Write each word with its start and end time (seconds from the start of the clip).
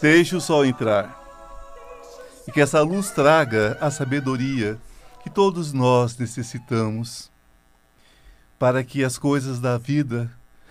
Deixe 0.00 0.36
o 0.36 0.40
sol 0.40 0.64
entrar. 0.64 1.18
E 2.46 2.52
que 2.52 2.60
essa 2.60 2.80
luz 2.82 3.10
traga 3.10 3.76
a 3.80 3.90
sabedoria 3.90 4.78
que 5.24 5.28
todos 5.28 5.72
nós 5.72 6.16
necessitamos 6.16 7.28
para 8.58 8.84
que 8.84 9.02
as 9.02 9.18
coisas 9.18 9.58
da 9.58 9.76
vida 9.76 10.30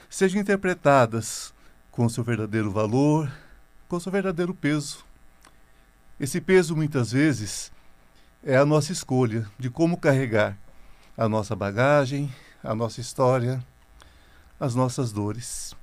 sejam 0.10 0.40
interpretadas 0.40 1.54
com 1.92 2.08
seu 2.08 2.24
verdadeiro 2.24 2.72
valor, 2.72 3.30
com 3.90 4.00
seu 4.00 4.12
verdadeiro 4.12 4.54
peso. 4.54 5.06
Esse 6.18 6.40
peso, 6.40 6.74
muitas 6.74 7.12
vezes, 7.12 7.70
é 8.42 8.56
a 8.56 8.66
nossa 8.66 8.94
escolha 8.94 9.46
de 9.60 9.70
como 9.70 9.98
carregar 9.98 10.58
a 11.18 11.28
nossa 11.28 11.54
bagagem, 11.54 12.34
a 12.64 12.74
nossa 12.74 13.02
história, 13.02 13.62
as 14.58 14.74
nossas 14.74 15.12
dores. 15.12 15.76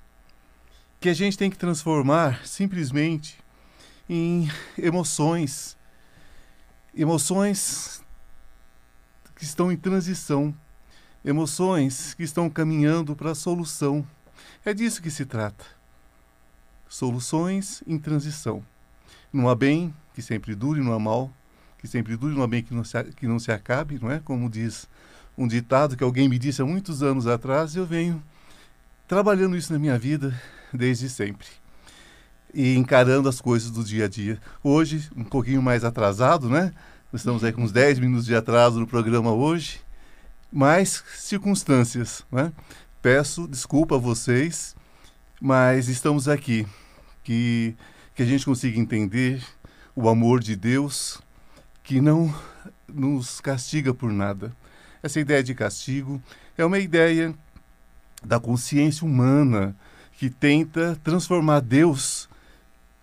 Que 1.04 1.10
a 1.10 1.14
gente 1.14 1.36
tem 1.36 1.50
que 1.50 1.58
transformar 1.58 2.46
simplesmente 2.46 3.36
em 4.08 4.48
emoções, 4.78 5.76
emoções 6.96 8.02
que 9.36 9.44
estão 9.44 9.70
em 9.70 9.76
transição, 9.76 10.56
emoções 11.22 12.14
que 12.14 12.22
estão 12.22 12.48
caminhando 12.48 13.14
para 13.14 13.32
a 13.32 13.34
solução. 13.34 14.02
É 14.64 14.72
disso 14.72 15.02
que 15.02 15.10
se 15.10 15.26
trata. 15.26 15.66
Soluções 16.88 17.84
em 17.86 17.98
transição. 17.98 18.64
Não 19.30 19.50
há 19.50 19.54
bem 19.54 19.94
que 20.14 20.22
sempre 20.22 20.54
dure, 20.54 20.80
não 20.80 20.94
há 20.94 20.98
mal 20.98 21.30
que 21.76 21.86
sempre 21.86 22.16
dure, 22.16 22.34
não 22.34 22.44
há 22.44 22.48
bem 22.48 22.62
que 22.62 22.72
não 22.72 22.82
se, 22.82 23.04
que 23.12 23.28
não 23.28 23.38
se 23.38 23.52
acabe, 23.52 23.98
não 24.00 24.10
é? 24.10 24.20
Como 24.20 24.48
diz 24.48 24.88
um 25.36 25.46
ditado 25.46 25.98
que 25.98 26.02
alguém 26.02 26.30
me 26.30 26.38
disse 26.38 26.62
há 26.62 26.64
muitos 26.64 27.02
anos 27.02 27.26
atrás, 27.26 27.76
eu 27.76 27.84
venho 27.84 28.24
trabalhando 29.06 29.54
isso 29.54 29.70
na 29.70 29.78
minha 29.78 29.98
vida 29.98 30.34
desde 30.76 31.08
sempre 31.08 31.46
e 32.54 32.76
encarando 32.76 33.28
as 33.28 33.40
coisas 33.40 33.70
do 33.70 33.82
dia 33.82 34.04
a 34.04 34.08
dia. 34.08 34.40
Hoje, 34.62 35.10
um 35.16 35.24
pouquinho 35.24 35.60
mais 35.60 35.84
atrasado, 35.84 36.48
né? 36.48 36.72
Estamos 37.12 37.42
aí 37.44 37.52
com 37.52 37.62
uns 37.62 37.72
10 37.72 37.98
minutos 37.98 38.26
de 38.26 38.34
atraso 38.34 38.78
no 38.78 38.86
programa 38.86 39.32
hoje, 39.32 39.80
mas 40.52 41.02
circunstâncias, 41.16 42.24
né? 42.30 42.52
Peço 43.02 43.46
desculpa 43.48 43.96
a 43.96 43.98
vocês, 43.98 44.74
mas 45.40 45.88
estamos 45.88 46.28
aqui. 46.28 46.66
Que, 47.22 47.74
que 48.14 48.22
a 48.22 48.26
gente 48.26 48.44
consiga 48.44 48.78
entender 48.78 49.42
o 49.96 50.08
amor 50.08 50.40
de 50.40 50.54
Deus 50.54 51.20
que 51.82 52.00
não 52.00 52.34
nos 52.86 53.40
castiga 53.40 53.92
por 53.94 54.12
nada. 54.12 54.54
Essa 55.02 55.20
ideia 55.20 55.42
de 55.42 55.54
castigo 55.54 56.22
é 56.56 56.64
uma 56.64 56.78
ideia 56.78 57.34
da 58.24 58.38
consciência 58.40 59.06
humana 59.06 59.76
que 60.18 60.30
tenta 60.30 60.98
transformar 61.02 61.60
Deus 61.60 62.28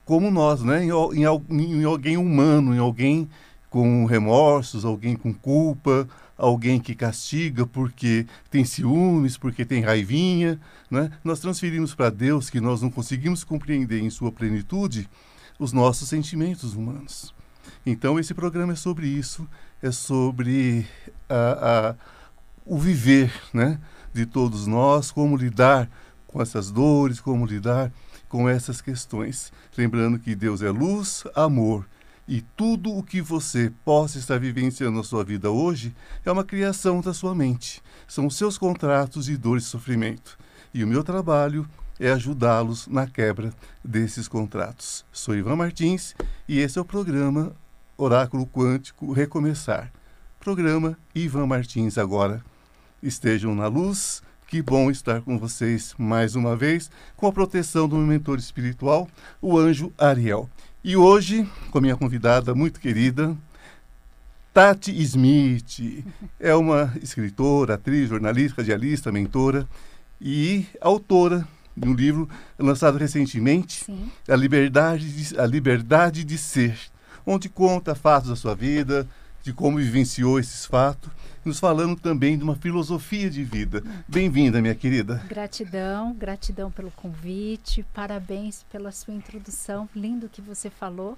como 0.06 0.32
nós, 0.32 0.62
né? 0.62 0.84
em, 0.84 0.90
em, 0.90 1.82
em 1.82 1.84
alguém 1.84 2.18
humano, 2.18 2.76
em 2.76 2.80
alguém 2.80 3.30
com 3.70 4.06
remorsos, 4.06 4.84
alguém 4.84 5.16
com 5.16 5.34
culpa, 5.34 6.08
alguém 6.38 6.80
que 6.80 6.94
castiga 6.96 7.66
porque 7.66 8.26
tem 8.50 8.66
ciúmes, 8.66 9.38
porque 9.38 9.64
tem 9.64 9.82
raivinha, 9.82 10.60
né? 10.90 11.12
Nós 11.24 11.40
transferimos 11.40 11.96
para 11.96 12.10
Deus 12.10 12.50
que 12.50 12.60
nós 12.60 12.82
não 12.82 12.90
conseguimos 12.90 13.44
compreender 13.44 14.02
em 14.02 14.10
sua 14.10 14.32
plenitude 14.32 15.08
os 15.58 15.72
nossos 15.72 16.10
sentimentos 16.10 16.74
humanos. 16.74 17.34
Então 17.86 18.20
esse 18.20 18.34
programa 18.34 18.74
é 18.74 18.76
sobre 18.76 19.08
isso, 19.08 19.48
é 19.82 19.92
sobre 19.92 20.86
a, 21.30 21.90
a, 21.90 21.96
o 22.66 22.78
viver, 22.78 23.32
né? 23.54 23.80
de 24.14 24.26
todos 24.26 24.68
nós, 24.68 25.12
como 25.12 25.38
lidar 25.38 25.90
com 26.32 26.42
essas 26.42 26.72
dores, 26.72 27.20
como 27.20 27.46
lidar 27.46 27.92
com 28.28 28.48
essas 28.48 28.82
questões. 28.82 29.52
Lembrando 29.78 30.18
que 30.18 30.34
Deus 30.34 30.62
é 30.62 30.70
luz, 30.70 31.24
amor. 31.36 31.86
E 32.28 32.42
tudo 32.42 32.96
o 32.96 33.04
que 33.04 33.22
você 33.22 33.72
possa 33.84 34.18
estar 34.18 34.40
vivenciando 34.40 34.98
na 34.98 35.04
sua 35.04 35.24
vida 35.24 35.52
hoje 35.52 35.94
é 36.26 36.32
uma 36.32 36.44
criação 36.44 37.02
da 37.02 37.14
sua 37.14 37.36
mente. 37.36 37.82
São 38.08 38.28
os 38.28 38.38
seus 38.38 38.58
contratos 38.58 39.26
de 39.26 39.36
dor 39.36 39.58
e 39.58 39.62
sofrimento. 39.62 40.38
E 40.74 40.84
o 40.84 40.88
meu 40.88 41.04
trabalho 41.04 41.68
é 42.00 42.10
ajudá-los 42.12 42.88
na 42.88 43.06
quebra 43.06 43.54
desses 43.84 44.28
contratos. 44.28 45.04
Sou 45.12 45.36
Ivan 45.36 45.58
Martins 45.58 46.16
e 46.48 46.60
esse 46.60 46.80
é 46.80 46.82
o 46.82 46.86
programa 46.86 47.54
Oráculo 47.98 48.48
Quântico 48.48 49.12
Recomeçar. 49.12 49.92
Programa 50.40 50.98
Ivan 51.14 51.46
Martins 51.46 51.98
agora 51.98 52.44
estejam 53.04 53.54
na 53.54 53.68
luz. 53.68 54.24
Que 54.52 54.62
bom 54.62 54.92
estar 54.92 55.22
com 55.22 55.40
vocês 55.40 55.96
mais 55.98 56.36
uma 56.36 56.58
vez, 56.58 56.92
com 57.16 57.26
a 57.26 57.32
proteção 57.32 57.88
do 57.88 57.96
meu 57.96 58.06
mentor 58.06 58.38
espiritual, 58.38 59.08
o 59.42 59.58
anjo 59.58 59.94
Ariel. 59.98 60.50
E 60.84 60.98
hoje, 60.98 61.50
com 61.72 61.78
a 61.78 61.82
minha 61.82 61.96
convidada 61.96 62.54
muito 62.54 62.78
querida, 62.82 63.34
Tati 64.54 64.92
Smith. 65.04 66.04
É 66.38 66.54
uma 66.54 66.94
escritora, 67.02 67.76
atriz, 67.76 68.10
jornalista, 68.10 68.62
radialista, 68.62 69.10
mentora 69.10 69.66
e 70.20 70.66
autora 70.82 71.48
de 71.78 71.88
um 71.88 71.94
livro 71.94 72.28
lançado 72.60 72.98
recentemente, 72.98 73.86
Sim. 73.86 74.12
a 74.28 74.36
liberdade, 74.36 75.10
de, 75.14 75.40
a 75.40 75.46
liberdade 75.46 76.26
de 76.26 76.38
Ser, 76.38 76.78
onde 77.26 77.48
conta 77.48 77.96
fatos 77.96 78.30
da 78.30 78.36
sua 78.36 78.54
vida, 78.54 79.08
de 79.42 79.54
como 79.54 79.78
vivenciou 79.78 80.38
esses 80.38 80.66
fatos 80.66 81.10
nos 81.44 81.60
falando 81.60 82.00
também 82.00 82.38
de 82.38 82.44
uma 82.44 82.56
filosofia 82.56 83.30
de 83.30 83.44
vida. 83.44 83.84
Bem-vinda, 84.08 84.62
minha 84.62 84.76
querida. 84.76 85.24
Gratidão, 85.28 86.14
gratidão 86.14 86.72
pelo 86.72 86.92
convite, 86.92 87.84
parabéns 87.94 88.64
pela 88.72 88.92
sua 88.92 89.14
introdução, 89.14 89.90
lindo 89.96 90.30
que 90.30 90.42
você 90.42 90.70
falou. 90.70 91.18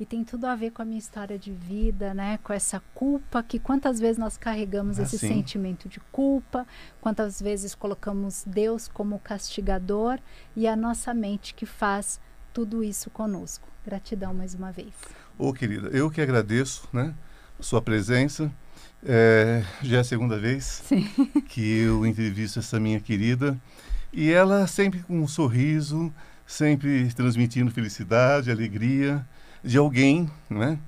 E 0.00 0.06
tem 0.06 0.22
tudo 0.22 0.46
a 0.46 0.54
ver 0.54 0.70
com 0.70 0.80
a 0.80 0.84
minha 0.84 0.98
história 0.98 1.36
de 1.36 1.52
vida, 1.52 2.14
né? 2.14 2.38
Com 2.44 2.52
essa 2.52 2.80
culpa 2.94 3.42
que 3.42 3.58
quantas 3.58 3.98
vezes 3.98 4.16
nós 4.16 4.36
carregamos 4.36 4.98
ah, 4.98 5.02
esse 5.02 5.18
sim. 5.18 5.28
sentimento 5.28 5.88
de 5.88 5.98
culpa, 6.12 6.64
quantas 7.00 7.42
vezes 7.42 7.74
colocamos 7.74 8.44
Deus 8.46 8.86
como 8.86 9.18
castigador 9.18 10.20
e 10.54 10.68
a 10.68 10.76
nossa 10.76 11.12
mente 11.12 11.52
que 11.52 11.66
faz 11.66 12.20
tudo 12.54 12.84
isso 12.84 13.10
conosco. 13.10 13.68
Gratidão 13.84 14.32
mais 14.32 14.54
uma 14.54 14.70
vez. 14.70 14.94
Ô, 15.36 15.48
oh, 15.48 15.52
querida, 15.52 15.88
eu 15.88 16.08
que 16.10 16.20
agradeço, 16.20 16.88
né? 16.92 17.12
Sua 17.58 17.82
presença 17.82 18.52
é, 19.04 19.64
já 19.82 19.98
é 19.98 20.00
a 20.00 20.04
segunda 20.04 20.38
vez 20.38 20.82
Sim. 20.84 21.08
que 21.48 21.80
eu 21.80 22.06
entrevisto 22.06 22.58
essa 22.58 22.80
minha 22.80 23.00
querida. 23.00 23.58
E 24.12 24.30
ela 24.30 24.66
sempre 24.66 25.00
com 25.00 25.20
um 25.20 25.28
sorriso, 25.28 26.12
sempre 26.46 27.12
transmitindo 27.12 27.70
felicidade, 27.70 28.50
alegria 28.50 29.26
de 29.62 29.76
alguém 29.76 30.30
né, 30.48 30.78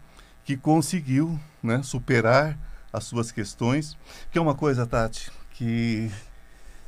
que 0.45 0.57
conseguiu 0.57 1.39
né, 1.63 1.83
superar 1.83 2.59
as 2.93 3.05
suas 3.05 3.31
questões. 3.31 3.97
Que 4.31 4.39
é 4.39 4.41
uma 4.41 4.55
coisa, 4.55 4.87
Tati, 4.87 5.31
que 5.53 6.11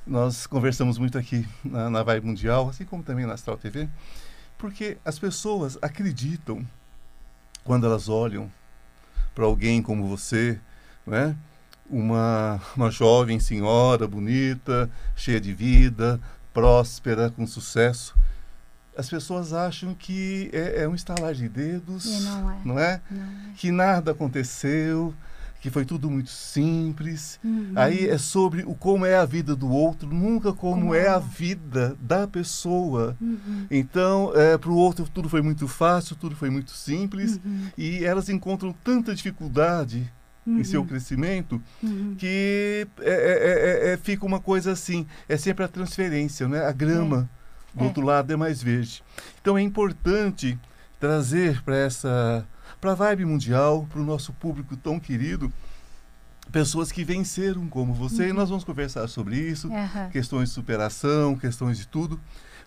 nós 0.06 0.46
conversamos 0.46 0.98
muito 0.98 1.16
aqui 1.18 1.46
na, 1.64 1.88
na 1.88 2.02
Vibe 2.02 2.26
Mundial, 2.26 2.68
assim 2.68 2.84
como 2.84 3.02
também 3.02 3.26
na 3.26 3.34
Astral 3.34 3.56
TV, 3.56 3.88
porque 4.58 4.98
as 5.04 5.18
pessoas 5.18 5.78
acreditam 5.80 6.66
quando 7.62 7.86
elas 7.86 8.08
olham 8.08 8.50
para 9.34 9.44
alguém 9.44 9.80
como 9.82 10.06
você, 10.06 10.58
né? 11.06 11.36
Uma, 11.88 12.60
uma 12.76 12.90
jovem 12.90 13.38
senhora 13.38 14.06
bonita, 14.06 14.90
cheia 15.14 15.40
de 15.40 15.52
vida, 15.52 16.20
próspera, 16.52 17.30
com 17.30 17.46
sucesso. 17.46 18.14
As 18.96 19.08
pessoas 19.08 19.52
acham 19.52 19.94
que 19.94 20.50
é, 20.52 20.82
é 20.82 20.88
um 20.88 20.94
estalar 20.94 21.34
de 21.34 21.48
dedos, 21.48 22.04
não 22.22 22.50
é. 22.50 22.56
Não 22.64 22.78
é? 22.78 23.00
Não 23.10 23.22
é? 23.22 23.54
Que 23.56 23.70
nada 23.70 24.12
aconteceu, 24.12 25.14
que 25.62 25.70
foi 25.70 25.84
tudo 25.84 26.10
muito 26.10 26.28
simples. 26.28 27.38
Uhum. 27.42 27.72
Aí 27.76 28.08
é 28.08 28.18
sobre 28.18 28.64
o 28.64 28.74
como 28.74 29.06
é 29.06 29.16
a 29.16 29.24
vida 29.24 29.54
do 29.54 29.70
outro, 29.70 30.08
nunca 30.08 30.52
como, 30.52 30.82
como 30.82 30.94
é 30.94 31.08
a 31.08 31.18
vida 31.18 31.96
da 32.00 32.26
pessoa. 32.26 33.16
Uhum. 33.20 33.66
Então, 33.70 34.32
é, 34.34 34.58
para 34.58 34.70
o 34.70 34.76
outro 34.76 35.08
tudo 35.08 35.28
foi 35.28 35.40
muito 35.40 35.68
fácil, 35.68 36.16
tudo 36.16 36.34
foi 36.34 36.50
muito 36.50 36.72
simples, 36.72 37.40
uhum. 37.44 37.68
e 37.78 38.04
elas 38.04 38.28
encontram 38.28 38.74
tanta 38.84 39.14
dificuldade 39.14 40.12
Uhum. 40.44 40.58
em 40.58 40.64
seu 40.64 40.84
crescimento, 40.84 41.62
uhum. 41.80 42.16
que 42.18 42.88
é 42.98 43.04
é, 43.04 43.12
é, 43.12 43.90
é, 43.90 43.92
é, 43.92 43.96
fica 43.96 44.26
uma 44.26 44.40
coisa 44.40 44.72
assim, 44.72 45.06
é 45.28 45.36
sempre 45.36 45.64
a 45.64 45.68
transferência, 45.68 46.48
né? 46.48 46.64
A 46.64 46.72
grama 46.72 47.30
é. 47.74 47.78
do 47.78 47.84
outro 47.84 48.04
lado 48.04 48.32
é 48.32 48.36
mais 48.36 48.60
verde. 48.60 49.04
Então 49.40 49.56
é 49.56 49.62
importante 49.62 50.58
trazer 50.98 51.62
para 51.62 51.76
essa, 51.76 52.44
para 52.80 52.90
a 52.90 52.94
vibe 52.94 53.24
mundial, 53.24 53.86
para 53.88 54.00
o 54.00 54.04
nosso 54.04 54.32
público 54.32 54.76
tão 54.76 54.98
querido, 54.98 55.52
pessoas 56.50 56.90
que 56.90 57.04
venceram 57.04 57.68
como 57.68 57.94
você, 57.94 58.24
uhum. 58.24 58.28
e 58.30 58.32
nós 58.32 58.48
vamos 58.48 58.64
conversar 58.64 59.06
sobre 59.08 59.36
isso, 59.36 59.70
questões 60.10 60.48
de 60.48 60.54
superação, 60.56 61.36
questões 61.36 61.78
de 61.78 61.86
tudo. 61.86 62.20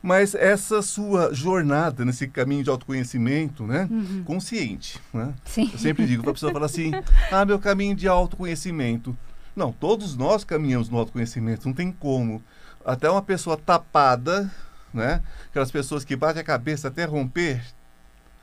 Mas 0.06 0.36
essa 0.36 0.84
sua 0.84 1.34
jornada 1.34 2.06
nesse 2.06 2.28
caminho 2.28 2.64
de 2.64 2.70
autoconhecimento, 2.70 3.66
né? 3.66 3.88
Uhum. 3.90 4.24
Consciente, 4.24 5.02
né? 5.12 5.34
Sim. 5.44 5.68
Eu 5.74 5.80
sempre 5.80 6.06
digo 6.06 6.22
para 6.22 6.30
a 6.30 6.34
pessoa 6.36 6.54
falar 6.54 6.68
assim, 6.68 6.92
ah, 7.32 7.44
meu 7.44 7.58
caminho 7.58 7.96
de 7.96 8.08
autoconhecimento. 8.08 9.18
Não, 9.56 9.72
todos 9.72 10.16
nós 10.16 10.44
caminhamos 10.44 10.90
no 10.90 11.00
autoconhecimento, 11.00 11.68
não 11.68 11.74
tem 11.74 11.92
como. 11.92 12.44
Até 12.86 13.10
uma 13.10 13.24
pessoa 13.24 13.58
tapada, 13.58 14.52
né? 14.94 15.24
Aquelas 15.50 15.72
pessoas 15.72 16.06
que 16.06 16.16
batem 16.16 16.40
a 16.40 16.46
cabeça 16.46 16.90
até 16.90 17.04
romper, 17.04 17.64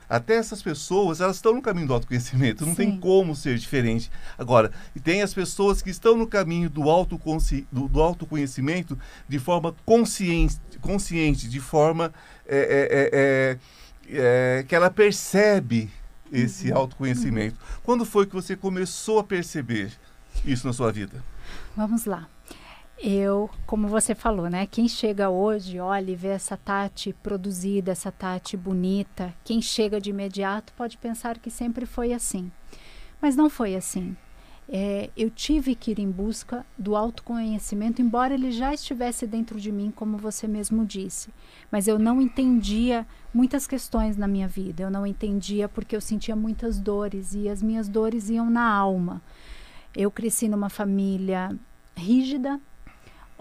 Até 0.09 0.35
essas 0.35 0.61
pessoas, 0.61 1.21
elas 1.21 1.37
estão 1.37 1.53
no 1.53 1.61
caminho 1.61 1.87
do 1.87 1.93
autoconhecimento, 1.93 2.65
não 2.65 2.73
Sim. 2.73 2.77
tem 2.77 2.99
como 2.99 3.35
ser 3.35 3.57
diferente. 3.57 4.11
Agora, 4.37 4.71
tem 5.03 5.21
as 5.21 5.33
pessoas 5.33 5.81
que 5.81 5.89
estão 5.89 6.17
no 6.17 6.27
caminho 6.27 6.69
do, 6.69 6.89
autoconsci, 6.89 7.67
do, 7.71 7.87
do 7.87 8.01
autoconhecimento 8.01 8.97
de 9.27 9.39
forma 9.39 9.73
consciente, 9.85 10.57
consciente 10.81 11.47
de 11.47 11.59
forma 11.59 12.13
é, 12.47 12.57
é, 12.57 14.09
é, 14.11 14.17
é, 14.17 14.59
é, 14.59 14.63
que 14.63 14.75
ela 14.75 14.89
percebe 14.89 15.89
esse 16.31 16.71
Uhum. 16.71 16.77
autoconhecimento. 16.77 17.57
Quando 17.83 18.05
foi 18.05 18.25
que 18.25 18.33
você 18.33 18.55
começou 18.55 19.19
a 19.19 19.23
perceber 19.23 19.91
isso 20.43 20.65
na 20.65 20.73
sua 20.73 20.91
vida? 20.91 21.23
Vamos 21.77 22.05
lá. 22.05 22.27
Eu, 23.05 23.49
como 23.67 23.89
você 23.89 24.15
falou, 24.15 24.49
né? 24.49 24.65
Quem 24.65 24.87
chega 24.87 25.29
hoje, 25.29 25.77
olha 25.77 26.11
e 26.11 26.15
vê 26.15 26.29
essa 26.29 26.55
Tati 26.55 27.11
produzida, 27.11 27.91
essa 27.91 28.09
Tati 28.13 28.55
bonita, 28.55 29.33
quem 29.43 29.61
chega 29.61 29.99
de 29.99 30.09
imediato 30.09 30.71
pode 30.71 30.97
pensar 30.97 31.37
que 31.37 31.51
sempre 31.51 31.85
foi 31.85 32.13
assim. 32.13 32.49
Mas 33.21 33.35
não 33.35 33.49
foi 33.49 33.75
assim. 33.75 34.15
É, 34.69 35.09
eu 35.17 35.29
tive 35.29 35.75
que 35.75 35.91
ir 35.91 35.99
em 35.99 36.09
busca 36.09 36.65
do 36.77 36.95
autoconhecimento, 36.95 38.01
embora 38.01 38.33
ele 38.33 38.53
já 38.53 38.73
estivesse 38.73 39.27
dentro 39.27 39.59
de 39.59 39.69
mim, 39.69 39.91
como 39.93 40.17
você 40.17 40.47
mesmo 40.47 40.85
disse. 40.85 41.29
Mas 41.69 41.89
eu 41.89 41.99
não 41.99 42.21
entendia 42.21 43.05
muitas 43.33 43.67
questões 43.67 44.15
na 44.15 44.29
minha 44.29 44.47
vida. 44.47 44.81
Eu 44.81 44.89
não 44.89 45.05
entendia 45.05 45.67
porque 45.67 45.93
eu 45.93 45.99
sentia 45.99 46.37
muitas 46.37 46.79
dores 46.79 47.33
e 47.33 47.49
as 47.49 47.61
minhas 47.61 47.89
dores 47.89 48.29
iam 48.29 48.49
na 48.49 48.65
alma. 48.65 49.21
Eu 49.93 50.09
cresci 50.09 50.47
numa 50.47 50.69
família 50.69 51.53
rígida, 51.97 52.61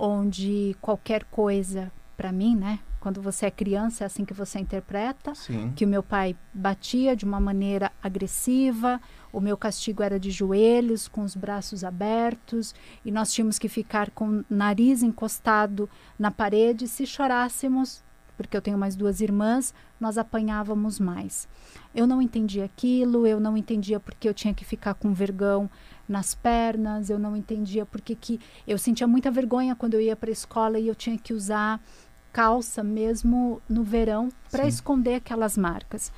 onde 0.04 0.76
qualquer 0.80 1.22
coisa 1.24 1.92
para 2.16 2.32
mim, 2.32 2.56
né? 2.56 2.80
Quando 2.98 3.22
você 3.22 3.46
é 3.46 3.50
criança 3.50 4.02
é 4.02 4.06
assim 4.06 4.24
que 4.24 4.34
você 4.34 4.58
interpreta. 4.58 5.32
Sim. 5.34 5.72
Que 5.76 5.84
o 5.84 5.88
meu 5.88 6.02
pai 6.02 6.36
batia 6.52 7.14
de 7.14 7.24
uma 7.24 7.38
maneira 7.38 7.92
agressiva, 8.02 9.00
o 9.32 9.40
meu 9.40 9.56
castigo 9.56 10.02
era 10.02 10.18
de 10.18 10.30
joelhos, 10.30 11.06
com 11.06 11.22
os 11.22 11.36
braços 11.36 11.84
abertos, 11.84 12.74
e 13.04 13.12
nós 13.12 13.32
tínhamos 13.32 13.58
que 13.58 13.68
ficar 13.68 14.10
com 14.10 14.40
o 14.40 14.44
nariz 14.50 15.02
encostado 15.02 15.88
na 16.18 16.32
parede. 16.32 16.88
Se 16.88 17.06
chorássemos, 17.06 18.02
porque 18.36 18.56
eu 18.56 18.62
tenho 18.62 18.78
mais 18.78 18.96
duas 18.96 19.20
irmãs, 19.20 19.72
nós 20.00 20.18
apanhávamos 20.18 20.98
mais. 20.98 21.48
Eu 21.94 22.06
não 22.06 22.20
entendia 22.20 22.64
aquilo, 22.64 23.26
eu 23.26 23.38
não 23.38 23.56
entendia 23.56 24.00
porque 24.00 24.28
eu 24.28 24.34
tinha 24.34 24.54
que 24.54 24.64
ficar 24.64 24.94
com 24.94 25.12
vergão 25.12 25.70
nas 26.08 26.34
pernas, 26.34 27.10
eu 27.10 27.18
não 27.18 27.36
entendia 27.36 27.86
porque 27.86 28.14
que 28.14 28.40
eu 28.66 28.76
sentia 28.78 29.06
muita 29.06 29.30
vergonha 29.30 29.74
quando 29.74 29.94
eu 29.94 30.00
ia 30.00 30.16
para 30.16 30.30
a 30.30 30.32
escola 30.32 30.78
e 30.78 30.88
eu 30.88 30.94
tinha 30.94 31.16
que 31.18 31.32
usar 31.32 31.80
calça 32.32 32.82
mesmo 32.82 33.60
no 33.68 33.84
verão 33.84 34.30
para 34.50 34.66
esconder 34.66 35.16
aquelas 35.16 35.56
marcas. 35.56 36.12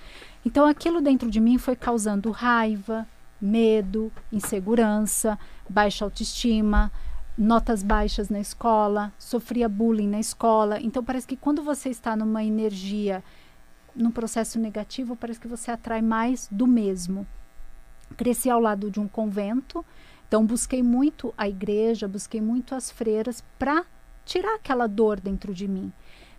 Então 0.44 0.66
aquilo 0.66 1.00
dentro 1.00 1.30
de 1.30 1.40
mim 1.40 1.58
foi 1.58 1.74
causando 1.74 2.30
raiva, 2.30 3.06
medo, 3.40 4.12
insegurança, 4.32 5.38
baixa 5.68 6.04
autoestima, 6.04 6.90
notas 7.36 7.82
baixas 7.82 8.28
na 8.28 8.40
escola, 8.40 9.12
sofria 9.18 9.68
bullying 9.68 10.08
na 10.08 10.20
escola. 10.20 10.80
Então 10.80 11.02
parece 11.02 11.26
que 11.26 11.36
quando 11.36 11.62
você 11.62 11.88
está 11.88 12.14
numa 12.14 12.44
energia, 12.44 13.22
num 13.94 14.10
processo 14.10 14.58
negativo, 14.58 15.16
parece 15.16 15.40
que 15.40 15.48
você 15.48 15.70
atrai 15.70 16.00
mais 16.00 16.48
do 16.50 16.66
mesmo. 16.66 17.26
Cresci 18.14 18.48
ao 18.48 18.60
lado 18.60 18.90
de 18.90 19.00
um 19.00 19.08
convento, 19.08 19.84
então 20.26 20.44
busquei 20.44 20.82
muito 20.82 21.32
a 21.36 21.48
igreja, 21.48 22.08
busquei 22.08 22.40
muito 22.40 22.74
as 22.74 22.90
freiras 22.90 23.42
para 23.58 23.84
tirar 24.24 24.54
aquela 24.54 24.86
dor 24.86 25.20
dentro 25.20 25.54
de 25.54 25.68
mim. 25.68 25.92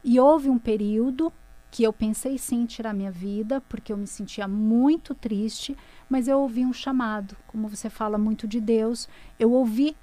E 0.04 0.20
houve 0.20 0.50
um 0.50 0.58
período 0.58 1.32
que 1.72 1.84
eu 1.84 1.92
pensei 1.92 2.38
sim 2.38 2.62
em 2.62 2.66
tirar 2.66 2.94
minha 2.94 3.12
vida, 3.12 3.62
porque 3.68 3.92
eu 3.92 3.98
me 3.98 4.08
sentia 4.08 4.48
muito 4.48 5.14
triste, 5.14 5.76
mas 6.10 6.28
eu 6.28 6.40
ouvi 6.40 6.66
um 6.66 6.72
chamado, 6.72 7.36
como 7.48 7.68
você 7.68 7.90
fala 7.90 8.18
muito 8.18 8.48
de 8.48 8.62
Deus, 8.62 9.10
eu 9.38 9.52
ouvi 9.52 9.96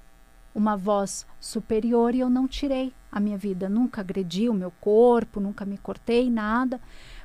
uma 0.53 0.77
voz 0.77 1.25
superior 1.39 2.13
e 2.13 2.19
eu 2.19 2.29
não 2.29 2.47
tirei 2.47 2.93
a 3.11 3.19
minha 3.19 3.37
vida, 3.37 3.67
nunca 3.67 4.01
agredi 4.01 4.49
o 4.49 4.53
meu 4.53 4.71
corpo, 4.79 5.39
nunca 5.39 5.65
me 5.65 5.77
cortei, 5.77 6.29
nada, 6.29 6.79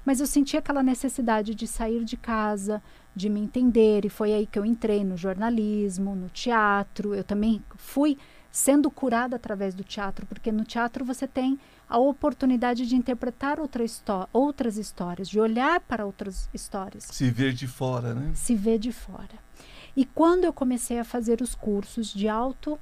mas 0.09 0.21
eu 0.21 0.27
senti 0.27 0.57
aquela 0.57 0.83
necessidade 0.83 1.55
de 1.55 1.67
sair 1.67 2.03
de 2.03 2.17
casa, 2.17 2.83
de 3.15 3.29
me 3.29 3.41
entender, 3.41 4.07
e 4.07 4.09
foi 4.09 4.33
aí 4.33 4.47
que 4.47 4.59
eu 4.59 4.65
entrei 4.65 5.05
no 5.05 5.19
jornalismo, 5.19 6.15
no 6.15 6.31
teatro, 6.31 7.15
eu 7.15 7.23
também 7.23 7.63
fui 7.77 8.17
sendo 8.51 8.91
curada 8.91 9.37
através 9.37 9.75
do 9.75 9.85
teatro, 9.85 10.25
porque 10.25 10.51
no 10.51 10.65
teatro 10.65 11.05
você 11.05 11.29
tem 11.29 11.61
a 11.87 11.99
oportunidade 11.99 12.87
de 12.87 12.97
interpretar 12.97 13.61
outra 13.61 13.85
histó 13.85 14.27
outras 14.33 14.79
histórias, 14.79 15.29
de 15.29 15.39
olhar 15.39 15.79
para 15.81 16.07
outras 16.07 16.49
histórias, 16.55 17.05
Se 17.05 17.31
ver 17.31 17.53
de 17.53 17.67
fora, 17.67 18.15
né? 18.15 18.31
se 18.33 18.55
ver 18.55 18.79
de 18.79 18.93
fora. 18.93 19.39
E 19.95 20.07
quando 20.07 20.45
eu 20.45 20.55
comecei 20.55 20.99
a 20.99 21.05
fazer 21.05 21.43
os 21.43 21.55
cursos 21.55 22.15
de 22.15 22.27
auto, 22.29 22.81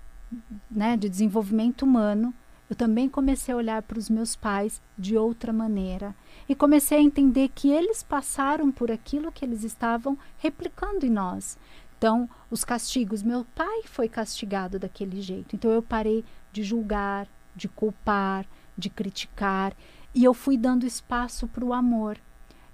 né, 0.70 0.96
de 0.96 1.08
desenvolvimento 1.08 1.82
humano, 1.82 2.32
eu 2.68 2.74
também 2.74 3.08
comecei 3.08 3.54
a 3.54 3.56
olhar 3.56 3.82
para 3.82 3.98
os 3.98 4.10
meus 4.10 4.34
pais 4.34 4.82
de 4.98 5.16
outra 5.16 5.52
maneira 5.52 6.14
e 6.48 6.54
comecei 6.54 6.98
a 6.98 7.02
entender 7.02 7.48
que 7.54 7.70
eles 7.70 8.02
passaram 8.02 8.72
por 8.72 8.90
aquilo 8.90 9.30
que 9.32 9.44
eles 9.44 9.62
estavam 9.62 10.18
replicando 10.38 11.06
em 11.06 11.10
nós. 11.10 11.56
Então, 11.96 12.28
os 12.50 12.64
castigos, 12.64 13.22
meu 13.22 13.46
pai 13.54 13.82
foi 13.84 14.08
castigado 14.08 14.78
daquele 14.78 15.20
jeito. 15.20 15.54
Então 15.54 15.70
eu 15.70 15.82
parei 15.82 16.24
de 16.52 16.62
julgar, 16.62 17.26
de 17.54 17.68
culpar, 17.68 18.46
de 18.76 18.90
criticar 18.90 19.74
e 20.14 20.24
eu 20.24 20.34
fui 20.34 20.56
dando 20.56 20.86
espaço 20.86 21.46
para 21.46 21.64
o 21.64 21.72
amor. 21.72 22.18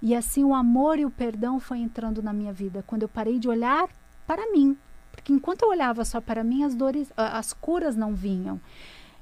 E 0.01 0.13
assim 0.15 0.43
o 0.43 0.53
amor 0.53 0.99
e 0.99 1.05
o 1.05 1.11
perdão 1.11 1.59
foi 1.59 1.79
entrando 1.79 2.21
na 2.21 2.33
minha 2.33 2.51
vida 2.51 2.83
quando 2.85 3.03
eu 3.03 3.09
parei 3.09 3.39
de 3.39 3.47
olhar 3.47 3.87
para 4.27 4.51
mim, 4.51 4.77
porque 5.11 5.31
enquanto 5.31 5.63
eu 5.63 5.69
olhava 5.69 6.03
só 6.03 6.19
para 6.19 6.43
mim, 6.43 6.63
as 6.63 6.75
dores, 6.75 7.11
as 7.15 7.53
curas 7.53 7.95
não 7.95 8.13
vinham. 8.13 8.59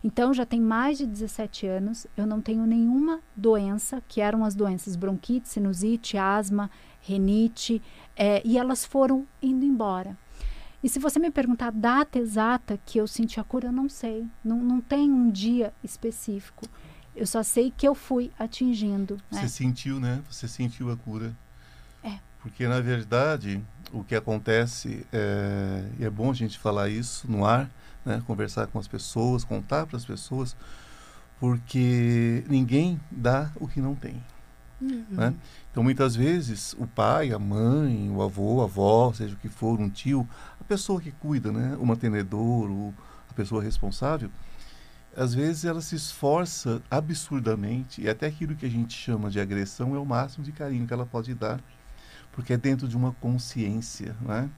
Então 0.03 0.33
já 0.33 0.45
tem 0.45 0.59
mais 0.59 0.97
de 0.97 1.05
17 1.05 1.67
anos, 1.67 2.07
eu 2.17 2.25
não 2.25 2.41
tenho 2.41 2.65
nenhuma 2.65 3.19
doença, 3.35 4.01
que 4.07 4.19
eram 4.19 4.43
as 4.43 4.55
doenças 4.55 4.95
bronquite, 4.95 5.47
sinusite, 5.47 6.17
asma, 6.17 6.71
renite, 7.01 7.81
eh, 8.15 8.41
e 8.43 8.57
elas 8.57 8.83
foram 8.83 9.27
indo 9.41 9.63
embora. 9.63 10.17
E 10.83 10.89
se 10.89 10.97
você 10.97 11.19
me 11.19 11.29
perguntar 11.29 11.67
a 11.67 11.71
data 11.71 12.17
exata 12.17 12.79
que 12.85 12.97
eu 12.97 13.07
senti 13.07 13.39
a 13.39 13.43
cura, 13.43 13.67
eu 13.67 13.71
não 13.71 13.87
sei. 13.87 14.25
Não, 14.43 14.57
não 14.57 14.81
tem 14.81 15.11
um 15.11 15.29
dia 15.29 15.71
específico. 15.83 16.65
Eu 17.15 17.27
só 17.27 17.43
sei 17.43 17.71
que 17.75 17.87
eu 17.87 17.93
fui 17.93 18.31
atingindo. 18.39 19.17
Você 19.29 19.41
né? 19.41 19.47
sentiu, 19.47 19.99
né? 19.99 20.23
Você 20.29 20.47
sentiu 20.47 20.91
a 20.91 20.97
cura. 20.97 21.35
É. 22.03 22.17
Porque, 22.41 22.67
na 22.67 22.79
verdade, 22.79 23.61
o 23.93 24.03
que 24.03 24.15
acontece, 24.15 25.05
é, 25.13 25.85
e 25.99 26.05
é 26.05 26.09
bom 26.09 26.31
a 26.31 26.33
gente 26.33 26.57
falar 26.57 26.89
isso 26.89 27.29
no 27.29 27.45
ar, 27.45 27.69
né? 28.05 28.21
conversar 28.25 28.67
com 28.67 28.79
as 28.79 28.87
pessoas, 28.87 29.43
contar 29.43 29.85
para 29.85 29.97
as 29.97 30.05
pessoas, 30.05 30.55
porque 31.39 32.43
ninguém 32.47 32.99
dá 33.09 33.51
o 33.55 33.67
que 33.67 33.81
não 33.81 33.95
tem. 33.95 34.21
né? 35.09 35.33
Então, 35.71 35.83
muitas 35.83 36.15
vezes, 36.15 36.73
o 36.77 36.87
pai, 36.87 37.31
a 37.31 37.39
mãe, 37.39 38.09
o 38.09 38.21
avô, 38.21 38.61
a 38.61 38.65
avó, 38.65 39.13
seja 39.13 39.35
o 39.35 39.37
que 39.37 39.47
for, 39.47 39.79
um 39.79 39.89
tio, 39.89 40.27
a 40.59 40.63
pessoa 40.63 40.99
que 40.99 41.11
cuida, 41.11 41.51
né? 41.51 41.77
o 41.79 41.85
mantenedor, 41.85 42.69
o, 42.69 42.93
a 43.29 43.33
pessoa 43.33 43.63
responsável, 43.63 44.29
às 45.15 45.33
vezes 45.33 45.65
ela 45.65 45.81
se 45.81 45.95
esforça 45.95 46.81
absurdamente, 46.89 48.01
e 48.01 48.09
até 48.09 48.27
aquilo 48.27 48.55
que 48.55 48.65
a 48.65 48.69
gente 48.69 48.97
chama 48.97 49.29
de 49.29 49.39
agressão 49.39 49.95
é 49.95 49.99
o 49.99 50.05
máximo 50.05 50.43
de 50.43 50.51
carinho 50.51 50.87
que 50.87 50.93
ela 50.93 51.05
pode 51.05 51.33
dar, 51.33 51.59
porque 52.31 52.53
é 52.53 52.57
dentro 52.57 52.87
de 52.87 52.95
uma 52.95 53.11
consciência. 53.13 54.15
Né? 54.21 54.49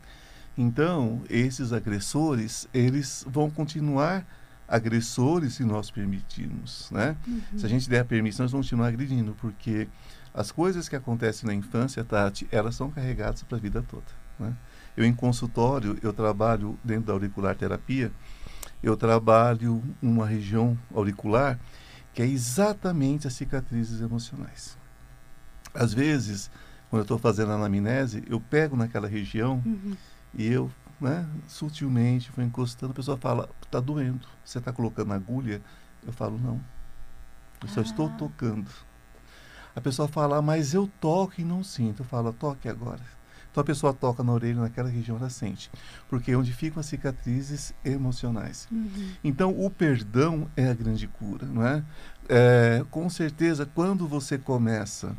Então, 0.57 1.21
esses 1.29 1.73
agressores, 1.73 2.67
eles 2.73 3.25
vão 3.27 3.49
continuar 3.49 4.25
agressores 4.67 5.55
se 5.55 5.63
nós 5.63 5.89
permitirmos. 5.89 6.89
Né? 6.91 7.15
Se 7.57 7.65
a 7.65 7.69
gente 7.69 7.89
der 7.89 8.01
a 8.01 8.05
permissão, 8.05 8.43
eles 8.43 8.51
vão 8.51 8.61
continuar 8.61 8.87
agredindo, 8.87 9.35
porque 9.39 9.87
as 10.33 10.51
coisas 10.51 10.87
que 10.87 10.95
acontecem 10.95 11.47
na 11.47 11.53
infância, 11.53 12.03
Tati, 12.03 12.47
elas 12.51 12.75
são 12.75 12.89
carregadas 12.89 13.43
para 13.43 13.57
a 13.57 13.61
vida 13.61 13.81
toda. 13.81 14.05
Né? 14.39 14.53
Eu, 14.95 15.05
em 15.05 15.13
consultório, 15.13 15.97
eu 16.01 16.13
trabalho 16.13 16.77
dentro 16.83 17.05
da 17.05 17.13
auricular 17.13 17.55
terapia, 17.55 18.11
eu 18.81 18.95
trabalho 18.95 19.83
uma 20.01 20.25
região 20.25 20.77
auricular 20.93 21.59
que 22.13 22.21
é 22.21 22.27
exatamente 22.27 23.25
as 23.25 23.33
cicatrizes 23.33 24.01
emocionais. 24.01 24.77
Às 25.73 25.93
vezes, 25.93 26.51
quando 26.89 26.99
eu 26.99 27.03
estou 27.03 27.17
fazendo 27.17 27.51
a 27.51 27.55
anamnese, 27.55 28.23
eu 28.27 28.39
pego 28.39 28.75
naquela 28.75 29.07
região 29.07 29.63
Uhum. 29.65 29.95
E 30.33 30.45
eu, 30.51 30.71
né, 30.99 31.27
sutilmente, 31.47 32.31
vou 32.35 32.43
encostando, 32.45 32.91
a 32.91 32.95
pessoa 32.95 33.17
fala, 33.17 33.49
está 33.63 33.79
doendo, 33.79 34.27
você 34.43 34.57
está 34.59 34.71
colocando 34.71 35.13
agulha? 35.13 35.61
Eu 36.05 36.11
falo, 36.13 36.37
não, 36.37 36.59
eu 37.61 37.67
só 37.67 37.81
estou 37.81 38.07
Ah. 38.07 38.15
tocando. 38.17 38.69
A 39.75 39.81
pessoa 39.81 40.07
fala, 40.07 40.37
"Ah, 40.37 40.41
mas 40.41 40.73
eu 40.73 40.87
toco 41.01 41.33
e 41.41 41.43
não 41.43 41.63
sinto. 41.63 42.01
Eu 42.01 42.05
falo, 42.05 42.31
toque 42.31 42.69
agora. 42.69 43.01
Então 43.49 43.61
a 43.61 43.63
pessoa 43.63 43.91
toca 43.93 44.23
na 44.23 44.31
orelha, 44.31 44.61
naquela 44.61 44.89
região 44.89 45.17
ela 45.17 45.29
sente. 45.29 45.71
Porque 46.09 46.31
é 46.31 46.37
onde 46.37 46.53
ficam 46.53 46.79
as 46.79 46.85
cicatrizes 46.85 47.73
emocionais. 47.83 48.67
Uhum. 48.71 49.11
Então, 49.23 49.49
o 49.51 49.69
perdão 49.71 50.47
é 50.55 50.69
a 50.69 50.73
grande 50.73 51.07
cura, 51.07 51.45
não 51.47 51.65
é? 51.65 51.83
É, 52.29 52.85
com 52.91 53.09
certeza, 53.09 53.65
quando 53.65 54.07
você 54.07 54.37
começa 54.37 55.15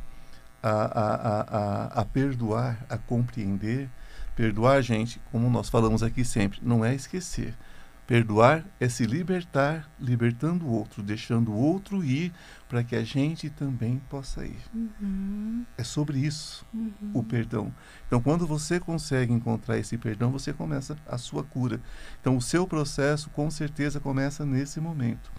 a, 0.62 0.70
a, 0.70 1.40
a, 1.40 1.84
a, 2.00 2.04
perdoar, 2.04 2.84
a 2.88 2.96
compreender. 2.98 3.88
Perdoar, 4.34 4.82
gente, 4.82 5.20
como 5.30 5.48
nós 5.48 5.68
falamos 5.68 6.02
aqui 6.02 6.24
sempre, 6.24 6.60
não 6.62 6.84
é 6.84 6.94
esquecer. 6.94 7.54
Perdoar 8.06 8.66
é 8.78 8.86
se 8.86 9.06
libertar, 9.06 9.90
libertando 9.98 10.66
o 10.66 10.70
outro, 10.70 11.02
deixando 11.02 11.52
o 11.52 11.56
outro 11.56 12.04
ir 12.04 12.34
para 12.68 12.84
que 12.84 12.94
a 12.94 13.02
gente 13.02 13.48
também 13.48 13.98
possa 14.10 14.44
ir. 14.44 14.58
Uhum. 14.74 15.64
É 15.78 15.82
sobre 15.82 16.18
isso 16.18 16.66
uhum. 16.74 16.92
o 17.14 17.22
perdão. 17.22 17.72
Então, 18.06 18.20
quando 18.20 18.46
você 18.46 18.78
consegue 18.78 19.32
encontrar 19.32 19.78
esse 19.78 19.96
perdão, 19.96 20.30
você 20.30 20.52
começa 20.52 20.96
a 21.06 21.16
sua 21.16 21.42
cura. 21.42 21.80
Então, 22.20 22.36
o 22.36 22.42
seu 22.42 22.66
processo 22.66 23.30
com 23.30 23.50
certeza 23.50 23.98
começa 23.98 24.44
nesse 24.44 24.80
momento. 24.80 25.32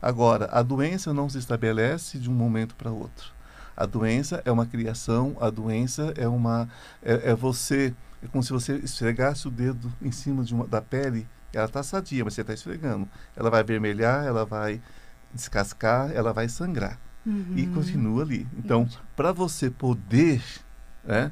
Agora, 0.00 0.48
a 0.52 0.62
doença 0.62 1.12
não 1.12 1.28
se 1.28 1.38
estabelece 1.38 2.18
de 2.18 2.30
um 2.30 2.34
momento 2.34 2.76
para 2.76 2.92
outro. 2.92 3.32
A 3.76 3.84
doença 3.84 4.40
é 4.44 4.52
uma 4.52 4.66
criação, 4.66 5.36
a 5.40 5.50
doença 5.50 6.12
é 6.16 6.28
uma 6.28 6.68
é, 7.02 7.30
é 7.30 7.34
você 7.34 7.92
é 8.22 8.26
como 8.28 8.42
se 8.42 8.52
você 8.52 8.76
esfregasse 8.76 9.48
o 9.48 9.50
dedo 9.50 9.92
em 10.00 10.12
cima 10.12 10.44
de 10.44 10.54
uma, 10.54 10.66
da 10.66 10.80
pele 10.80 11.26
ela 11.52 11.66
está 11.66 11.82
sadia, 11.82 12.24
mas 12.24 12.34
você 12.34 12.40
está 12.40 12.54
esfregando. 12.54 13.08
Ela 13.36 13.50
vai 13.50 13.62
vermelhar, 13.62 14.24
ela 14.24 14.44
vai 14.44 14.80
descascar, 15.34 16.10
ela 16.10 16.32
vai 16.32 16.48
sangrar. 16.48 16.98
Uhum. 17.26 17.54
E 17.56 17.66
continua 17.68 18.22
ali. 18.22 18.48
Então, 18.56 18.88
para 19.14 19.32
você 19.32 19.70
poder 19.70 20.42
né, 21.04 21.30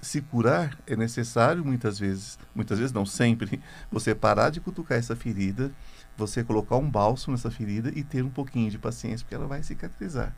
se 0.00 0.20
curar, 0.22 0.78
é 0.86 0.96
necessário 0.96 1.64
muitas 1.64 1.98
vezes, 1.98 2.38
muitas 2.54 2.78
vezes 2.78 2.92
não, 2.92 3.04
sempre, 3.04 3.60
você 3.92 4.14
parar 4.14 4.50
de 4.50 4.60
cutucar 4.60 4.98
essa 4.98 5.14
ferida, 5.14 5.70
você 6.16 6.42
colocar 6.42 6.76
um 6.76 6.90
bálsamo 6.90 7.36
nessa 7.36 7.50
ferida 7.50 7.92
e 7.94 8.02
ter 8.02 8.24
um 8.24 8.30
pouquinho 8.30 8.70
de 8.70 8.78
paciência, 8.78 9.24
porque 9.24 9.34
ela 9.34 9.46
vai 9.46 9.62
cicatrizar. 9.62 10.34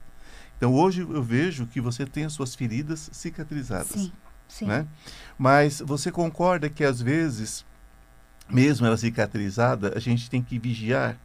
Então, 0.56 0.74
hoje 0.74 1.00
eu 1.00 1.22
vejo 1.22 1.66
que 1.66 1.80
você 1.80 2.06
tem 2.06 2.24
as 2.24 2.32
suas 2.32 2.54
feridas 2.54 3.10
cicatrizadas. 3.12 3.88
Sim, 3.88 4.12
sim. 4.52 4.66
Né? 4.66 4.86
Mas 5.38 5.80
você 5.80 6.12
concorda 6.12 6.68
que 6.68 6.84
às 6.84 7.00
vezes 7.00 7.64
mesmo 8.48 8.86
ela 8.86 8.96
cicatrizada, 8.96 9.92
a 9.96 9.98
gente 9.98 10.28
tem 10.28 10.42
que 10.42 10.58
vigiar 10.58 11.16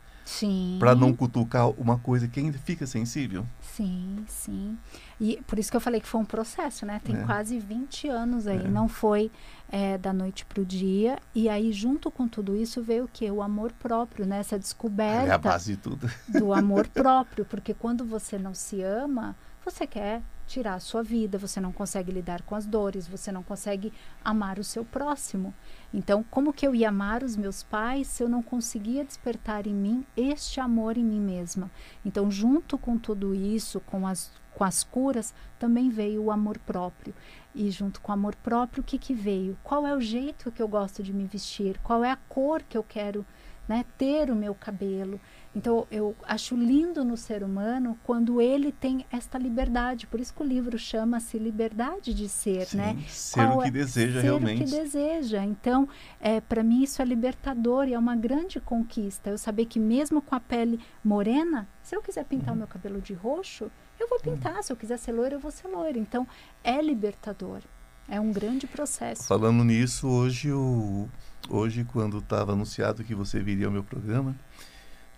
para 0.78 0.94
não 0.94 1.14
cutucar 1.14 1.70
uma 1.72 1.98
coisa 1.98 2.28
que 2.28 2.40
ainda 2.40 2.58
fica 2.58 2.86
sensível. 2.86 3.46
Sim, 3.62 4.26
sim. 4.28 4.78
E 5.20 5.42
por 5.48 5.58
isso 5.58 5.72
que 5.72 5.78
eu 5.78 5.82
falei 5.82 6.02
que 6.02 6.08
foi 6.08 6.20
um 6.20 6.26
processo, 6.26 6.86
né? 6.86 7.00
Tem 7.04 7.16
é. 7.16 7.24
quase 7.24 7.58
20 7.60 8.10
anos 8.10 8.46
aí. 8.46 8.60
É. 8.60 8.68
Não 8.68 8.90
foi 8.90 9.32
é, 9.70 9.98
da 9.98 10.14
noite 10.14 10.46
para 10.46 10.62
o 10.62 10.66
dia. 10.66 11.18
E 11.34 11.50
aí, 11.50 11.72
junto 11.72 12.10
com 12.10 12.28
tudo 12.28 12.56
isso, 12.56 12.82
veio 12.82 13.06
o 13.06 13.10
quê? 13.12 13.30
O 13.30 13.42
amor 13.42 13.72
próprio, 13.74 14.26
né? 14.26 14.40
Essa 14.40 14.58
descoberta. 14.58 15.28
É 15.28 15.32
a 15.32 15.38
base 15.38 15.76
de 15.76 15.82
tudo. 15.82 16.10
Do 16.28 16.54
amor 16.54 16.88
próprio. 16.88 17.46
Porque 17.46 17.74
quando 17.74 18.06
você 18.06 18.38
não 18.38 18.54
se 18.54 18.82
ama, 18.82 19.36
você 19.64 19.86
quer 19.86 20.22
tirar 20.48 20.76
a 20.76 20.80
sua 20.80 21.04
vida, 21.04 21.38
você 21.38 21.60
não 21.60 21.74
consegue 21.74 22.10
lidar 22.12 22.42
com 22.44 22.56
as 22.56 22.66
dores, 22.66 23.06
você 23.06 23.32
não 23.32 23.44
consegue 23.44 23.92
amar 24.24 24.58
o 24.58 24.64
seu 24.64 24.86
próximo. 24.86 25.54
Então, 25.94 26.24
como 26.32 26.54
que 26.54 26.66
eu 26.66 26.74
ia 26.74 26.88
amar 26.88 27.22
os 27.22 27.36
meus 27.36 27.64
pais 27.64 28.08
se 28.08 28.24
eu 28.24 28.30
não 28.30 28.42
conseguia 28.42 29.04
despertar 29.04 29.68
em 29.68 29.74
mim 29.74 30.06
este 30.16 30.62
amor 30.62 30.98
em 30.98 31.04
mim 31.04 31.20
mesma? 31.20 31.70
Então, 32.06 32.32
junto 32.32 32.78
com 32.78 32.98
tudo 32.98 33.36
isso, 33.36 33.82
com 33.82 34.08
as, 34.08 34.32
com 34.58 34.64
as 34.64 34.84
curas, 34.84 35.36
também 35.60 35.88
veio 35.88 36.24
o 36.24 36.32
amor 36.32 36.58
próprio. 36.58 37.14
E 37.54 37.70
junto 37.70 38.02
com 38.02 38.12
o 38.12 38.14
amor 38.16 38.34
próprio, 38.36 38.82
o 38.82 38.84
que, 38.84 38.98
que 38.98 39.14
veio? 39.14 39.56
Qual 39.64 39.86
é 39.86 39.96
o 39.96 40.02
jeito 40.02 40.52
que 40.52 40.60
eu 40.60 40.68
gosto 40.68 41.04
de 41.04 41.14
me 41.14 41.26
vestir? 41.26 41.80
Qual 41.84 42.04
é 42.04 42.10
a 42.10 42.16
cor 42.16 42.64
que 42.64 42.76
eu 42.76 42.84
quero 42.84 43.24
né, 43.68 43.86
ter 43.98 44.32
o 44.32 44.36
meu 44.36 44.56
cabelo? 44.56 45.20
Então, 45.58 45.88
eu 45.90 46.16
acho 46.24 46.56
lindo 46.56 47.04
no 47.04 47.18
ser 47.18 47.42
humano 47.42 47.98
quando 48.04 48.40
ele 48.40 48.72
tem 48.72 49.04
esta 49.12 49.40
liberdade. 49.40 50.06
Por 50.06 50.20
isso 50.20 50.32
que 50.32 50.44
o 50.44 50.46
livro 50.46 50.78
chama-se 50.78 51.40
Liberdade 51.40 52.14
de 52.14 52.30
Ser, 52.30 52.68
Sim, 52.68 52.78
né? 52.78 52.98
Ser 53.08 53.40
Qual 53.40 53.58
o 53.58 53.62
que 53.64 53.70
é? 53.70 53.72
deseja 53.72 54.22
ser 54.22 54.28
realmente. 54.28 54.68
Ser 54.68 54.76
o 54.76 54.78
que 54.78 54.84
deseja. 54.84 55.44
Então, 55.44 55.90
é, 56.20 56.40
para 56.40 56.62
mim 56.64 56.84
isso 56.84 57.02
é 57.02 57.06
libertador 57.06 57.88
e 57.88 57.96
é 57.96 58.00
uma 58.00 58.16
grande 58.16 58.60
conquista. 58.60 59.32
Eu 59.32 59.38
saber 59.40 59.66
que 59.66 59.80
mesmo 59.80 60.22
com 60.22 60.36
a 60.36 60.40
pele 60.40 60.80
morena, 61.04 61.68
se 61.82 61.96
eu 61.96 62.04
quiser 62.04 62.26
pintar 62.26 62.50
uhum. 62.50 62.54
o 62.54 62.58
meu 62.60 62.68
cabelo 62.68 63.02
de 63.02 63.14
roxo, 63.14 63.72
eu 64.00 64.08
vou 64.08 64.20
pintar. 64.20 64.58
Uhum. 64.58 64.62
Se 64.62 64.72
eu 64.72 64.78
quiser 64.78 64.98
ser 64.98 65.12
loira, 65.12 65.36
eu 65.36 65.40
vou 65.40 65.50
ser 65.50 65.68
loira. 65.68 65.98
Então, 65.98 66.28
é 66.64 66.80
libertador. 66.80 67.62
É 68.08 68.20
um 68.20 68.32
grande 68.32 68.68
processo. 68.68 69.24
Falando 69.24 69.64
nisso, 69.64 70.08
hoje, 70.08 70.52
o, 70.52 71.10
hoje 71.50 71.84
quando 71.84 72.20
estava 72.20 72.54
anunciado 72.54 73.04
que 73.04 73.16
você 73.16 73.40
viria 73.40 73.66
ao 73.66 73.72
meu 73.72 73.84
programa, 73.84 74.36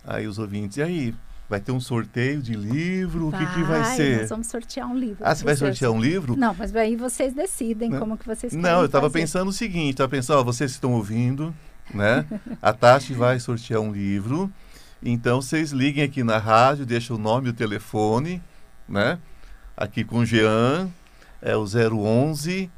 Aí 0.03 0.27
os 0.27 0.39
ouvintes, 0.39 0.77
e 0.77 0.81
aí, 0.81 1.15
vai 1.49 1.59
ter 1.59 1.71
um 1.71 1.79
sorteio 1.79 2.41
de 2.41 2.53
livro? 2.53 3.29
Vai, 3.29 3.43
o 3.43 3.47
que, 3.47 3.53
que 3.53 3.63
vai 3.63 3.83
ser? 3.95 4.21
Nós 4.21 4.29
vamos 4.29 4.47
sortear 4.47 4.87
um 4.87 4.97
livro. 4.97 5.17
Ah, 5.21 5.35
você 5.35 5.43
vai 5.43 5.55
sortear 5.55 5.91
um 5.91 5.99
livro? 5.99 6.35
Não, 6.37 6.53
mas 6.53 6.75
aí 6.75 6.95
vocês 6.95 7.33
decidem 7.33 7.89
Não. 7.89 7.99
como 7.99 8.17
que 8.17 8.25
vocês 8.25 8.51
querem 8.51 8.63
Não, 8.63 8.79
eu 8.79 8.85
estava 8.85 9.09
pensando 9.09 9.49
o 9.49 9.53
seguinte, 9.53 9.91
estava 9.91 10.09
pensando, 10.09 10.39
ó, 10.39 10.43
vocês 10.43 10.71
estão 10.71 10.93
ouvindo, 10.93 11.53
né? 11.93 12.25
A 12.61 12.71
Tati 12.71 13.13
vai 13.13 13.39
sortear 13.39 13.81
um 13.81 13.91
livro. 13.91 14.51
Então, 15.03 15.41
vocês 15.41 15.71
liguem 15.71 16.03
aqui 16.03 16.23
na 16.23 16.37
rádio, 16.37 16.85
deixam 16.85 17.15
o 17.15 17.19
nome 17.19 17.47
e 17.47 17.49
o 17.51 17.53
telefone, 17.53 18.41
né? 18.87 19.17
Aqui 19.75 20.03
com 20.03 20.19
o 20.19 20.25
Jean, 20.25 20.89
é 21.41 21.55
o 21.55 21.65
011 21.65 22.69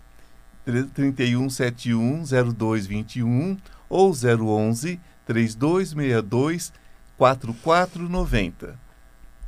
3171 0.65 2.23
0221 2.23 3.57
ou 3.89 4.11
011 4.11 4.99
3262 5.25 6.73
4490. 7.17 8.91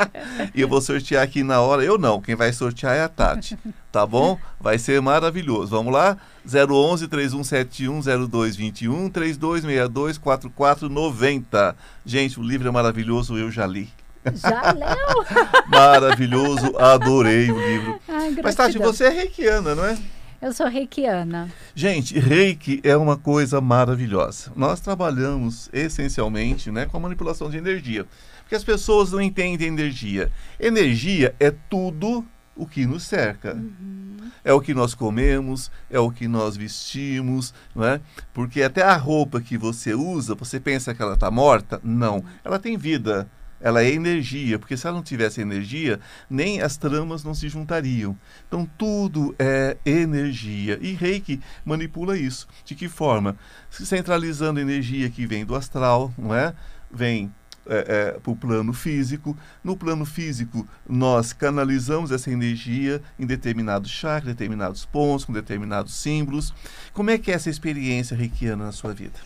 e 0.54 0.60
eu 0.60 0.68
vou 0.68 0.82
sortear 0.82 1.24
aqui 1.24 1.42
na 1.42 1.62
hora. 1.62 1.82
Eu 1.82 1.96
não, 1.96 2.20
quem 2.20 2.34
vai 2.34 2.52
sortear 2.52 2.94
é 2.94 3.02
a 3.02 3.08
Tati. 3.08 3.58
Tá 3.90 4.04
bom? 4.04 4.38
Vai 4.60 4.78
ser 4.78 5.00
maravilhoso. 5.00 5.68
Vamos 5.68 5.90
lá? 5.90 6.18
011 6.44 7.08
3171 7.08 8.28
0221 8.28 9.08
3262 9.08 10.18
4490. 10.18 11.76
Gente, 12.04 12.38
o 12.38 12.42
livro 12.42 12.68
é 12.68 12.70
maravilhoso, 12.70 13.38
eu 13.38 13.50
já 13.50 13.66
li. 13.66 13.88
Já 14.34 14.72
leu? 14.72 15.24
Maravilhoso, 15.68 16.76
adorei 16.76 17.50
o 17.50 17.58
livro. 17.58 17.98
Ai, 18.06 18.36
Mas 18.42 18.54
Tati, 18.54 18.76
você 18.76 19.04
é 19.04 19.08
reikiana, 19.08 19.74
não 19.74 19.82
é? 19.82 19.96
Eu 20.40 20.54
sou 20.54 20.66
reikiana. 20.68 21.52
Gente, 21.74 22.18
reiki 22.18 22.80
é 22.82 22.96
uma 22.96 23.14
coisa 23.14 23.60
maravilhosa. 23.60 24.50
Nós 24.56 24.80
trabalhamos 24.80 25.68
essencialmente 25.70 26.70
né, 26.70 26.86
com 26.86 26.96
a 26.96 27.00
manipulação 27.00 27.50
de 27.50 27.58
energia. 27.58 28.06
Porque 28.40 28.54
as 28.54 28.64
pessoas 28.64 29.12
não 29.12 29.20
entendem 29.20 29.68
energia. 29.68 30.32
Energia 30.58 31.34
é 31.38 31.50
tudo 31.50 32.24
o 32.56 32.66
que 32.66 32.86
nos 32.86 33.02
cerca. 33.02 33.54
Uhum. 33.54 34.30
É 34.42 34.50
o 34.50 34.62
que 34.62 34.72
nós 34.72 34.94
comemos, 34.94 35.70
é 35.90 36.00
o 36.00 36.10
que 36.10 36.26
nós 36.26 36.56
vestimos, 36.56 37.52
não 37.74 37.84
é? 37.84 38.00
Porque 38.32 38.62
até 38.62 38.82
a 38.82 38.96
roupa 38.96 39.42
que 39.42 39.58
você 39.58 39.92
usa, 39.92 40.34
você 40.34 40.58
pensa 40.58 40.94
que 40.94 41.02
ela 41.02 41.14
está 41.14 41.30
morta? 41.30 41.78
Não, 41.84 42.24
ela 42.42 42.58
tem 42.58 42.78
vida 42.78 43.28
ela 43.60 43.82
é 43.82 43.90
energia, 43.90 44.58
porque 44.58 44.76
se 44.76 44.86
ela 44.86 44.96
não 44.96 45.02
tivesse 45.02 45.40
energia, 45.40 46.00
nem 46.28 46.62
as 46.62 46.76
tramas 46.76 47.22
não 47.22 47.34
se 47.34 47.48
juntariam. 47.48 48.16
Então 48.48 48.68
tudo 48.78 49.34
é 49.38 49.76
energia. 49.84 50.78
E 50.80 50.92
Reiki 50.92 51.40
manipula 51.64 52.16
isso. 52.16 52.48
De 52.64 52.74
que 52.74 52.88
forma? 52.88 53.36
Centralizando 53.70 54.60
energia 54.60 55.10
que 55.10 55.26
vem 55.26 55.44
do 55.44 55.54
astral, 55.54 56.12
não 56.16 56.34
é? 56.34 56.54
Vem 56.90 57.30
é, 57.66 58.12
é, 58.16 58.18
para 58.18 58.32
o 58.32 58.36
plano 58.36 58.72
físico. 58.72 59.36
No 59.62 59.76
plano 59.76 60.04
físico, 60.04 60.66
nós 60.88 61.32
canalizamos 61.32 62.10
essa 62.10 62.30
energia 62.30 63.02
em 63.18 63.26
determinados 63.26 63.90
chakras, 63.90 64.34
determinados 64.34 64.84
pontos, 64.84 65.24
com 65.24 65.32
determinados 65.32 65.94
símbolos. 65.94 66.54
Como 66.92 67.10
é 67.10 67.18
que 67.18 67.30
é 67.30 67.34
essa 67.34 67.50
experiência 67.50 68.16
reikiana 68.16 68.64
na 68.64 68.72
sua 68.72 68.92
vida? 68.92 69.18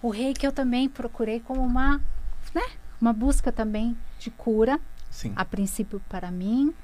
O 0.00 0.10
reiki 0.10 0.46
eu 0.46 0.52
também 0.52 0.88
procurei 0.88 1.40
como 1.40 1.60
uma, 1.60 2.00
né, 2.54 2.62
uma 3.00 3.12
busca 3.12 3.52
também 3.52 3.96
de 4.18 4.30
cura. 4.30 4.80
Sim. 5.10 5.32
A 5.36 5.44
princípio 5.44 6.00
para 6.08 6.30
mim, 6.30 6.74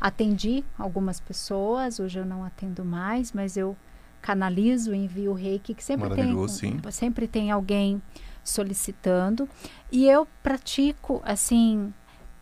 atendi 0.00 0.64
algumas 0.78 1.18
pessoas, 1.18 1.98
hoje 1.98 2.18
eu 2.18 2.24
não 2.24 2.44
atendo 2.44 2.84
mais, 2.84 3.32
mas 3.32 3.56
eu 3.56 3.76
canalizo, 4.20 4.94
envio 4.94 5.32
o 5.32 5.34
reiki, 5.34 5.74
que 5.74 5.82
sempre 5.82 6.14
tem, 6.14 6.48
sim. 6.48 6.80
sempre 6.92 7.26
tem 7.26 7.50
alguém 7.50 8.00
solicitando. 8.44 9.48
E 9.90 10.08
eu 10.08 10.26
pratico, 10.42 11.20
assim, 11.24 11.92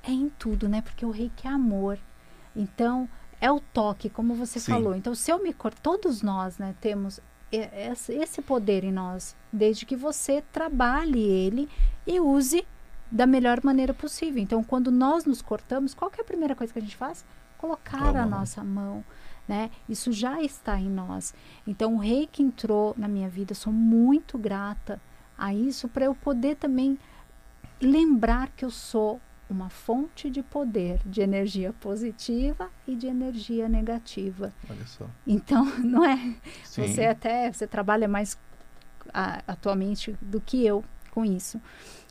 é 0.03 0.11
em 0.11 0.29
tudo, 0.29 0.69
né? 0.69 0.83
Porque 0.83 1.07
o 1.07 1.11
reiki 1.11 1.47
é 1.47 1.51
amor. 1.51 1.99
Então, 2.55 3.09
é 3.41 3.51
o 3.51 3.61
toque, 3.61 4.11
como 4.11 4.35
você 4.35 4.61
sim. 4.61 4.73
falou. 4.73 4.95
Então, 4.95 5.15
se 5.15 5.31
eu 5.31 5.43
me 5.43 5.55
todos 5.83 6.21
nós, 6.21 6.59
né, 6.59 6.75
temos 6.81 7.19
esse 7.51 8.43
poder 8.43 8.85
em 8.85 8.93
nós, 8.93 9.35
desde 9.53 9.85
que 9.85 9.97
você 9.97 10.43
trabalhe 10.53 11.21
ele 11.21 11.69
e 12.07 12.21
use 12.21 12.65
da 13.11 13.27
melhor 13.27 13.61
maneira 13.63 13.93
possível. 13.93 14.43
Então, 14.43 14.63
quando 14.63 14.91
nós 14.91 15.25
nos 15.25 15.43
cortamos, 15.43 15.95
qual 15.95 16.11
é 16.17 16.21
a 16.21 16.25
primeira 16.25 16.55
coisa 16.55 16.73
que 16.73 16.79
a 16.79 16.83
gente 16.83 16.97
faz? 16.97 17.25
Colocar 17.59 18.17
a 18.17 18.25
nossa 18.25 18.63
mão. 18.63 19.05
Né? 19.49 19.71
Isso 19.89 20.13
já 20.13 20.41
está 20.41 20.79
em 20.79 20.89
nós. 20.89 21.35
Então, 21.67 21.97
o 21.97 21.99
rei 21.99 22.29
que 22.31 22.43
entrou 22.43 22.95
na 22.97 23.09
minha 23.09 23.29
vida, 23.29 23.55
sou 23.55 23.73
muito 23.73 24.39
grata 24.39 25.01
a 25.37 25.53
isso 25.53 25.89
para 25.89 26.05
eu 26.05 26.15
poder 26.15 26.57
também 26.57 26.99
lembrar 27.81 28.49
que 28.51 28.65
eu 28.65 28.71
sou 28.71 29.21
uma 29.49 29.69
fonte 29.69 30.31
de 30.31 30.43
poder, 30.43 31.01
de 31.05 31.21
energia 31.21 31.73
positiva 31.73 32.71
e 32.87 32.95
de 32.95 33.09
energia 33.09 33.69
negativa. 33.69 34.55
Olha 34.69 34.87
só. 34.87 35.07
Então, 35.27 35.65
não 35.83 36.05
é? 36.05 36.37
Sim. 36.63 36.87
Você 36.87 37.05
até 37.05 37.53
você 37.53 37.67
trabalha 37.67 38.07
mais 38.07 38.39
a, 39.13 39.43
atualmente 39.49 40.17
do 40.23 40.41
que 40.41 40.65
eu 40.65 40.85
com 41.11 41.25
isso. 41.25 41.61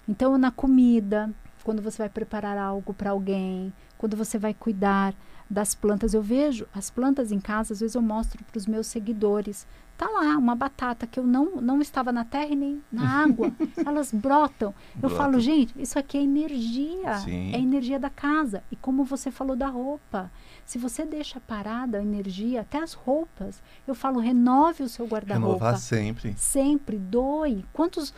Então, 0.09 0.39
na 0.39 0.49
comida, 0.49 1.29
quando 1.63 1.83
você 1.83 1.99
vai 1.99 2.09
preparar 2.09 2.57
algo 2.57 2.95
para 2.95 3.11
alguém, 3.11 3.71
quando 3.95 4.17
você 4.17 4.39
vai 4.39 4.55
cuidar 4.55 5.13
das 5.47 5.75
plantas, 5.75 6.15
eu 6.15 6.21
vejo 6.21 6.65
as 6.73 6.89
plantas 6.89 7.31
em 7.31 7.39
casa, 7.39 7.73
às 7.73 7.79
vezes 7.79 7.95
eu 7.95 8.01
mostro 8.01 8.43
para 8.43 8.57
os 8.57 8.65
meus 8.65 8.87
seguidores. 8.87 9.67
Tá 9.95 10.07
lá 10.07 10.37
uma 10.37 10.55
batata 10.55 11.05
que 11.05 11.19
eu 11.19 11.27
não 11.27 11.57
não 11.57 11.81
estava 11.81 12.11
na 12.11 12.23
terra 12.23 12.47
e 12.47 12.55
nem 12.55 12.81
na 12.91 13.03
água, 13.23 13.51
elas 13.85 14.11
brotam. 14.11 14.73
Eu 15.03 15.09
falo, 15.09 15.39
gente, 15.39 15.73
isso 15.79 15.99
aqui 15.99 16.17
é 16.17 16.23
energia, 16.23 17.17
Sim. 17.17 17.53
é 17.53 17.59
energia 17.59 17.99
da 17.99 18.09
casa. 18.09 18.63
E 18.71 18.75
como 18.75 19.03
você 19.03 19.29
falou 19.29 19.55
da 19.55 19.67
roupa, 19.67 20.31
se 20.65 20.77
você 20.77 21.05
deixa 21.05 21.39
parada 21.41 21.97
a 21.97 22.01
energia, 22.01 22.61
até 22.61 22.81
as 22.81 22.93
roupas, 22.93 23.61
eu 23.85 23.93
falo, 23.93 24.19
renove 24.19 24.83
o 24.83 24.89
seu 24.89 25.05
guarda-roupa. 25.05 25.65
Renovar 25.65 25.77
sempre. 25.77 26.33
Sempre, 26.37 26.97
doe. 26.97 27.65
Quantos 27.73 28.13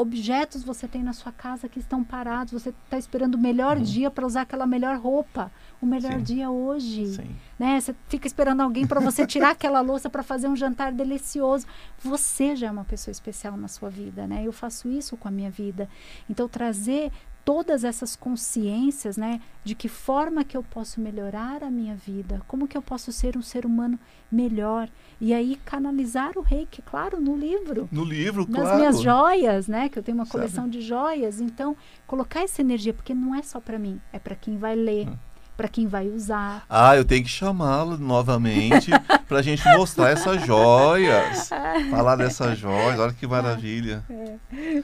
objetos 0.00 0.64
você 0.64 0.88
tem 0.88 1.02
na 1.02 1.12
sua 1.12 1.30
casa 1.30 1.68
que 1.68 1.78
estão 1.78 2.02
parados, 2.02 2.52
você 2.52 2.70
está 2.70 2.98
esperando 2.98 3.34
o 3.34 3.38
melhor 3.38 3.76
uhum. 3.76 3.82
dia 3.82 4.10
para 4.10 4.26
usar 4.26 4.42
aquela 4.42 4.66
melhor 4.66 4.98
roupa, 4.98 5.52
o 5.80 5.86
melhor 5.86 6.14
Sim. 6.14 6.22
dia 6.22 6.50
hoje, 6.50 7.06
Sim. 7.06 7.36
né? 7.58 7.78
Você 7.78 7.94
fica 8.08 8.26
esperando 8.26 8.62
alguém 8.62 8.86
para 8.86 9.00
você 9.00 9.26
tirar 9.26 9.50
aquela 9.50 9.80
louça 9.80 10.08
para 10.08 10.22
fazer 10.22 10.48
um 10.48 10.56
jantar 10.56 10.92
delicioso. 10.92 11.66
Você 11.98 12.56
já 12.56 12.68
é 12.68 12.70
uma 12.70 12.84
pessoa 12.84 13.12
especial 13.12 13.56
na 13.56 13.68
sua 13.68 13.90
vida, 13.90 14.26
né? 14.26 14.42
Eu 14.42 14.52
faço 14.52 14.88
isso 14.88 15.16
com 15.16 15.28
a 15.28 15.30
minha 15.30 15.50
vida. 15.50 15.88
Então 16.28 16.48
trazer 16.48 17.12
todas 17.44 17.84
essas 17.84 18.14
consciências, 18.16 19.16
né, 19.16 19.40
de 19.64 19.74
que 19.74 19.88
forma 19.88 20.44
que 20.44 20.56
eu 20.56 20.62
posso 20.62 21.00
melhorar 21.00 21.62
a 21.62 21.70
minha 21.70 21.94
vida, 21.94 22.40
como 22.46 22.68
que 22.68 22.76
eu 22.76 22.82
posso 22.82 23.12
ser 23.12 23.36
um 23.36 23.42
ser 23.42 23.66
humano 23.66 23.98
melhor 24.30 24.88
e 25.20 25.34
aí 25.34 25.56
canalizar 25.64 26.32
o 26.36 26.40
reiki, 26.40 26.82
claro, 26.82 27.20
no 27.20 27.36
livro. 27.36 27.88
No 27.90 28.04
livro, 28.04 28.46
nas 28.48 28.62
claro. 28.62 28.78
minhas 28.78 29.00
joias, 29.00 29.68
né, 29.68 29.88
que 29.88 29.98
eu 29.98 30.02
tenho 30.02 30.16
uma 30.16 30.26
coleção 30.26 30.64
Sabe? 30.64 30.78
de 30.78 30.82
joias, 30.82 31.40
então 31.40 31.76
colocar 32.06 32.42
essa 32.42 32.60
energia 32.60 32.92
porque 32.92 33.14
não 33.14 33.34
é 33.34 33.42
só 33.42 33.60
para 33.60 33.78
mim, 33.78 34.00
é 34.12 34.18
para 34.18 34.34
quem 34.34 34.56
vai 34.56 34.74
ler. 34.74 35.08
Hum. 35.08 35.16
Para 35.56 35.68
quem 35.68 35.86
vai 35.86 36.08
usar. 36.08 36.64
Ah, 36.70 36.96
eu 36.96 37.04
tenho 37.04 37.22
que 37.22 37.28
chamá-lo 37.28 37.98
novamente 37.98 38.90
para 39.28 39.40
a 39.40 39.42
gente 39.42 39.62
mostrar 39.76 40.08
essas 40.08 40.46
joias. 40.46 41.50
Falar 41.90 42.16
dessas 42.16 42.58
joias, 42.58 42.98
olha 42.98 43.12
que 43.12 43.26
maravilha. 43.26 44.02
É. 44.08 44.82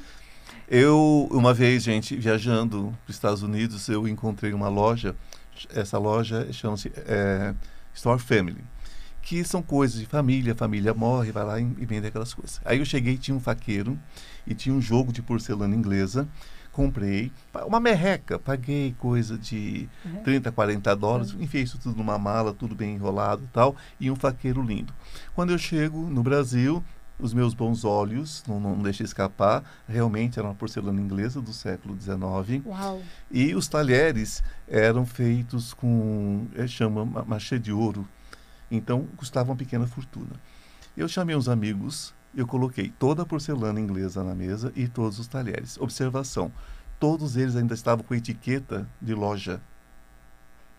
Eu, 0.69 1.29
uma 1.31 1.55
vez, 1.55 1.85
gente, 1.85 2.17
viajando 2.17 2.93
para 3.05 3.11
os 3.11 3.17
Estados 3.17 3.43
Unidos, 3.43 3.89
eu 3.89 4.09
encontrei 4.09 4.53
uma 4.53 4.69
loja. 4.69 5.15
Essa 5.73 5.97
loja 5.97 6.53
chama-se 6.53 6.93
é, 6.97 7.55
Store 7.95 8.21
Family. 8.21 8.65
Que 9.23 9.45
são 9.45 9.63
coisas 9.63 9.99
de 9.99 10.07
família, 10.07 10.53
a 10.53 10.57
família 10.57 10.93
morre, 10.93 11.33
vai 11.33 11.45
lá 11.45 11.61
e, 11.61 11.65
e 11.79 11.87
vende 11.87 12.07
aquelas 12.07 12.35
coisas. 12.35 12.61
Aí 12.65 12.79
eu 12.79 12.85
cheguei, 12.85 13.17
tinha 13.17 13.37
um 13.37 13.41
faqueiro 13.41 13.99
e 14.47 14.55
tinha 14.55 14.75
um 14.75 14.81
jogo 14.81 15.13
de 15.13 15.23
porcelana 15.23 15.75
inglesa 15.75 16.29
comprei 16.77 17.33
uma 17.67 17.81
merreca, 17.81 18.39
paguei 18.39 18.95
coisa 18.99 19.39
de 19.39 19.89
uhum. 20.05 20.23
30, 20.23 20.53
40 20.53 20.95
dólares, 20.95 21.33
uhum. 21.33 21.41
enfiei 21.41 21.63
isso 21.63 21.79
tudo 21.79 21.97
numa 21.97 22.19
mala, 22.19 22.53
tudo 22.53 22.75
bem 22.75 22.97
enrolado 22.97 23.45
e 23.45 23.47
tal, 23.47 23.75
e 23.99 24.11
um 24.11 24.15
faqueiro 24.15 24.61
lindo. 24.61 24.93
Quando 25.35 25.53
eu 25.53 25.59
chego 25.59 25.99
no 26.11 26.23
Brasil, 26.23 26.85
os 27.19 27.33
meus 27.33 27.55
bons 27.55 27.85
olhos, 27.85 28.43
não, 28.47 28.61
não 28.61 28.83
deixei 28.83 29.05
escapar, 29.05 29.65
realmente 29.89 30.39
era 30.39 30.47
uma 30.47 30.55
porcelana 30.55 31.01
inglesa 31.01 31.41
do 31.41 31.53
século 31.53 31.97
XIX. 32.01 32.65
Uau. 32.67 33.03
E 33.31 33.55
os 33.55 33.69
talheres 33.69 34.43
eram 34.69 35.07
feitos 35.07 35.73
com, 35.73 36.47
é, 36.55 36.67
chama 36.67 37.05
machê 37.25 37.59
de 37.59 37.73
ouro, 37.73 38.07
então 38.71 39.07
custava 39.17 39.51
uma 39.51 39.57
pequena 39.57 39.87
fortuna. 39.87 40.41
Eu 40.97 41.09
chamei 41.09 41.37
uns 41.37 41.49
amigos, 41.49 42.15
eu 42.35 42.47
coloquei 42.47 42.91
toda 42.99 43.23
a 43.23 43.27
porcelana 43.27 43.81
inglesa 43.81 44.23
na 44.23 44.35
mesa 44.35 44.73
e 44.77 44.87
todos 44.89 45.19
os 45.19 45.27
talheres. 45.27 45.79
Observação, 45.79 46.53
todos 46.99 47.37
eles 47.37 47.57
ainda 47.57 47.75
estavam 47.75 48.05
com 48.05 48.15
etiqueta 48.15 48.89
de 49.01 49.15
loja 49.15 49.61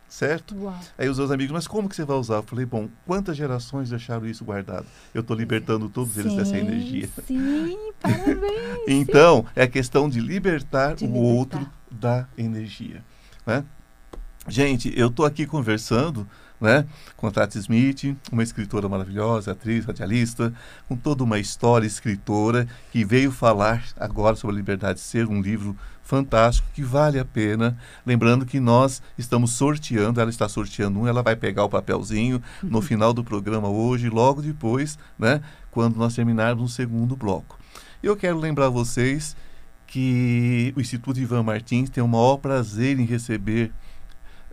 certo? 0.08 0.56
Uau. 0.56 0.80
Aí 0.98 1.10
os 1.10 1.18
meus 1.18 1.32
amigos, 1.32 1.52
mas 1.52 1.68
como 1.68 1.90
que 1.90 1.96
você 1.96 2.06
vai 2.06 2.18
usar? 2.18 2.36
Eu 2.36 2.44
falei, 2.44 2.66
bom, 2.66 2.90
quantas 3.06 3.36
gerações 3.36 3.90
deixaram 3.90 4.26
isso 4.26 4.46
guardado? 4.46 4.86
Eu 5.14 5.22
estou 5.22 5.36
libertando 5.36 5.90
todos 5.90 6.14
sim, 6.14 6.22
eles 6.22 6.34
dessa 6.34 6.58
energia. 6.58 7.10
Sim, 7.26 7.92
parabéns. 8.00 8.80
então, 8.88 9.46
é 9.56 9.64
a 9.64 9.68
questão 9.68 10.10
de 10.10 10.20
libertar 10.20 10.96
de 10.96 11.06
o 11.06 11.08
libertar. 11.08 11.28
outro 11.28 11.70
da 11.92 12.28
energia. 12.38 13.04
Né? 13.46 13.64
Gente, 14.48 14.94
eu 14.98 15.08
estou 15.08 15.26
aqui 15.26 15.46
conversando 15.46 16.28
né? 16.60 16.86
Com 17.16 17.28
a 17.28 17.32
Tati 17.32 17.58
Smith, 17.60 18.16
uma 18.32 18.44
escritora 18.44 18.90
maravilhosa, 18.90 19.52
atriz, 19.52 19.86
radialista, 19.86 20.54
com 20.88 20.96
toda 20.96 21.24
uma 21.24 21.40
história 21.40 21.86
escritora 21.86 22.68
que 22.92 23.06
veio 23.06 23.32
falar 23.32 23.84
agora 23.96 24.36
sobre 24.36 24.56
a 24.56 24.60
liberdade 24.60 25.00
de 25.00 25.06
ser, 25.06 25.28
um 25.28 25.42
livro 25.42 25.78
fantástico 26.08 26.70
que 26.74 26.82
vale 26.82 27.20
a 27.20 27.26
pena. 27.26 27.78
Lembrando 28.06 28.46
que 28.46 28.60
nós 28.60 29.02
estamos 29.18 29.52
sorteando, 29.52 30.22
ela 30.22 30.30
está 30.30 30.48
sorteando 30.48 31.02
um, 31.02 31.08
ela 31.08 31.22
vai 31.22 31.36
pegar 31.36 31.66
o 31.66 31.70
papelzinho 31.70 32.42
no 32.64 32.82
final 32.82 33.14
do 33.14 33.24
programa 33.24 33.68
hoje, 33.68 34.10
logo 34.10 34.42
depois, 34.42 34.98
né? 35.20 35.42
Quando 35.70 35.98
nós 35.98 36.16
terminarmos 36.16 36.72
o 36.72 36.74
segundo 36.74 37.16
bloco. 37.16 37.60
Eu 38.02 38.16
quero 38.16 38.38
lembrar 38.38 38.70
vocês 38.70 39.36
que 39.86 40.74
o 40.76 40.82
Instituto 40.82 41.20
Ivan 41.20 41.44
Martins 41.44 41.90
tem 41.90 42.04
o 42.04 42.08
maior 42.08 42.38
prazer 42.38 43.00
em 43.00 43.06
receber 43.06 43.72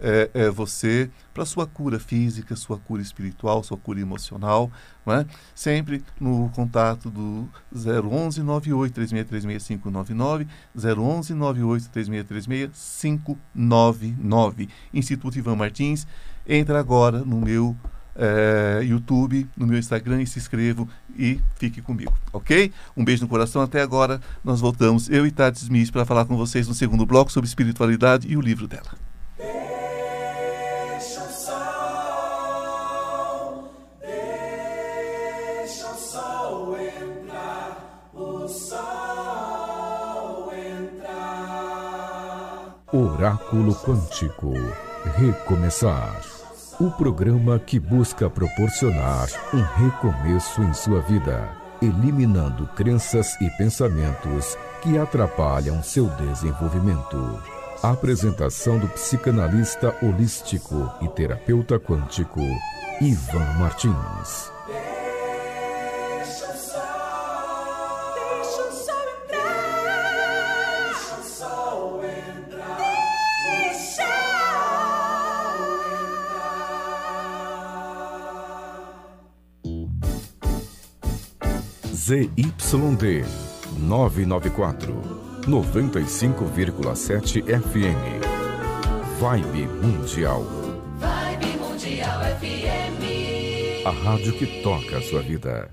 é, 0.04 0.30
é 0.34 0.50
você 0.50 1.10
para 1.32 1.46
sua 1.46 1.66
cura 1.66 1.98
física, 1.98 2.54
sua 2.54 2.78
cura 2.78 3.00
espiritual, 3.00 3.64
sua 3.64 3.78
cura 3.78 3.98
emocional, 3.98 4.70
é? 5.06 5.24
sempre 5.54 6.04
no 6.20 6.50
contato 6.50 7.10
do 7.10 7.48
011 7.74 8.42
98 8.42 8.92
3636 8.92 9.80
599, 9.80 10.46
011 10.76 11.34
98 11.34 11.88
3636 11.88 12.70
599. 13.54 14.68
Instituto 14.92 15.38
Ivan 15.38 15.56
Martins, 15.56 16.06
entra 16.46 16.78
agora 16.78 17.20
no 17.20 17.40
meu 17.40 17.74
é, 18.14 18.80
YouTube, 18.84 19.48
no 19.56 19.66
meu 19.66 19.78
Instagram 19.78 20.20
e 20.20 20.26
se 20.26 20.38
inscrevam 20.38 20.86
e 21.16 21.40
fique 21.56 21.80
comigo, 21.80 22.12
ok? 22.30 22.70
Um 22.94 23.04
beijo 23.04 23.22
no 23.22 23.28
coração, 23.28 23.62
até 23.62 23.80
agora 23.80 24.20
nós 24.44 24.60
voltamos, 24.60 25.08
eu 25.08 25.26
e 25.26 25.30
Tati 25.30 25.62
Smith, 25.62 25.90
para 25.90 26.04
falar 26.04 26.26
com 26.26 26.36
vocês 26.36 26.68
no 26.68 26.74
segundo 26.74 27.06
bloco 27.06 27.32
sobre 27.32 27.48
espiritualidade 27.48 28.28
e 28.30 28.36
o 28.36 28.40
livro 28.40 28.68
dela. 28.68 29.13
Oráculo 42.94 43.74
Quântico 43.74 44.52
Recomeçar. 45.16 46.22
O 46.78 46.92
programa 46.92 47.58
que 47.58 47.80
busca 47.80 48.30
proporcionar 48.30 49.26
um 49.52 49.60
recomeço 49.60 50.62
em 50.62 50.72
sua 50.72 51.00
vida, 51.00 51.50
eliminando 51.82 52.68
crenças 52.68 53.34
e 53.40 53.50
pensamentos 53.58 54.56
que 54.80 54.96
atrapalham 54.96 55.82
seu 55.82 56.06
desenvolvimento. 56.10 57.42
Apresentação 57.82 58.78
do 58.78 58.86
psicanalista 58.90 59.92
holístico 60.00 60.88
e 61.02 61.08
terapeuta 61.08 61.80
quântico 61.80 62.42
Ivan 63.00 63.58
Martins. 63.58 64.53
ZYD 82.06 83.24
994 83.78 84.94
95,7 85.46 87.42
FM. 87.42 88.20
Vibe 89.18 89.66
Mundial. 89.80 90.44
Vibe 90.98 91.56
Mundial 91.58 92.20
FM. 92.38 93.86
A 93.86 93.90
rádio 93.90 94.34
que 94.34 94.62
toca 94.62 94.98
a 94.98 95.00
sua 95.00 95.22
vida. 95.22 95.70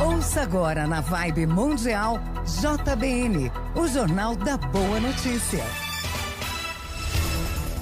Ouça 0.00 0.42
agora 0.42 0.86
na 0.86 1.00
Vibe 1.00 1.46
Mundial 1.46 2.20
JBN, 2.44 3.50
o 3.74 3.86
Jornal 3.86 4.36
da 4.36 4.56
Boa 4.56 5.00
Notícia. 5.00 5.83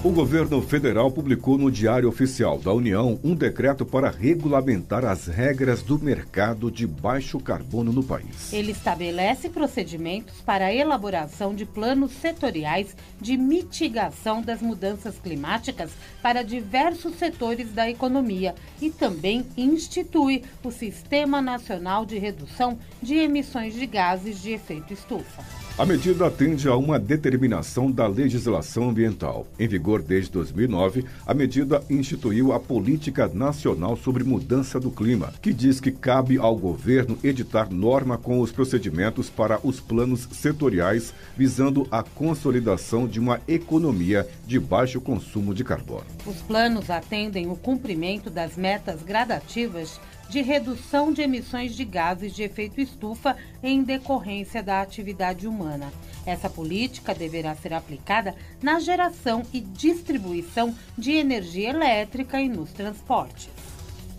O 0.04 0.10
governo 0.10 0.60
federal 0.60 1.12
publicou 1.12 1.56
no 1.56 1.70
Diário 1.70 2.08
Oficial 2.08 2.58
da 2.58 2.72
União 2.72 3.20
um 3.22 3.36
decreto 3.36 3.86
para 3.86 4.10
regulamentar 4.10 5.04
as 5.04 5.28
regras 5.28 5.80
do 5.80 5.96
mercado 5.96 6.72
de 6.72 6.88
baixo 6.88 7.38
carbono 7.38 7.92
no 7.92 8.02
país. 8.02 8.52
Ele 8.52 8.72
estabelece 8.72 9.48
procedimentos 9.48 10.40
para 10.40 10.66
a 10.66 10.74
elaboração 10.74 11.54
de 11.54 11.64
planos 11.64 12.10
setoriais 12.14 12.96
de 13.20 13.36
mitigação 13.36 14.42
das 14.42 14.60
mudanças 14.60 15.20
climáticas 15.20 15.92
para 16.20 16.42
diversos 16.42 17.14
setores 17.14 17.72
da 17.72 17.88
economia 17.88 18.56
e 18.80 18.90
também 18.90 19.46
institui 19.56 20.42
o 20.64 20.72
Sistema 20.72 21.40
Nacional 21.40 22.04
de 22.04 22.18
Redução 22.18 22.76
de 23.00 23.14
Emissões 23.14 23.72
de 23.72 23.86
Gases 23.86 24.42
de 24.42 24.50
Efeito 24.50 24.92
Estufa. 24.92 25.44
A 25.78 25.86
medida 25.86 26.26
atende 26.26 26.68
a 26.68 26.76
uma 26.76 26.98
determinação 26.98 27.90
da 27.90 28.06
legislação 28.06 28.90
ambiental. 28.90 29.46
Em 29.58 29.66
vigor 29.66 30.02
desde 30.02 30.30
2009, 30.30 31.06
a 31.26 31.32
medida 31.32 31.82
instituiu 31.88 32.52
a 32.52 32.60
Política 32.60 33.26
Nacional 33.26 33.96
sobre 33.96 34.22
Mudança 34.22 34.78
do 34.78 34.90
Clima, 34.90 35.32
que 35.40 35.50
diz 35.50 35.80
que 35.80 35.90
cabe 35.90 36.36
ao 36.36 36.54
governo 36.54 37.18
editar 37.24 37.72
norma 37.72 38.18
com 38.18 38.40
os 38.40 38.52
procedimentos 38.52 39.30
para 39.30 39.58
os 39.66 39.80
planos 39.80 40.28
setoriais 40.30 41.14
visando 41.34 41.88
a 41.90 42.02
consolidação 42.02 43.06
de 43.06 43.18
uma 43.18 43.40
economia 43.48 44.28
de 44.46 44.60
baixo 44.60 45.00
consumo 45.00 45.54
de 45.54 45.64
carbono. 45.64 46.04
Os 46.26 46.36
planos 46.42 46.90
atendem 46.90 47.50
o 47.50 47.56
cumprimento 47.56 48.28
das 48.28 48.58
metas 48.58 49.02
gradativas 49.02 49.98
de 50.32 50.40
redução 50.40 51.12
de 51.12 51.20
emissões 51.20 51.76
de 51.76 51.84
gases 51.84 52.34
de 52.34 52.42
efeito 52.42 52.80
estufa 52.80 53.36
em 53.62 53.82
decorrência 53.82 54.62
da 54.62 54.80
atividade 54.80 55.46
humana. 55.46 55.92
Essa 56.24 56.48
política 56.48 57.14
deverá 57.14 57.54
ser 57.54 57.74
aplicada 57.74 58.34
na 58.62 58.80
geração 58.80 59.42
e 59.52 59.60
distribuição 59.60 60.74
de 60.96 61.12
energia 61.12 61.68
elétrica 61.68 62.40
e 62.40 62.48
nos 62.48 62.72
transportes. 62.72 63.50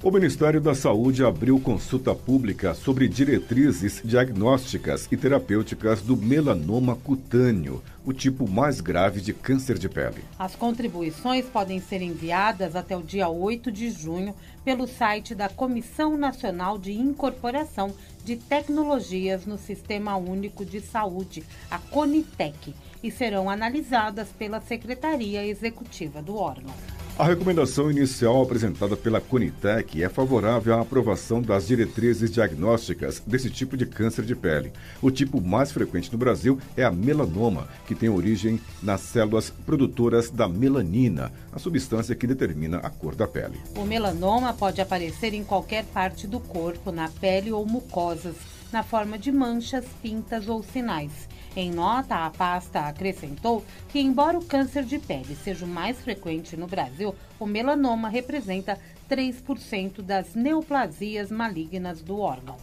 O 0.03 0.11
Ministério 0.11 0.59
da 0.59 0.75
Saúde 0.75 1.23
abriu 1.23 1.57
consulta 1.61 2.13
pública 2.13 2.73
sobre 2.73 3.07
diretrizes 3.07 4.01
diagnósticas 4.03 5.07
e 5.09 5.15
terapêuticas 5.15 6.01
do 6.01 6.17
melanoma 6.17 6.93
cutâneo, 6.97 7.81
o 8.05 8.11
tipo 8.11 8.45
mais 8.45 8.81
grave 8.81 9.21
de 9.21 9.33
câncer 9.33 9.79
de 9.79 9.87
pele. 9.87 10.21
As 10.37 10.57
contribuições 10.57 11.45
podem 11.45 11.79
ser 11.79 12.01
enviadas 12.01 12.75
até 12.75 12.97
o 12.97 13.01
dia 13.01 13.29
8 13.29 13.71
de 13.71 13.89
junho 13.91 14.35
pelo 14.63 14.87
site 14.87 15.35
da 15.35 15.49
Comissão 15.49 16.17
Nacional 16.17 16.77
de 16.77 16.93
Incorporação 16.93 17.93
de 18.23 18.37
Tecnologias 18.37 19.45
no 19.45 19.57
Sistema 19.57 20.15
Único 20.15 20.63
de 20.65 20.79
Saúde, 20.79 21.43
a 21.69 21.77
CONITEC, 21.77 22.73
e 23.03 23.11
serão 23.11 23.49
analisadas 23.49 24.29
pela 24.29 24.61
Secretaria 24.61 25.45
Executiva 25.45 26.21
do 26.21 26.37
órgão. 26.37 26.73
A 27.17 27.25
recomendação 27.25 27.91
inicial 27.91 28.41
apresentada 28.41 28.97
pela 28.97 29.21
Conitec 29.21 30.01
é 30.01 30.09
favorável 30.09 30.73
à 30.73 30.81
aprovação 30.81 31.43
das 31.43 31.67
diretrizes 31.67 32.31
diagnósticas 32.31 33.21
desse 33.25 33.51
tipo 33.51 33.77
de 33.77 33.85
câncer 33.85 34.25
de 34.25 34.35
pele. 34.35 34.73
O 34.99 35.11
tipo 35.11 35.39
mais 35.39 35.71
frequente 35.71 36.11
no 36.11 36.17
Brasil 36.17 36.57
é 36.75 36.83
a 36.83 36.91
melanoma, 36.91 37.67
que 37.85 37.93
tem 37.93 38.09
origem 38.09 38.59
nas 38.81 39.01
células 39.01 39.51
produtoras 39.63 40.31
da 40.31 40.49
melanina, 40.49 41.31
a 41.51 41.59
substância 41.59 42.15
que 42.15 42.25
determina 42.25 42.77
a 42.77 42.89
cor 42.89 43.13
da 43.13 43.27
pele. 43.27 43.61
O 43.75 43.85
melanoma 43.85 44.51
pode 44.51 44.81
aparecer 44.81 45.35
em 45.35 45.43
qualquer 45.43 45.85
parte 45.85 46.25
do 46.25 46.39
corpo, 46.39 46.91
na 46.91 47.09
pele 47.09 47.51
ou 47.51 47.63
mucosas, 47.63 48.35
na 48.71 48.81
forma 48.81 49.19
de 49.19 49.31
manchas, 49.31 49.85
pintas 50.01 50.49
ou 50.49 50.63
sinais. 50.63 51.11
Em 51.55 51.71
nota, 51.71 52.25
a 52.25 52.29
pasta 52.31 52.87
acrescentou 52.87 53.63
que, 53.89 53.99
embora 53.99 54.37
o 54.37 54.45
câncer 54.45 54.83
de 54.83 54.97
pele 54.97 55.35
seja 55.35 55.65
o 55.65 55.67
mais 55.67 55.99
frequente 56.01 56.57
no 56.57 56.65
Brasil, 56.65 57.15
o 57.39 57.45
melanoma 57.45 58.09
representa 58.09 58.79
3% 59.09 60.01
das 60.01 60.33
neoplasias 60.33 61.29
malignas 61.29 62.01
do 62.01 62.19
órgão. 62.19 62.57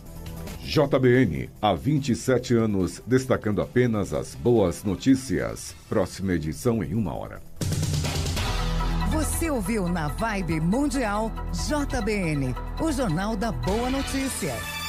JBN, 0.61 1.49
há 1.61 1.73
27 1.75 2.55
anos, 2.55 3.03
destacando 3.07 3.63
apenas 3.63 4.13
as 4.13 4.35
boas 4.35 4.83
notícias. 4.85 5.75
Próxima 5.89 6.35
edição 6.35 6.83
em 6.83 6.95
uma 6.95 7.15
hora. 7.15 7.41
Você 9.13 9.51
ouviu 9.51 9.89
na 9.89 10.09
Vibe 10.09 10.61
Mundial 10.61 11.31
JBN, 11.53 12.55
o 12.81 12.91
Jornal 12.91 13.37
da 13.37 13.53
Boa 13.53 13.91
Notícia. 13.91 14.80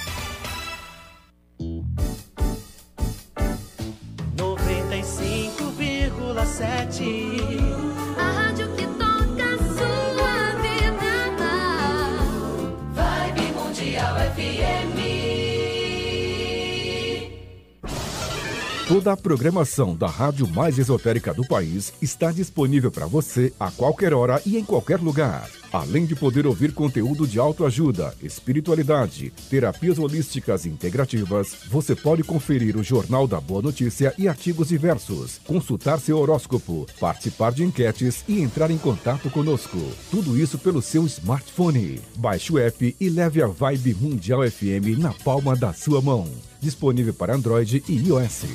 Toda 19.01 19.13
a 19.13 19.17
programação 19.17 19.95
da 19.95 20.05
rádio 20.05 20.47
mais 20.47 20.77
esotérica 20.77 21.33
do 21.33 21.43
país 21.43 21.91
está 22.03 22.31
disponível 22.31 22.91
para 22.91 23.07
você 23.07 23.51
a 23.59 23.71
qualquer 23.71 24.13
hora 24.13 24.39
e 24.45 24.59
em 24.59 24.63
qualquer 24.63 24.99
lugar. 24.99 25.49
Além 25.73 26.05
de 26.05 26.15
poder 26.15 26.45
ouvir 26.45 26.71
conteúdo 26.71 27.25
de 27.25 27.39
autoajuda, 27.39 28.13
espiritualidade, 28.21 29.33
terapias 29.49 29.97
holísticas 29.97 30.67
integrativas, 30.67 31.55
você 31.67 31.95
pode 31.95 32.23
conferir 32.23 32.77
o 32.77 32.83
Jornal 32.83 33.25
da 33.25 33.41
Boa 33.41 33.63
Notícia 33.63 34.13
e 34.19 34.27
artigos 34.27 34.67
diversos, 34.67 35.41
consultar 35.47 35.99
seu 35.99 36.19
horóscopo, 36.19 36.85
participar 36.99 37.53
de 37.53 37.63
enquetes 37.63 38.23
e 38.27 38.39
entrar 38.39 38.69
em 38.69 38.77
contato 38.77 39.31
conosco. 39.31 39.79
Tudo 40.11 40.37
isso 40.37 40.59
pelo 40.59 40.79
seu 40.79 41.07
smartphone. 41.07 41.99
Baixe 42.17 42.53
o 42.53 42.59
app 42.59 42.95
e 42.99 43.09
leve 43.09 43.41
a 43.41 43.47
Vibe 43.47 43.95
Mundial 43.95 44.41
FM 44.47 44.99
na 44.99 45.11
palma 45.11 45.55
da 45.55 45.73
sua 45.73 46.03
mão. 46.03 46.29
Disponível 46.59 47.15
para 47.15 47.33
Android 47.33 47.83
e 47.89 47.93
iOS. 47.93 48.45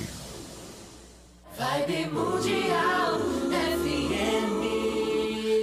Vibe 1.59 2.07
Mundial 2.13 3.19
FM 3.51 4.61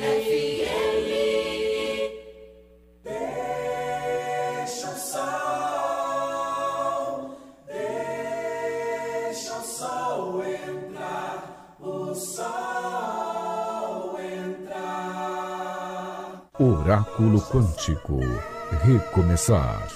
FM 0.01 1.07
Deixa 4.63 4.89
o 4.89 4.95
sol 4.97 5.29
Deixa 9.27 9.53
o 9.53 9.61
sol 9.61 10.43
entrar 10.43 11.75
O 11.79 12.15
sol 12.15 14.19
entrar 14.19 14.81
Oráculo 16.59 17.39
Quântico. 17.41 18.19
Recomeçar. 18.81 19.87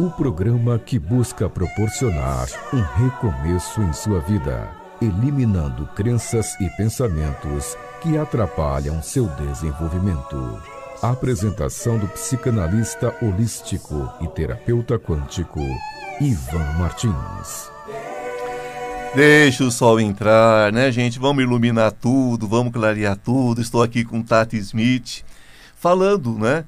O 0.00 0.10
programa 0.10 0.76
que 0.78 0.98
busca 0.98 1.48
proporcionar 1.48 2.46
um 2.72 2.80
recomeço 2.82 3.80
em 3.80 3.92
sua 3.92 4.18
vida, 4.20 4.68
eliminando 5.00 5.86
crenças 5.94 6.58
e 6.60 6.68
pensamentos 6.76 7.76
que 8.00 8.16
atrapalham 8.16 9.02
seu 9.02 9.26
desenvolvimento. 9.28 10.60
Apresentação 11.02 11.98
do 11.98 12.08
psicanalista 12.08 13.14
holístico 13.20 14.10
e 14.20 14.28
terapeuta 14.28 14.98
quântico, 14.98 15.60
Ivan 16.20 16.72
Martins. 16.78 17.70
Deixa 19.14 19.64
o 19.64 19.70
sol 19.70 20.00
entrar, 20.00 20.72
né, 20.72 20.90
gente? 20.90 21.18
Vamos 21.18 21.42
iluminar 21.42 21.92
tudo, 21.92 22.46
vamos 22.46 22.72
clarear 22.72 23.16
tudo. 23.16 23.60
Estou 23.60 23.82
aqui 23.82 24.04
com 24.04 24.22
Tati 24.22 24.56
Smith, 24.58 25.24
falando, 25.76 26.38
né? 26.38 26.64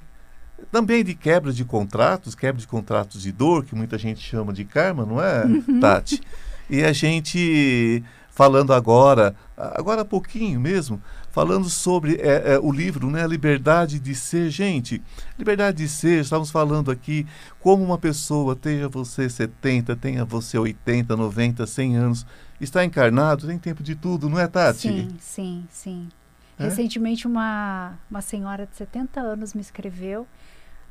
Também 0.71 1.05
de 1.05 1.15
quebra 1.15 1.53
de 1.53 1.65
contratos, 1.65 2.35
quebra 2.35 2.61
de 2.61 2.67
contratos 2.67 3.23
de 3.23 3.33
dor, 3.33 3.65
que 3.65 3.75
muita 3.75 3.97
gente 3.97 4.21
chama 4.21 4.53
de 4.53 4.65
karma, 4.65 5.07
não 5.07 5.23
é, 5.23 5.45
Tati? 5.81 6.21
E 6.69 6.85
a 6.85 6.93
gente 6.93 8.03
falando 8.39 8.73
agora, 8.73 9.35
agora 9.57 10.03
há 10.03 10.05
pouquinho 10.05 10.61
mesmo, 10.61 11.03
falando 11.29 11.69
sobre 11.69 12.21
é, 12.21 12.55
é, 12.55 12.59
o 12.61 12.71
livro, 12.71 13.11
né, 13.11 13.27
liberdade 13.27 13.99
de 13.99 14.15
ser. 14.15 14.49
Gente, 14.49 15.03
liberdade 15.37 15.79
de 15.79 15.89
ser, 15.89 16.21
estamos 16.21 16.49
falando 16.49 16.89
aqui 16.89 17.27
como 17.59 17.83
uma 17.83 17.99
pessoa, 17.99 18.55
tenha 18.55 18.89
você 18.89 19.29
70, 19.29 19.97
tenha 19.97 20.25
você 20.25 20.57
80, 20.57 21.17
90, 21.17 21.67
100 21.67 21.97
anos, 21.97 22.27
está 22.61 22.85
encarnado, 22.85 23.49
tem 23.49 23.59
tempo 23.59 23.83
de 23.83 23.97
tudo, 23.97 24.29
não 24.29 24.39
é, 24.39 24.47
Tati? 24.47 24.83
Sim, 24.83 25.09
sim, 25.19 25.67
sim. 25.69 26.09
É? 26.57 26.65
Recentemente, 26.65 27.27
uma, 27.27 27.95
uma 28.09 28.21
senhora 28.21 28.67
de 28.67 28.77
70 28.77 29.21
anos 29.21 29.53
me 29.53 29.61
escreveu, 29.61 30.29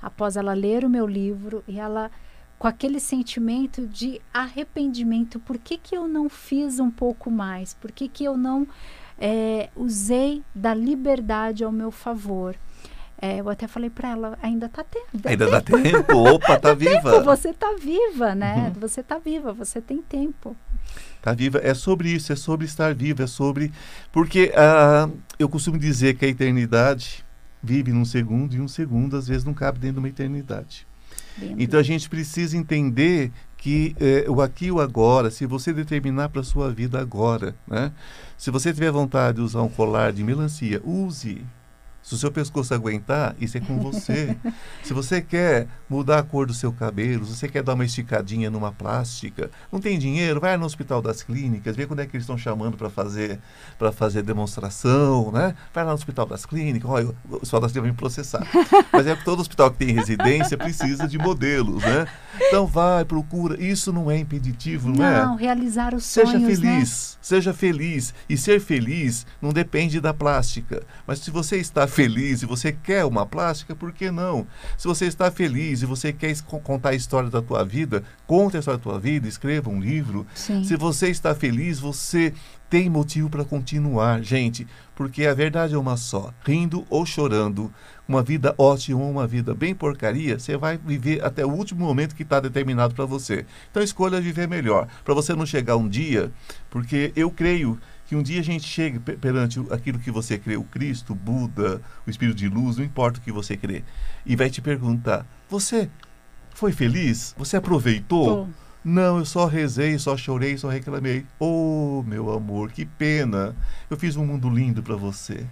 após 0.02 0.36
ela 0.36 0.54
ler 0.54 0.84
o 0.84 0.90
meu 0.90 1.08
livro, 1.08 1.63
e 1.66 1.80
ela, 1.80 2.12
com 2.58 2.67
aquele 2.67 3.00
sentimento 3.00 3.86
de 3.86 4.20
arrependimento, 4.34 5.39
por 5.39 5.58
que, 5.58 5.78
que 5.78 5.96
eu 5.96 6.08
não 6.08 6.28
fiz 6.28 6.80
um 6.80 6.89
pouco 6.89 7.30
mais? 7.30 7.74
Por 7.74 7.91
que, 7.91 8.08
que 8.08 8.24
eu 8.24 8.36
não 8.36 8.67
é, 9.20 9.70
usei 9.76 10.43
da 10.54 10.74
liberdade 10.74 11.63
ao 11.63 11.72
meu 11.72 11.91
favor? 11.91 12.56
É, 13.20 13.39
eu 13.39 13.50
até 13.50 13.67
falei 13.67 13.89
para 13.89 14.10
ela, 14.10 14.38
ainda 14.41 14.70
tá 14.70 14.84
tempo. 14.84 15.28
Ainda 15.28 15.50
dá 15.50 15.60
tempo, 15.60 16.17
opa, 16.17 16.60
tá 16.60 16.74
viva. 16.76 17.12
Tempo, 17.12 17.24
você 17.24 17.52
tá 17.52 17.76
viva, 17.80 18.36
né? 18.36 18.72
Uhum. 18.76 18.80
Você 18.82 19.02
tá 19.02 19.17
viva, 19.17 19.52
você 19.54 19.82
tem 19.82 20.02
tempo. 20.04 20.56
Tá 21.22 21.34
viva, 21.34 21.60
é 21.63 21.74
sobre 21.74 22.10
isso, 22.10 22.32
é 22.32 22.36
sobre 22.36 22.67
estar 22.67 22.93
viva, 22.93 23.24
é 23.24 23.28
sobre. 23.28 23.72
Porque 24.12 24.54
ah, 24.56 25.10
eu 25.39 25.50
costumo 25.50 25.80
dizer 25.80 26.15
que 26.15 26.26
a 26.26 26.28
eternidade 26.28 27.26
vive 27.62 27.91
num 27.91 28.06
segundo 28.06 28.56
e 28.56 28.62
um 28.62 28.67
segundo 28.67 29.17
às 29.17 29.28
vezes 29.28 29.43
não 29.43 29.54
cabe 29.54 29.80
dentro 29.80 29.96
de 29.96 30.00
uma 30.00 30.10
eternidade. 30.10 30.88
Então 31.58 31.80
a 31.80 31.84
gente 31.84 32.10
precisa 32.10 32.58
entender 32.58 33.32
que 33.58 33.95
eh, 34.00 34.26
o 34.30 34.41
aqui 34.41 34.67
e 34.67 34.71
o 34.71 34.80
agora, 34.80 35.32
se 35.32 35.45
você 35.45 35.73
determinar 35.73 36.30
para 36.30 36.41
a 36.41 36.43
sua 36.43 36.71
vida 36.71 37.00
agora, 37.00 37.56
né? 37.67 37.91
Se 38.38 38.52
você 38.52 38.73
tiver 38.73 38.91
vontade 38.91 39.38
de 39.38 39.43
usar 39.43 39.62
um 39.62 39.69
colar 39.69 40.13
de 40.13 40.23
melancia, 40.23 40.82
use. 40.86 41.41
Se 42.08 42.13
o 42.13 42.17
seu 42.17 42.32
pescoço 42.32 42.74
aguentar, 42.74 43.36
isso 43.38 43.58
é 43.58 43.60
com 43.60 43.78
você. 43.80 44.38
se 44.82 44.93
você 44.93 45.22
quer 45.22 45.67
mudar 45.89 46.20
a 46.20 46.24
cor 46.24 46.48
do 46.48 46.54
seu 46.54 46.72
cabelo, 46.72 47.26
se 47.26 47.36
você 47.36 47.50
quer 47.50 47.62
dar 47.62 47.74
uma 47.74 47.84
esticadinha 47.84 48.50
numa 48.50 48.72
plástica, 48.72 49.52
não 49.70 49.82
tem 49.82 50.00
dinheiro, 50.00 50.39
vai 50.39 50.56
no 50.56 50.65
Hospital 50.65 51.02
das 51.02 51.22
Clínicas, 51.22 51.76
vê 51.76 51.86
quando 51.86 52.00
é 52.00 52.06
que 52.06 52.15
eles 52.15 52.24
estão 52.24 52.38
chamando 52.38 52.78
para 52.78 52.89
fazer 52.89 53.41
para 53.78 53.91
fazer 53.91 54.24
demonstração, 54.24 55.34
né? 55.34 55.54
Vai 55.74 55.84
lá 55.84 55.89
no 55.89 55.96
Hospital 55.96 56.26
das 56.26 56.46
Clínicas, 56.46 56.89
olha, 56.89 57.08
o 57.30 57.36
Hospital 57.41 57.60
das 57.60 57.72
Clínicas 57.74 57.82
vai 57.82 57.91
me 57.91 57.98
processar. 57.98 58.48
Mas 58.93 59.06
é 59.06 59.13
que 59.13 59.26
todo 59.26 59.41
hospital 59.41 59.70
que 59.72 59.80
tem 59.80 59.93
residência 59.93 60.58
precisa 60.58 61.10
de 61.10 61.17
modelos, 61.17 61.84
né? 61.84 62.08
Então 62.39 62.65
vai, 62.65 63.04
procura. 63.04 63.62
Isso 63.62 63.91
não 63.91 64.10
é 64.10 64.17
impeditivo, 64.17 64.89
não, 64.89 65.04
é? 65.04 65.26
Não, 65.26 65.36
realizar 65.36 65.93
os 65.93 66.06
sonhos, 66.06 66.32
Seja 66.32 66.39
né? 66.39 66.56
feliz, 66.56 67.17
seja 67.22 67.54
feliz. 67.54 68.13
E 68.30 68.38
ser 68.38 68.62
feliz 68.62 69.26
não 69.41 69.52
depende 69.52 70.00
da 70.00 70.13
plástica. 70.13 70.84
Mas 71.06 71.20
se 71.20 71.32
você 71.32 71.58
está 71.58 71.86
feliz 71.97 72.43
e 72.43 72.45
você 72.45 72.71
quer 72.71 73.05
uma 73.05 73.25
plástica, 73.25 73.75
por 73.75 73.91
que 73.91 74.12
não? 74.12 74.45
Se 74.77 74.88
você 74.88 75.07
está 75.07 75.31
feliz 75.31 75.81
e 75.81 75.86
você 75.88 76.13
quer 76.13 76.39
contar 76.62 76.89
a 76.89 76.93
história 76.93 77.27
da 77.27 77.41
tua 77.41 77.65
vida, 77.65 78.03
conte 78.27 78.55
a 78.55 78.60
história 78.60 78.77
da 78.77 78.83
tua 78.83 78.99
vida, 78.99 79.27
escreva 79.27 79.67
um 79.71 79.79
livro. 79.79 80.23
Sim. 80.36 80.63
Se 80.63 80.75
você 80.75 81.10
está 81.10 81.33
feliz, 81.33 81.79
você 81.79 82.31
tem 82.69 82.88
motivo 82.88 83.31
para 83.31 83.43
continuar, 83.43 84.21
gente, 84.21 84.67
porque 84.95 85.25
a 85.25 85.33
verdade 85.33 85.73
é 85.73 85.77
uma 85.77 85.97
só. 85.97 86.31
Rindo 86.45 86.86
ou 86.88 87.03
chorando, 87.03 87.73
uma 88.07 88.21
vida 88.21 88.53
ótima 88.60 89.01
ou 89.01 89.10
uma 89.10 89.25
vida 89.25 89.55
bem 89.55 89.73
porcaria, 89.73 90.38
você 90.38 90.55
vai 90.55 90.77
viver 90.77 91.25
até 91.25 91.43
o 91.43 91.49
último 91.49 91.83
momento 91.83 92.15
que 92.15 92.21
está 92.21 92.39
determinado 92.39 92.93
para 92.93 93.05
você. 93.05 93.43
Então 93.71 93.81
escolha 93.81 94.21
viver 94.21 94.47
melhor, 94.47 94.88
para 95.03 95.15
você 95.15 95.33
não 95.33 95.47
chegar 95.47 95.77
um 95.77 95.89
dia, 95.89 96.31
porque 96.69 97.12
eu 97.15 97.31
creio 97.31 97.79
que 98.08 98.15
um 98.15 98.24
dia 98.24 98.39
a 98.39 98.43
gente 98.43 98.65
chegue 98.65 99.00
pe- 99.00 99.17
perante 99.17 99.60
aquilo 99.72 100.00
que 100.00 100.10
você 100.12 100.38
crê, 100.38 100.56
o 100.58 100.63
Cristo, 100.63 101.12
o 101.13 101.15
Buda, 101.15 101.82
o 102.06 102.10
Espírito 102.10 102.38
de 102.38 102.48
Luz, 102.48 102.78
não 102.78 102.86
importa 102.86 103.20
o 103.20 103.22
que 103.22 103.32
você 103.32 103.56
crê, 103.58 103.84
e 104.26 104.36
vai 104.36 104.50
te 104.50 104.62
perguntar: 104.62 105.26
você 105.50 105.89
foi 106.56 106.72
feliz? 106.72 107.36
Você 107.38 107.58
aproveitou? 107.58 108.50
Não, 108.84 109.17
eu 109.17 109.26
só 109.26 109.46
rezei, 109.46 110.00
só 110.00 110.15
chorei, 110.15 110.58
só 110.58 110.70
reclamei. 110.70 111.26
Oh, 111.38 112.02
meu 112.08 112.32
amor, 112.32 112.72
que 112.72 112.86
pena. 112.86 113.54
Eu 113.89 113.98
fiz 113.98 114.15
um 114.15 114.26
mundo 114.26 114.50
lindo 114.50 114.82
para 114.82 114.96
você. 114.96 115.46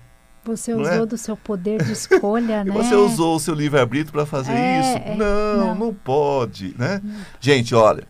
Você 0.46 0.74
Não 0.74 0.82
usou 0.82 1.04
é? 1.04 1.06
do 1.06 1.18
seu 1.18 1.36
poder 1.36 1.84
de 1.84 1.92
escolha, 1.94 2.62
E 2.62 2.66
né? 2.66 2.72
você 2.72 2.96
usou 2.96 3.36
o 3.36 3.40
seu 3.40 3.54
livre-arbítrio 3.54 4.14
para 4.14 4.26
fazer 4.26 4.54
É, 4.54 4.80
isso? 4.80 4.98
é, 5.10 5.16
não, 5.16 5.58
não, 5.58 5.76
não. 5.76 5.94
pode, 5.94 6.74
né? 6.78 7.02
Gente, 7.42 7.76
olha, 7.76 8.08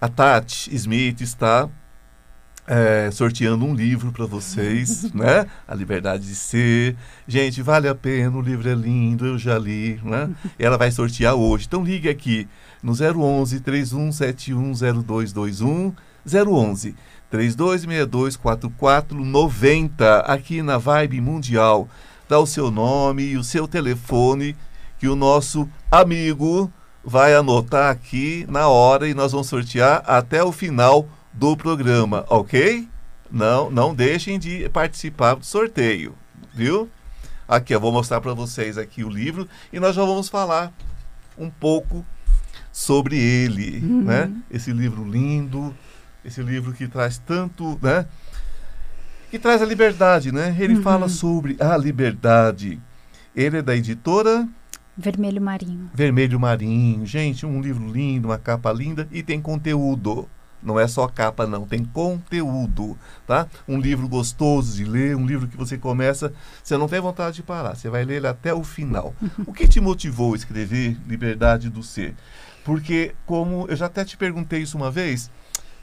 a 0.00 0.08
Tati 0.08 0.74
Smith 0.74 1.20
está 1.20 1.68
é, 2.66 3.10
sorteando 3.10 3.64
um 3.64 3.74
livro 3.74 4.12
para 4.12 4.26
vocês, 4.26 5.10
né? 5.14 5.46
A 5.66 5.74
Liberdade 5.74 6.26
de 6.26 6.34
Ser. 6.34 6.94
Gente, 7.26 7.62
vale 7.62 7.88
a 7.88 7.94
pena, 7.94 8.36
o 8.36 8.42
livro 8.42 8.68
é 8.68 8.74
lindo, 8.74 9.24
eu 9.26 9.38
já 9.38 9.58
li, 9.58 9.98
né? 10.02 10.30
E 10.58 10.64
ela 10.64 10.78
vai 10.78 10.90
sortear 10.90 11.34
hoje. 11.34 11.66
Então 11.66 11.84
ligue 11.84 12.08
aqui 12.08 12.48
no 12.82 12.92
011 12.92 13.60
31710221 13.60 15.92
011 16.24 16.94
3262 17.30 18.36
4490 18.36 20.20
aqui 20.20 20.62
na 20.62 20.78
Vibe 20.78 21.20
Mundial. 21.20 21.88
Dá 22.28 22.38
o 22.38 22.46
seu 22.46 22.70
nome 22.70 23.24
e 23.24 23.36
o 23.36 23.44
seu 23.44 23.66
telefone 23.66 24.56
que 24.98 25.08
o 25.08 25.16
nosso 25.16 25.68
amigo 25.90 26.72
vai 27.04 27.34
anotar 27.34 27.90
aqui 27.90 28.46
na 28.48 28.68
hora 28.68 29.08
e 29.08 29.14
nós 29.14 29.32
vamos 29.32 29.48
sortear 29.48 30.04
até 30.06 30.44
o 30.44 30.52
final 30.52 31.08
do 31.32 31.56
programa, 31.56 32.24
ok? 32.28 32.88
Não, 33.30 33.70
não 33.70 33.94
deixem 33.94 34.38
de 34.38 34.68
participar 34.68 35.34
do 35.34 35.44
sorteio, 35.44 36.14
viu? 36.52 36.88
Aqui, 37.48 37.74
eu 37.74 37.80
vou 37.80 37.92
mostrar 37.92 38.20
para 38.20 38.34
vocês 38.34 38.76
aqui 38.76 39.04
o 39.04 39.08
livro 39.08 39.48
e 39.72 39.80
nós 39.80 39.94
já 39.94 40.04
vamos 40.04 40.28
falar 40.28 40.72
um 41.36 41.50
pouco 41.50 42.04
sobre 42.70 43.18
ele, 43.18 43.80
né? 43.80 44.32
Esse 44.50 44.72
livro 44.72 45.04
lindo, 45.08 45.74
esse 46.24 46.42
livro 46.42 46.72
que 46.72 46.86
traz 46.86 47.18
tanto, 47.18 47.78
né? 47.82 48.06
Que 49.30 49.38
traz 49.38 49.62
a 49.62 49.66
liberdade, 49.66 50.30
né? 50.30 50.54
Ele 50.58 50.76
fala 50.82 51.08
sobre 51.08 51.56
a 51.58 51.76
liberdade. 51.76 52.80
Ele 53.34 53.58
é 53.58 53.62
da 53.62 53.74
editora 53.74 54.46
Vermelho 54.96 55.40
marinho. 55.40 55.90
Vermelho 55.94 56.38
Marinho. 56.38 57.06
Gente, 57.06 57.46
um 57.46 57.62
livro 57.62 57.90
lindo, 57.90 58.28
uma 58.28 58.38
capa 58.38 58.70
linda 58.70 59.08
e 59.10 59.22
tem 59.22 59.40
conteúdo. 59.40 60.28
Não 60.62 60.78
é 60.78 60.86
só 60.86 61.08
capa, 61.08 61.46
não, 61.46 61.66
tem 61.66 61.84
conteúdo, 61.84 62.96
tá? 63.26 63.48
Um 63.66 63.80
livro 63.80 64.08
gostoso 64.08 64.76
de 64.76 64.84
ler, 64.84 65.16
um 65.16 65.26
livro 65.26 65.48
que 65.48 65.56
você 65.56 65.76
começa, 65.76 66.32
você 66.62 66.76
não 66.76 66.88
tem 66.88 67.00
vontade 67.00 67.36
de 67.36 67.42
parar, 67.42 67.74
você 67.74 67.90
vai 67.90 68.04
ler 68.04 68.16
ele 68.16 68.28
até 68.28 68.54
o 68.54 68.62
final. 68.62 69.14
O 69.46 69.52
que 69.52 69.66
te 69.66 69.80
motivou 69.80 70.34
a 70.34 70.36
escrever 70.36 70.96
Liberdade 71.06 71.68
do 71.68 71.82
Ser? 71.82 72.14
Porque, 72.64 73.14
como 73.26 73.66
eu 73.68 73.76
já 73.76 73.86
até 73.86 74.04
te 74.04 74.16
perguntei 74.16 74.62
isso 74.62 74.76
uma 74.76 74.90
vez, 74.90 75.30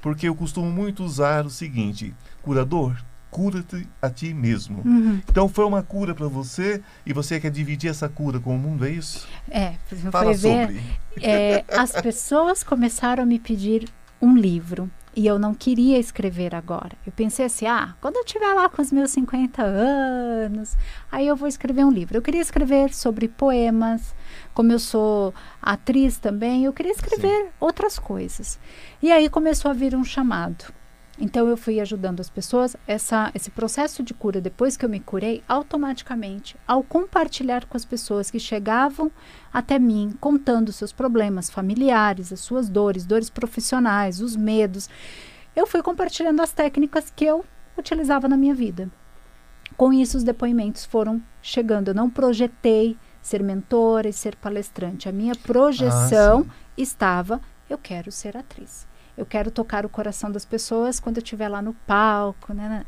porque 0.02 0.28
eu 0.28 0.36
costumo 0.36 0.72
muito 0.72 1.04
usar 1.04 1.46
o 1.46 1.50
seguinte: 1.50 2.14
curador, 2.42 2.96
cura-te 3.30 3.88
a 4.02 4.10
ti 4.10 4.34
mesmo. 4.34 4.82
Uhum. 4.86 5.22
Então 5.30 5.48
foi 5.48 5.66
uma 5.66 5.84
cura 5.84 6.16
para 6.16 6.28
você 6.28 6.82
e 7.06 7.14
você 7.14 7.40
quer 7.40 7.52
dividir 7.52 7.90
essa 7.90 8.10
cura 8.10 8.40
com 8.40 8.56
o 8.56 8.60
mundo, 8.60 8.86
é 8.86 8.90
isso? 8.90 9.28
É, 9.50 9.74
Fala 10.12 10.34
ver, 10.34 10.38
sobre. 10.38 10.82
é, 11.22 11.64
as 11.70 11.92
pessoas 11.92 12.64
começaram 12.64 13.24
a 13.24 13.26
me 13.26 13.40
pedir 13.40 13.88
um 14.22 14.36
livro 14.36 14.90
e 15.16 15.26
eu 15.26 15.40
não 15.40 15.54
queria 15.54 15.98
escrever 15.98 16.54
agora. 16.56 16.96
Eu 17.06 17.12
pensei 17.12 17.46
assim, 17.46 17.66
ah, 17.66 17.96
quando 18.00 18.16
eu 18.16 18.24
estiver 18.24 18.54
lá 18.54 18.70
com 18.70 18.82
os 18.82 18.92
meus 18.92 19.12
50 19.12 19.62
anos, 19.62 20.78
aí 21.12 21.28
eu 21.28 21.36
vou 21.36 21.48
escrever 21.48 21.84
um 21.84 21.92
livro. 21.92 22.18
Eu 22.18 22.22
queria 22.22 22.42
escrever 22.42 22.94
sobre 22.94 23.28
poemas, 23.28 24.16
como 24.54 24.72
eu 24.72 24.80
sou 24.80 25.34
atriz 25.62 26.18
também, 26.18 26.66
eu 26.66 26.74
queria 26.74 26.92
escrever 26.92 27.50
outras 27.60 27.98
coisas. 27.98 28.60
E 29.02 29.12
aí 29.12 29.30
começou 29.30 29.72
a 29.72 29.74
vir 29.74 29.96
um 29.96 30.04
chamado. 30.04 30.79
Então 31.20 31.50
eu 31.50 31.58
fui 31.58 31.82
ajudando 31.82 32.22
as 32.22 32.30
pessoas. 32.30 32.78
Essa, 32.88 33.30
esse 33.36 33.52
processo 33.52 34.02
de 34.02 34.14
cura, 34.14 34.40
depois 34.40 34.78
que 34.78 34.86
eu 34.86 34.90
me 34.90 35.02
curei, 35.02 35.44
automaticamente, 35.48 36.56
ao 36.66 36.82
compartilhar 36.82 37.66
com 37.66 37.76
as 37.76 37.84
pessoas 37.84 38.32
que 38.32 38.40
chegavam 38.40 39.12
até 39.52 39.78
mim, 39.78 40.16
contando 40.22 40.72
seus 40.72 40.94
problemas 40.94 41.50
familiares, 41.50 42.32
as 42.32 42.40
suas 42.40 42.70
dores, 42.70 43.06
dores 43.06 43.30
profissionais, 43.30 44.22
os 44.22 44.36
medos, 44.36 44.90
eu 45.56 45.68
fui 45.68 45.84
compartilhando 45.84 46.42
as 46.42 46.54
técnicas 46.54 47.12
que 47.14 47.26
eu 47.26 47.44
utilizava 47.78 48.28
na 48.30 48.38
minha 48.38 48.56
vida. 48.56 48.90
Com 49.76 49.92
isso, 49.92 50.18
os 50.18 50.24
depoimentos 50.24 50.86
foram 50.86 51.22
chegando. 51.42 51.90
Eu 51.90 51.94
não 51.94 52.10
projetei 52.10 52.98
ser 53.22 53.44
mentora 53.44 54.08
e 54.08 54.14
ser 54.14 54.36
palestrante. 54.38 55.10
A 55.10 55.12
minha 55.12 55.36
projeção 55.36 56.46
Ah, 56.48 56.54
estava, 56.78 57.42
eu 57.70 57.78
quero 57.78 58.12
ser 58.12 58.38
atriz. 58.38 58.89
Eu 59.20 59.26
quero 59.26 59.52
tocar 59.52 59.86
o 59.86 59.90
coração 59.90 60.32
das 60.32 60.46
pessoas 60.46 60.98
quando 60.98 61.18
eu 61.18 61.24
estiver 61.24 61.50
lá 61.50 61.62
no 61.62 61.74
palco, 61.86 62.54
né, 62.54 62.70
né. 62.70 62.86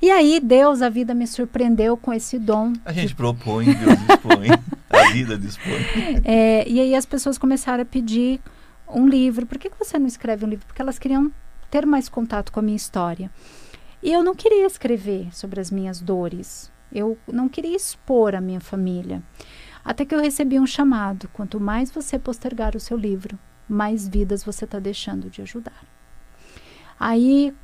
E 0.00 0.10
aí 0.10 0.40
Deus, 0.40 0.80
a 0.80 0.88
vida 0.88 1.12
me 1.12 1.26
surpreendeu 1.26 1.98
com 1.98 2.14
esse 2.14 2.38
dom. 2.38 2.72
A 2.82 2.94
gente 2.94 3.14
propõe, 3.14 3.66
Deus 3.66 3.98
dispõe, 4.06 4.48
a 4.88 5.12
vida 5.12 5.36
dispõe. 5.36 5.84
É, 6.24 6.66
e 6.66 6.80
aí 6.80 6.94
as 6.94 7.04
pessoas 7.04 7.36
começaram 7.36 7.82
a 7.82 7.86
pedir 7.86 8.40
um 8.88 9.06
livro. 9.06 9.44
Por 9.44 9.58
que, 9.58 9.68
que 9.68 9.78
você 9.78 9.98
não 9.98 10.06
escreve 10.06 10.46
um 10.46 10.48
livro? 10.48 10.66
Porque 10.66 10.80
elas 10.80 10.98
queriam 10.98 11.30
ter 11.70 11.84
mais 11.84 12.08
contato 12.08 12.50
com 12.50 12.60
a 12.60 12.62
minha 12.62 12.76
história. 12.76 13.30
E 14.02 14.10
eu 14.10 14.24
não 14.24 14.34
queria 14.34 14.64
escrever 14.66 15.28
sobre 15.30 15.60
as 15.60 15.70
minhas 15.70 16.00
dores. 16.00 16.72
Eu 16.90 17.18
não 17.30 17.50
queria 17.50 17.76
expor 17.76 18.34
a 18.34 18.40
minha 18.40 18.60
família. 18.60 19.22
Até 19.84 20.06
que 20.06 20.14
eu 20.14 20.20
recebi 20.20 20.58
um 20.58 20.66
chamado. 20.66 21.28
Quanto 21.32 21.60
mais 21.60 21.90
você 21.90 22.18
postergar 22.18 22.74
o 22.74 22.80
seu 22.80 22.96
livro, 22.96 23.38
mais 23.68 24.06
vidas 24.08 24.44
você 24.44 24.64
está 24.64 24.78
deixando 24.78 25.30
de 25.30 25.42
ajudar. 25.42 25.84
Aí 26.98 27.54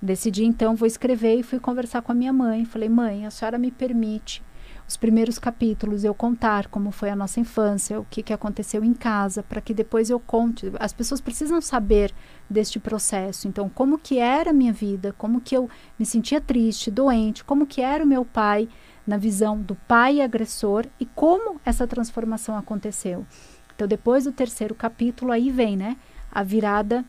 decidi 0.00 0.44
então, 0.44 0.76
vou 0.76 0.86
escrever 0.86 1.38
e 1.38 1.42
fui 1.42 1.58
conversar 1.58 2.02
com 2.02 2.12
a 2.12 2.14
minha 2.14 2.32
mãe. 2.32 2.64
Falei, 2.64 2.88
mãe, 2.88 3.26
a 3.26 3.30
senhora 3.30 3.58
me 3.58 3.70
permite 3.70 4.42
os 4.88 4.96
primeiros 4.96 5.38
capítulos 5.38 6.04
eu 6.04 6.14
contar 6.14 6.68
como 6.68 6.92
foi 6.92 7.10
a 7.10 7.16
nossa 7.16 7.40
infância, 7.40 7.98
o 7.98 8.04
que, 8.04 8.22
que 8.22 8.32
aconteceu 8.32 8.84
em 8.84 8.94
casa, 8.94 9.42
para 9.42 9.60
que 9.60 9.74
depois 9.74 10.10
eu 10.10 10.20
conte. 10.20 10.70
As 10.78 10.92
pessoas 10.92 11.20
precisam 11.20 11.60
saber 11.60 12.14
deste 12.48 12.78
processo. 12.78 13.48
Então, 13.48 13.68
como 13.68 13.98
que 13.98 14.18
era 14.18 14.50
a 14.50 14.54
minha 14.54 14.72
vida, 14.72 15.12
como 15.18 15.40
que 15.40 15.56
eu 15.56 15.68
me 15.98 16.06
sentia 16.06 16.40
triste, 16.40 16.90
doente, 16.90 17.44
como 17.44 17.66
que 17.66 17.80
era 17.80 18.04
o 18.04 18.06
meu 18.06 18.24
pai 18.24 18.68
na 19.04 19.16
visão 19.16 19.60
do 19.60 19.74
pai 19.74 20.20
agressor 20.20 20.86
e 21.00 21.06
como 21.06 21.60
essa 21.64 21.86
transformação 21.86 22.56
aconteceu. 22.56 23.26
Então, 23.76 23.86
depois 23.86 24.24
do 24.24 24.32
terceiro 24.32 24.74
capítulo, 24.74 25.30
aí 25.30 25.50
vem, 25.50 25.76
né, 25.76 25.96
a 26.32 26.42
virada 26.42 27.04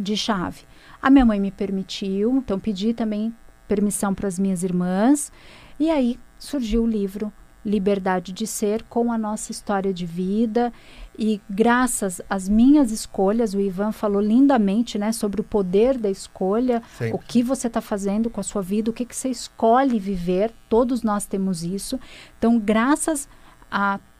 de 0.00 0.16
chave. 0.16 0.62
A 1.00 1.10
minha 1.10 1.24
mãe 1.24 1.38
me 1.38 1.50
permitiu, 1.50 2.38
então 2.38 2.58
pedi 2.58 2.94
também 2.94 3.32
permissão 3.68 4.14
para 4.14 4.26
as 4.26 4.38
minhas 4.38 4.62
irmãs, 4.62 5.30
e 5.78 5.90
aí 5.90 6.18
surgiu 6.38 6.82
o 6.82 6.86
livro 6.86 7.32
Liberdade 7.64 8.32
de 8.32 8.46
Ser, 8.46 8.82
com 8.84 9.10
a 9.10 9.16
nossa 9.16 9.50
história 9.50 9.92
de 9.92 10.04
vida. 10.04 10.72
E 11.18 11.40
graças 11.48 12.20
às 12.28 12.48
minhas 12.48 12.90
escolhas, 12.90 13.54
o 13.54 13.60
Ivan 13.60 13.90
falou 13.90 14.20
lindamente 14.20 14.98
né, 14.98 15.12
sobre 15.12 15.40
o 15.40 15.44
poder 15.44 15.96
da 15.96 16.10
escolha, 16.10 16.82
Sempre. 16.98 17.14
o 17.14 17.18
que 17.18 17.42
você 17.42 17.68
está 17.68 17.80
fazendo 17.80 18.28
com 18.28 18.40
a 18.40 18.44
sua 18.44 18.60
vida, 18.60 18.90
o 18.90 18.92
que, 18.92 19.04
que 19.04 19.16
você 19.16 19.30
escolhe 19.30 19.98
viver, 19.98 20.52
todos 20.68 21.02
nós 21.02 21.24
temos 21.24 21.62
isso. 21.62 21.98
Então, 22.38 22.58
graças 22.58 23.26
a 23.26 23.43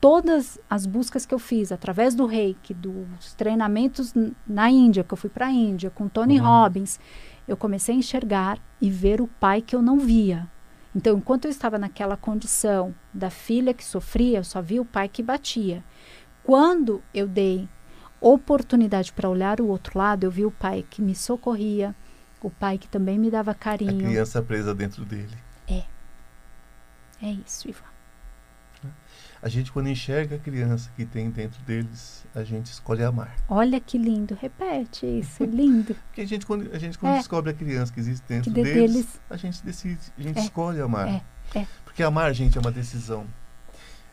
todas 0.01 0.59
as 0.69 0.85
buscas 0.85 1.25
que 1.25 1.33
eu 1.33 1.39
fiz 1.39 1.71
através 1.71 2.13
do 2.13 2.25
reiki, 2.25 2.73
dos 2.73 3.33
treinamentos 3.35 4.13
na 4.47 4.69
Índia, 4.69 5.03
que 5.03 5.13
eu 5.13 5.17
fui 5.17 5.29
para 5.29 5.45
a 5.47 5.51
Índia 5.51 5.89
com 5.89 6.07
Tony 6.09 6.39
Uhum. 6.39 6.45
Robbins, 6.45 6.99
eu 7.47 7.55
comecei 7.55 7.95
a 7.95 7.97
enxergar 7.97 8.59
e 8.81 8.89
ver 8.89 9.21
o 9.21 9.27
pai 9.27 9.61
que 9.61 9.75
eu 9.75 9.81
não 9.81 9.99
via. 9.99 10.47
Então, 10.95 11.17
enquanto 11.17 11.45
eu 11.45 11.51
estava 11.51 11.77
naquela 11.77 12.15
condição 12.17 12.93
da 13.13 13.29
filha 13.29 13.73
que 13.73 13.83
sofria, 13.83 14.39
eu 14.39 14.43
só 14.43 14.61
via 14.61 14.81
o 14.81 14.85
pai 14.85 15.07
que 15.09 15.21
batia. 15.23 15.83
Quando 16.43 17.01
eu 17.13 17.27
dei 17.27 17.67
oportunidade 18.21 19.11
para 19.13 19.29
olhar 19.29 19.59
o 19.61 19.67
outro 19.67 19.97
lado, 19.97 20.23
eu 20.25 20.31
vi 20.31 20.45
o 20.45 20.51
pai 20.51 20.85
que 20.89 21.01
me 21.01 21.13
socorria, 21.15 21.93
o 22.41 22.49
pai 22.49 22.77
que 22.77 22.87
também 22.87 23.17
me 23.19 23.29
dava 23.29 23.51
A 23.51 23.55
carinho. 23.55 24.05
criança 24.05 24.41
presa 24.41 24.73
dentro 24.73 25.03
dele. 25.05 25.35
É 27.21 27.31
isso, 27.31 27.67
Ivan. 27.69 27.94
A 29.45 29.47
gente, 29.47 29.71
quando 29.71 29.87
enxerga 29.89 30.37
a 30.37 30.39
criança 30.39 30.89
que 30.95 31.05
tem 31.05 31.29
dentro 31.29 31.61
deles, 31.65 32.25
a 32.33 32.43
gente 32.43 32.65
escolhe 32.71 33.03
amar. 33.03 33.35
Olha 33.47 33.79
que 33.79 33.95
lindo. 33.95 34.35
Repete 34.41 35.05
isso, 35.05 35.43
lindo. 35.43 35.93
Porque 36.09 36.21
a 36.21 36.25
gente, 36.25 36.47
quando, 36.47 36.73
a 36.73 36.79
gente, 36.79 36.97
quando 36.97 37.13
É. 37.13 37.17
descobre 37.19 37.51
a 37.51 37.53
criança 37.53 37.93
que 37.93 37.99
existe 37.99 38.25
dentro 38.27 38.51
Que 38.51 38.63
de- 38.63 38.63
deles, 38.73 38.91
deles- 38.93 39.21
a 39.29 39.37
gente 39.37 39.63
decide, 39.63 39.99
a 40.17 40.21
gente 40.23 40.39
É. 40.39 40.41
escolhe 40.41 40.81
amar. 40.81 41.07
É, 41.07 41.21
é. 41.59 41.67
Porque 41.83 42.01
amar, 42.01 42.33
gente, 42.33 42.57
é 42.57 42.61
uma 42.61 42.71
decisão. 42.71 43.27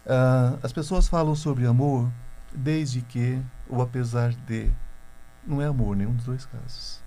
Ah, 0.07 0.59
as 0.63 0.71
pessoas 0.71 1.09
falam 1.09 1.35
sobre 1.35 1.65
amor 1.67 2.13
desde 2.55 3.01
que, 3.01 3.41
ou 3.71 3.81
apesar 3.81 4.35
de, 4.35 4.71
não 5.47 5.63
é 5.63 5.67
amor 5.67 5.97
nenhum 5.97 6.13
dos 6.13 6.27
dois 6.27 6.45
casos. 6.45 7.01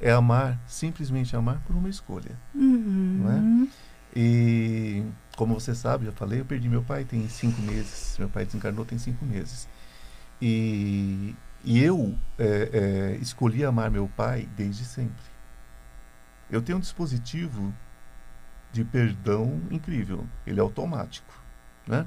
É 0.00 0.12
amar, 0.12 0.60
simplesmente 0.64 1.34
amar 1.34 1.60
por 1.66 1.74
uma 1.74 1.88
escolha. 1.88 2.38
Uhum. 2.54 3.68
E 4.14 5.04
como 5.36 5.54
você 5.58 5.74
sabe, 5.74 6.06
já 6.06 6.12
falei, 6.12 6.40
eu 6.40 6.44
perdi 6.44 6.68
meu 6.68 6.82
pai 6.82 7.04
tem 7.04 7.28
cinco 7.28 7.60
meses. 7.62 8.16
Meu 8.18 8.28
pai 8.28 8.44
desencarnou 8.44 8.84
tem 8.84 8.98
cinco 8.98 9.24
meses. 9.24 9.68
E, 10.40 11.34
e 11.64 11.82
eu 11.82 12.14
é, 12.38 12.70
é, 13.14 13.18
escolhi 13.22 13.64
amar 13.64 13.90
meu 13.90 14.08
pai 14.08 14.48
desde 14.56 14.84
sempre. 14.84 15.24
Eu 16.50 16.60
tenho 16.60 16.76
um 16.78 16.80
dispositivo 16.80 17.72
de 18.72 18.84
perdão 18.84 19.60
incrível. 19.70 20.26
Ele 20.46 20.60
é 20.60 20.62
automático. 20.62 21.32
Né? 21.86 22.06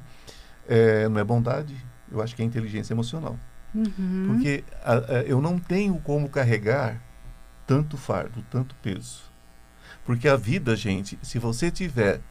É, 0.67 1.07
não 1.09 1.19
é 1.19 1.23
bondade, 1.23 1.75
eu 2.11 2.21
acho 2.21 2.35
que 2.35 2.41
é 2.41 2.45
inteligência 2.45 2.93
emocional. 2.93 3.37
Uhum. 3.73 4.25
Porque 4.27 4.63
a- 4.83 4.93
a- 5.17 5.21
eu 5.23 5.41
não 5.41 5.59
tenho 5.59 5.99
como 5.99 6.29
carregar 6.29 7.01
tanto 7.67 7.97
fardo, 7.97 8.43
tanto 8.49 8.75
peso. 8.75 9.23
Porque 10.05 10.27
a 10.27 10.35
vida, 10.35 10.75
gente, 10.75 11.17
se 11.21 11.39
você 11.39 11.69
tiver. 11.71 12.21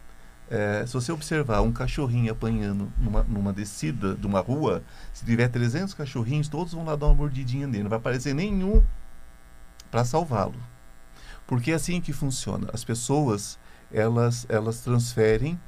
eh, 0.51 0.85
se 0.87 0.93
você 0.95 1.11
observar 1.11 1.61
um 1.63 1.73
cachorrinho 1.73 2.31
apanhando 2.33 2.93
numa, 2.99 3.23
numa 3.25 3.53
descida 3.53 4.15
de 4.15 4.27
uma 4.27 4.41
rua, 4.41 4.83
se 5.13 5.25
tiver 5.25 5.49
300 5.49 5.93
cachorrinhos, 5.95 6.49
todos 6.49 6.73
vão 6.75 6.85
lá 6.85 6.95
dar 6.97 7.07
uma 7.07 7.15
mordidinha 7.15 7.67
nele. 7.67 7.83
Não 7.85 7.91
vai 7.91 7.99
aparecer 7.99 8.35
nenhum 8.35 8.83
para 9.91 10.05
salvá-lo. 10.05 10.55
Porque 11.47 11.73
é 11.73 11.75
assim 11.75 12.01
que 12.01 12.13
funciona. 12.13 12.69
As 12.73 12.85
pessoas, 12.85 13.59
elas, 13.93 14.47
elas 14.49 14.81
transferem 14.81 15.59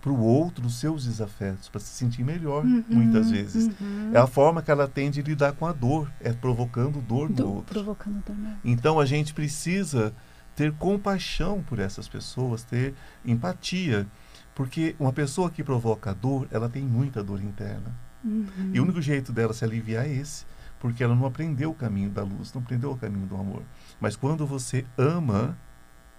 para 0.00 0.12
o 0.12 0.20
outro 0.20 0.66
os 0.66 0.78
seus 0.78 1.04
desafetos, 1.06 1.68
para 1.70 1.80
se 1.80 1.88
sentir 1.88 2.22
melhor, 2.22 2.62
muitas 2.64 3.30
vezes. 3.30 3.70
Uhum. 3.80 4.10
É 4.12 4.18
a 4.18 4.26
forma 4.26 4.60
que 4.60 4.70
ela 4.70 4.86
tem 4.86 5.10
de 5.10 5.22
lidar 5.22 5.52
com 5.52 5.66
a 5.66 5.72
dor, 5.72 6.10
é 6.20 6.30
provocando 6.32 7.00
dor 7.00 7.30
no 7.30 7.34
Do- 7.36 7.52
outro. 7.54 7.72
provocando 7.74 8.22
dor. 8.24 8.36
né? 8.36 8.58
Então 8.62 9.00
a 9.00 9.06
gente 9.06 9.32
precisa 9.32 10.12
ter 10.54 10.72
compaixão 10.72 11.62
por 11.62 11.78
essas 11.78 12.08
pessoas, 12.08 12.62
ter 12.62 12.94
empatia, 13.24 14.06
porque 14.54 14.94
uma 14.98 15.12
pessoa 15.12 15.50
que 15.50 15.64
provoca 15.64 16.14
dor, 16.14 16.46
ela 16.50 16.68
tem 16.68 16.82
muita 16.82 17.22
dor 17.22 17.42
interna. 17.42 17.94
Uhum. 18.24 18.70
E 18.72 18.80
o 18.80 18.84
único 18.84 19.02
jeito 19.02 19.32
dela 19.32 19.52
se 19.52 19.64
aliviar 19.64 20.06
é 20.06 20.12
esse, 20.12 20.46
porque 20.78 21.02
ela 21.02 21.14
não 21.14 21.26
aprendeu 21.26 21.70
o 21.70 21.74
caminho 21.74 22.10
da 22.10 22.22
luz, 22.22 22.52
não 22.52 22.62
aprendeu 22.62 22.92
o 22.92 22.96
caminho 22.96 23.26
do 23.26 23.36
amor. 23.36 23.62
Mas 24.00 24.16
quando 24.16 24.46
você 24.46 24.86
ama 24.96 25.56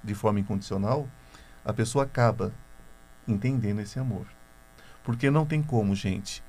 de 0.04 0.14
forma 0.14 0.40
incondicional, 0.40 1.08
a 1.64 1.74
pessoa 1.74 2.04
acaba 2.04 2.54
entendendo 3.28 3.80
esse 3.80 3.98
amor. 3.98 4.28
Porque 5.04 5.30
não 5.30 5.46
tem 5.46 5.62
como, 5.64 5.96
gente. 5.96 6.44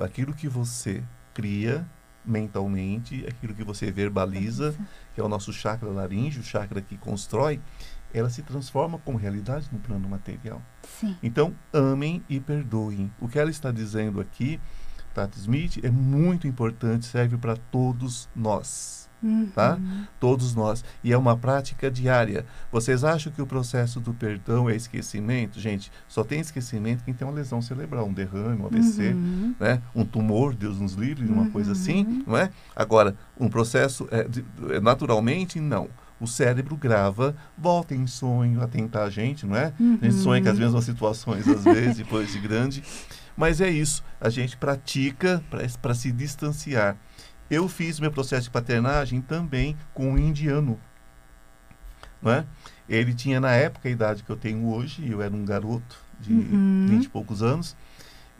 Aquilo 0.00 0.34
que 0.34 0.48
você 0.48 1.02
cria 1.32 1.86
mentalmente, 2.28 3.24
aquilo 3.26 3.54
que 3.54 3.64
você 3.64 3.90
verbaliza, 3.90 4.74
que 5.14 5.20
é 5.20 5.24
o 5.24 5.28
nosso 5.28 5.52
chakra 5.52 5.88
laríngeo, 5.88 6.40
o 6.40 6.44
chakra 6.44 6.80
que 6.80 6.96
constrói, 6.96 7.60
ela 8.12 8.30
se 8.30 8.42
transforma 8.42 8.98
como 8.98 9.18
realidade 9.18 9.68
no 9.72 9.78
plano 9.78 10.08
material. 10.08 10.62
Sim. 10.82 11.16
Então, 11.22 11.54
amem 11.72 12.22
e 12.28 12.38
perdoem. 12.40 13.10
O 13.20 13.28
que 13.28 13.38
ela 13.38 13.50
está 13.50 13.70
dizendo 13.70 14.20
aqui, 14.20 14.60
Tati 15.14 15.38
Smith, 15.38 15.78
é 15.82 15.90
muito 15.90 16.46
importante, 16.46 17.06
serve 17.06 17.36
para 17.36 17.56
todos 17.56 18.28
nós. 18.34 19.07
Uhum. 19.22 19.48
Tá? 19.54 19.78
Todos 20.20 20.54
nós. 20.54 20.84
E 21.02 21.12
é 21.12 21.18
uma 21.18 21.36
prática 21.36 21.90
diária. 21.90 22.46
Vocês 22.70 23.02
acham 23.02 23.32
que 23.32 23.42
o 23.42 23.46
processo 23.46 23.98
do 24.00 24.14
perdão 24.14 24.70
é 24.70 24.76
esquecimento? 24.76 25.58
Gente, 25.60 25.90
só 26.06 26.22
tem 26.22 26.40
esquecimento 26.40 27.02
quem 27.04 27.12
tem 27.14 27.26
uma 27.26 27.34
lesão 27.34 27.60
cerebral, 27.60 28.06
um 28.06 28.12
derrame, 28.12 28.62
um 28.62 28.66
AVC, 28.66 29.08
Uhum. 29.12 29.54
né? 29.58 29.82
um 29.94 30.04
tumor, 30.04 30.54
Deus 30.54 30.78
nos 30.78 30.94
livre, 30.94 31.26
uma 31.26 31.50
coisa 31.50 31.72
assim, 31.72 32.22
não 32.26 32.36
é? 32.36 32.50
Agora, 32.76 33.16
um 33.38 33.48
processo, 33.48 34.06
é, 34.10 34.24
de- 34.24 34.44
é, 34.70 34.80
naturalmente, 34.80 35.58
não. 35.60 35.88
O 36.20 36.26
cérebro 36.26 36.76
grava, 36.76 37.34
volta 37.56 37.94
em 37.94 38.06
sonho 38.06 38.60
a 38.60 38.66
tentar 38.66 39.04
a 39.04 39.10
gente, 39.10 39.46
não 39.46 39.54
é? 39.56 39.72
A 40.00 40.04
gente 40.04 40.14
sonha 40.14 40.42
com 40.42 40.48
as 40.48 40.58
mesmas 40.58 40.84
situações, 40.84 41.46
às 41.46 41.62
vezes, 41.62 41.96
depois 41.98 42.32
de 42.32 42.40
grande. 42.40 42.82
Mas 43.36 43.60
é 43.60 43.70
isso, 43.70 44.02
a 44.20 44.28
gente 44.28 44.56
pratica 44.56 45.40
para 45.80 45.94
se 45.94 46.10
distanciar. 46.10 46.96
Eu 47.50 47.68
fiz 47.68 47.98
meu 47.98 48.10
processo 48.10 48.44
de 48.44 48.50
paternagem 48.50 49.20
também 49.20 49.76
com 49.94 50.12
um 50.12 50.18
indiano, 50.18 50.78
não 52.22 52.32
é? 52.32 52.44
Ele 52.88 53.14
tinha, 53.14 53.40
na 53.40 53.52
época, 53.52 53.88
a 53.88 53.92
idade 53.92 54.22
que 54.22 54.30
eu 54.30 54.36
tenho 54.36 54.66
hoje, 54.66 55.08
eu 55.08 55.22
era 55.22 55.34
um 55.34 55.44
garoto 55.44 55.96
de 56.20 56.32
Uhum. 56.32 56.60
vinte 56.86 57.04
e 57.04 57.08
poucos 57.08 57.42
anos, 57.42 57.76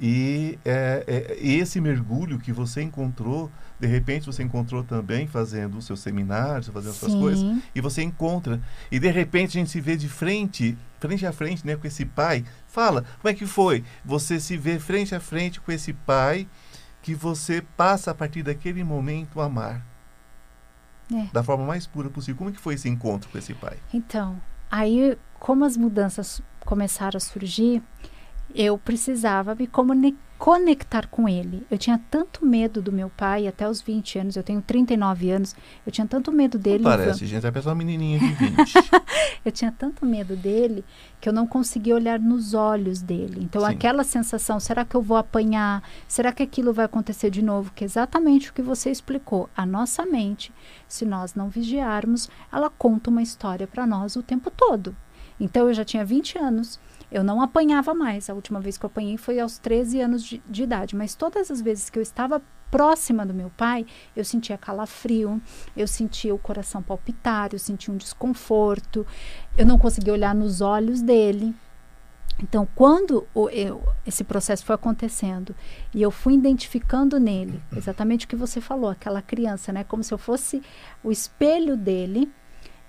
E 0.01 0.59
é, 0.65 1.03
é, 1.09 1.37
esse 1.45 1.81
mergulho 1.81 2.39
que 2.39 2.53
você 2.53 2.81
encontrou, 2.83 3.51
de 3.81 3.87
repente 3.89 4.27
você 4.27 4.45
encontrou 4.45 4.85
também 4.85 5.27
fazendo 5.27 5.77
os 5.77 5.87
seus 5.87 5.99
seminários, 6.01 6.69
fazendo 6.69 6.95
suas 6.95 7.13
Sim. 7.13 7.19
coisas, 7.19 7.47
e 7.75 7.81
você 7.81 8.03
encontra. 8.03 8.61
E 8.93 9.01
de 9.01 9.11
repente 9.11 9.59
a 9.59 9.61
gente 9.61 9.71
se 9.71 9.81
vê 9.81 9.97
de 9.97 10.09
frente, 10.09 10.79
frente 11.01 11.27
a 11.27 11.33
frente, 11.33 11.67
né, 11.67 11.75
com 11.75 11.87
esse 11.87 12.05
pai. 12.05 12.45
Fala, 12.69 13.05
como 13.21 13.29
é 13.29 13.35
que 13.35 13.45
foi? 13.45 13.83
Você 14.05 14.39
se 14.39 14.57
vê 14.57 14.79
frente 14.79 15.15
a 15.17 15.21
frente 15.21 15.61
com 15.61 15.73
esse 15.73 15.93
pai 15.93 16.47
que 17.03 17.15
você 17.15 17.63
passa 17.77 18.11
a 18.11 18.15
partir 18.15 18.43
daquele 18.43 18.83
momento 18.85 19.41
a 19.41 19.45
amar. 19.45 19.85
É. 21.13 21.25
Da 21.33 21.43
forma 21.43 21.65
mais 21.65 21.87
pura 21.87 22.11
possível. 22.11 22.37
Como 22.37 22.51
é 22.51 22.53
que 22.53 22.61
foi 22.61 22.75
esse 22.75 22.89
encontro 22.89 23.31
com 23.31 23.39
esse 23.39 23.55
pai? 23.55 23.79
Então, 23.95 24.41
aí, 24.71 25.17
como 25.39 25.65
as 25.65 25.77
mudanças 25.77 26.43
começaram 26.61 27.17
a 27.17 27.21
surgir, 27.21 27.83
eu 28.55 28.77
precisava 28.77 29.55
me 29.55 29.67
comuni- 29.67 30.17
conectar 30.39 31.09
com 31.09 31.29
ele. 31.29 31.67
Eu 31.69 31.77
tinha 31.77 32.01
tanto 32.11 32.47
medo 32.47 32.81
do 32.81 32.93
meu 32.93 33.11
pai, 33.11 33.49
até 33.49 33.69
os 33.69 33.81
20 33.83 34.21
anos, 34.21 34.37
eu 34.37 34.43
tenho 34.43 34.63
39 34.63 35.31
anos, 35.31 35.57
eu 35.85 35.91
tinha 35.91 36.07
tanto 36.07 36.31
medo 36.31 36.57
dele. 36.57 36.85
Não 36.85 36.91
parece, 36.91 37.27
gente. 37.27 37.45
É 37.45 37.51
uma 37.51 37.75
menininha 37.75 38.21
de 38.21 38.27
20. 38.47 38.75
Eu 39.45 39.51
tinha 39.51 39.73
tanto 39.73 40.07
medo 40.07 40.37
dele 40.37 40.85
que 41.21 41.29
eu 41.29 41.33
não 41.33 41.47
conseguia 41.47 41.95
olhar 41.95 42.21
nos 42.21 42.55
olhos 42.55 43.03
dele. 43.03 43.41
Então, 43.43 43.63
Sim. 43.63 43.69
aquela 43.73 44.05
sensação, 44.05 44.61
será 44.61 44.85
que 44.85 44.95
eu 44.95 45.03
vou 45.03 45.17
apanhar? 45.17 45.83
Será 46.07 46.33
que 46.33 46.43
aquilo 46.43 46.73
vai 46.73 46.85
acontecer 46.85 47.31
de 47.31 47.43
novo? 47.43 47.73
Que 47.75 47.83
é 47.83 47.87
exatamente 47.87 48.51
o 48.51 48.55
que 48.55 48.63
você 48.63 48.91
explicou. 48.91 49.51
A 49.57 49.67
nossa 49.67 50.07
mente, 50.07 50.53
se 50.87 51.05
nós 51.05 51.35
não 51.35 51.49
vigiarmos, 51.49 52.31
ela 52.53 52.71
conta 52.71 53.11
uma 53.11 53.23
história 53.23 53.67
para 53.67 53.87
nós 53.87 54.15
o 54.15 54.23
tempo 54.23 54.51
todo. 54.51 54.95
Então, 55.41 55.69
eu 55.69 55.75
já 55.75 55.85
tinha 55.85 56.05
20 56.05 56.39
anos, 56.39 56.79
eu 57.11 57.25
não 57.25 57.41
apanhava 57.41 57.95
mais. 57.95 58.29
A 58.29 58.35
última 58.35 58.61
vez 58.61 58.77
que 58.77 58.85
eu 58.85 58.89
apanhei 58.89 59.17
foi 59.17 59.41
aos 59.41 59.59
13 59.59 60.01
anos 60.01 60.23
de, 60.23 60.43
de 60.49 60.63
idade. 60.63 60.95
Mas 60.97 61.15
todas 61.15 61.51
as 61.51 61.61
vezes 61.61 61.89
que 61.91 61.99
eu 61.99 62.03
estava 62.03 62.43
próxima 62.71 63.25
do 63.25 63.33
meu 63.33 63.51
pai, 63.57 63.87
eu 64.15 64.25
sentia 64.25 64.59
calafrio, 64.59 65.41
eu 65.77 65.89
sentia 65.89 66.35
o 66.35 66.39
coração 66.39 66.83
palpitar, 66.83 67.49
eu 67.53 67.59
sentia 67.59 67.93
um 67.93 67.97
desconforto, 67.97 69.07
eu 69.57 69.65
não 69.65 69.79
conseguia 69.79 70.13
olhar 70.13 70.35
nos 70.35 70.61
olhos 70.61 71.01
dele. 71.01 71.55
Então, 72.41 72.69
quando 72.75 73.27
o- 73.35 73.49
eu- 73.49 73.83
esse 74.07 74.23
processo 74.23 74.65
foi 74.65 74.75
acontecendo 74.75 75.57
e 75.95 76.03
eu 76.03 76.11
fui 76.11 76.35
identificando 76.35 77.19
nele 77.19 77.61
exatamente 77.75 78.27
o 78.27 78.29
que 78.29 78.37
você 78.37 78.61
falou, 78.61 78.91
aquela 78.91 79.21
criança, 79.23 79.73
né, 79.73 79.83
como 79.83 80.05
se 80.05 80.13
eu 80.15 80.19
fosse 80.19 80.63
o 81.03 81.11
espelho 81.11 81.77
dele, 81.77 82.31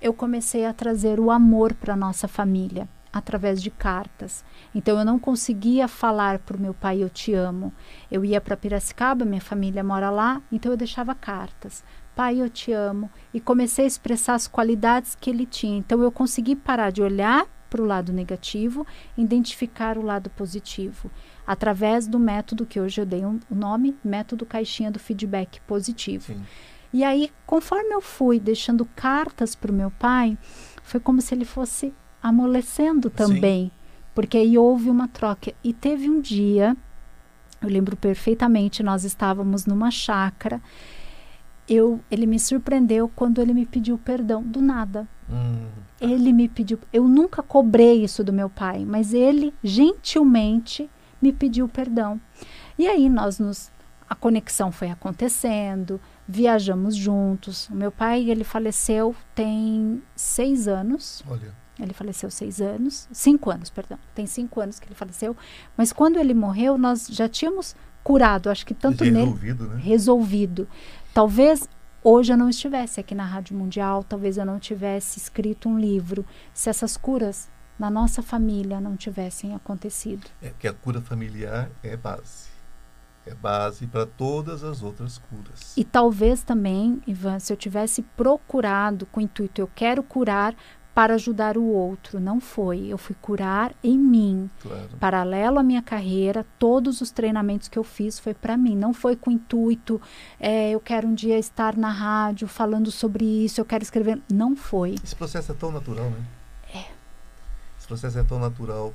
eu 0.01 0.13
comecei 0.13 0.65
a 0.65 0.74
trazer 0.74 1.20
o 1.20 1.32
amor 1.32 1.74
para 1.74 1.95
nossa 1.95 2.28
família 2.28 2.88
através 3.12 3.62
de 3.62 3.70
cartas. 3.72 4.43
Então 4.74 4.97
eu 4.99 5.05
não 5.05 5.18
conseguia 5.20 5.88
falar 5.88 6.39
para 6.39 6.57
o 6.57 6.60
meu 6.60 6.74
pai 6.74 7.01
eu 7.01 7.10
te 7.10 7.34
amo. 7.34 7.74
Eu 8.12 8.24
ia 8.24 8.39
para 8.39 8.57
Piracicaba, 8.57 9.26
minha 9.26 9.41
família 9.41 9.84
mora 9.84 10.10
lá, 10.10 10.41
então 10.51 10.72
eu 10.72 10.78
deixava 10.78 11.16
cartas. 11.16 11.84
Pai, 12.16 12.41
eu 12.41 12.49
te 12.49 12.72
amo. 12.72 13.10
E 13.34 13.39
comecei 13.39 13.86
a 13.86 13.88
expressar 13.88 14.36
as 14.36 14.47
qualidades 14.47 15.16
que 15.16 15.30
ele 15.30 15.45
tinha. 15.45 15.78
Então 15.78 16.01
eu 16.01 16.12
consegui 16.12 16.55
parar 16.55 16.91
de 16.91 17.01
olhar 17.01 17.47
para 17.70 17.82
o 17.82 17.86
lado 17.86 18.12
negativo, 18.12 18.86
identificar 19.18 19.97
o 19.97 20.01
lado 20.01 20.30
positivo, 20.32 21.10
através 21.45 22.07
do 22.07 22.20
método 22.20 22.66
que 22.66 22.80
hoje 22.80 22.99
eu 22.99 23.05
dei 23.05 23.24
um- 23.24 23.39
o 23.49 23.55
nome, 23.55 23.95
método 24.03 24.45
caixinha 24.45 24.91
do 24.91 24.99
feedback 24.99 25.62
positivo. 25.62 26.26
Sim. 26.26 26.43
E 26.91 27.03
aí, 27.03 27.32
conforme 27.45 27.93
eu 27.93 28.01
fui 28.01 28.39
deixando 28.39 28.84
cartas 28.95 29.53
para 29.53 29.72
o 29.72 29.76
meu 29.76 29.91
pai, 29.91 30.36
foi 30.82 30.99
como 30.99 31.22
se 31.22 31.36
ele 31.36 31.45
fosse 31.45 31.93
amolecendo 32.22 33.09
também. 33.09 33.72
Porque 34.13 34.38
aí 34.38 34.57
houve 34.57 34.89
uma 34.89 35.07
troca. 35.07 35.53
E 35.63 35.72
teve 35.74 36.09
um 36.09 36.20
dia, 36.20 36.76
eu 37.61 37.70
lembro 37.70 37.95
perfeitamente, 37.95 38.84
nós 38.84 39.03
estávamos 39.03 39.65
numa 39.65 39.89
chácara. 39.91 40.61
Eu, 41.67 41.99
ele 42.09 42.26
me 42.26 42.39
surpreendeu 42.39 43.07
quando 43.15 43.39
ele 43.41 43.53
me 43.53 43.65
pediu 43.65 43.97
perdão, 43.97 44.41
do 44.41 44.59
nada. 44.61 45.07
Hum, 45.30 45.67
Ele 46.01 46.34
me 46.34 46.49
pediu. 46.49 46.80
Eu 46.91 47.07
nunca 47.07 47.43
cobrei 47.43 48.03
isso 48.03 48.24
do 48.24 48.34
meu 48.34 48.49
pai, 48.49 48.84
mas 48.86 49.13
ele 49.13 49.53
gentilmente 49.63 50.89
me 51.22 51.32
pediu 51.32 51.67
perdão. 51.67 52.20
E 52.78 52.88
aí 52.88 53.07
nós 53.09 53.38
nos. 53.39 53.72
A 54.09 54.15
conexão 54.15 54.72
foi 54.72 54.89
acontecendo, 54.89 56.01
viajamos 56.28 56.95
juntos. 56.95 57.70
O 57.70 57.76
meu 57.76 57.91
pai, 57.91 58.28
ele 58.28 58.43
faleceu 58.43 59.15
tem 59.36 60.01
seis 60.15 60.67
anos. 60.67 61.24
olha. 61.30 61.53
Ele 61.80 61.94
faleceu 61.94 62.30
seis 62.30 62.60
anos, 62.60 63.08
cinco 63.12 63.50
anos, 63.50 63.70
perdão. 63.70 63.98
Tem 64.14 64.26
cinco 64.26 64.60
anos 64.60 64.80
que 64.80 64.88
ele 64.88 64.96
faleceu. 64.96 65.36
Mas 65.78 65.94
quando 65.94 66.18
ele 66.18 66.34
morreu, 66.34 66.78
nós 66.78 67.08
já 67.08 67.28
tínhamos 67.30 67.76
curado, 68.04 68.50
acho 68.50 68.66
que 68.66 68.74
tanto 68.74 69.04
nele 69.04 69.18
resolvido, 69.18 69.68
né? 69.68 69.82
resolvido. 69.82 70.68
Talvez 71.14 71.70
hoje 72.04 72.34
eu 72.34 72.38
não 72.38 72.50
estivesse 72.50 73.00
aqui 73.00 73.14
na 73.14 73.26
Rádio 73.26 73.58
Mundial, 73.58 74.04
talvez 74.04 74.38
eu 74.38 74.46
não 74.46 74.60
tivesse 74.60 75.20
escrito 75.20 75.70
um 75.70 75.80
livro, 75.80 76.26
se 76.54 76.70
essas 76.70 76.98
curas 76.98 77.50
na 77.78 77.90
nossa 77.90 78.22
família 78.22 78.82
não 78.82 78.98
tivessem 78.98 79.56
acontecido. 79.56 80.28
É 80.42 80.52
que 80.58 80.68
a 80.68 80.74
cura 80.74 81.02
familiar 81.02 81.70
é 81.82 81.96
base. 81.96 82.50
É 83.26 83.34
base 83.34 83.86
para 83.86 84.06
todas 84.06 84.64
as 84.64 84.82
outras 84.82 85.18
curas. 85.18 85.78
E 85.78 85.84
talvez 85.84 86.42
também, 86.42 87.02
Ivan, 87.06 87.40
se 87.40 87.54
eu 87.54 87.58
tivesse 87.58 88.02
procurado 88.02 89.06
com 89.06 89.20
o 89.20 89.24
intuito, 89.24 89.62
eu 89.62 89.70
quero 89.74 90.02
curar 90.02 90.56
para 91.00 91.14
ajudar 91.14 91.58
o 91.58 91.64
outro, 91.64 92.20
não 92.20 92.41
foi. 92.41 92.88
Eu 92.88 92.97
fui 92.97 93.16
curar 93.22 93.74
em 93.82 93.97
mim. 93.97 94.50
Claro. 94.62 94.89
Paralelo 95.00 95.58
à 95.58 95.64
minha 95.64 95.82
carreira, 95.82 96.45
todos 96.60 97.00
os 97.00 97.10
treinamentos 97.10 97.70
que 97.70 97.80
eu 97.80 97.86
fiz 97.86 98.20
foi 98.20 98.34
para 98.34 98.58
mim, 98.58 98.76
não 98.76 98.93
foi 98.93 99.16
com 99.16 99.32
intuito, 99.32 100.02
é, 100.38 100.72
eu 100.72 100.80
quero 100.82 101.08
um 101.08 101.14
dia 101.14 101.39
estar 101.39 101.78
na 101.78 101.89
rádio 101.89 102.50
falando 102.50 102.91
sobre 102.91 103.24
isso, 103.24 103.62
eu 103.62 103.64
quero 103.64 103.82
escrever. 103.82 104.22
Não 104.30 104.58
foi. 104.58 104.95
Esse 105.02 105.16
processo 105.16 105.54
é 105.54 105.56
tão 105.56 105.72
natural, 105.72 106.10
né? 106.10 106.26
É. 106.76 106.91
Esse 107.78 107.88
processo 107.88 108.20
é 108.20 108.24
tão 108.26 108.38
natural. 108.38 108.93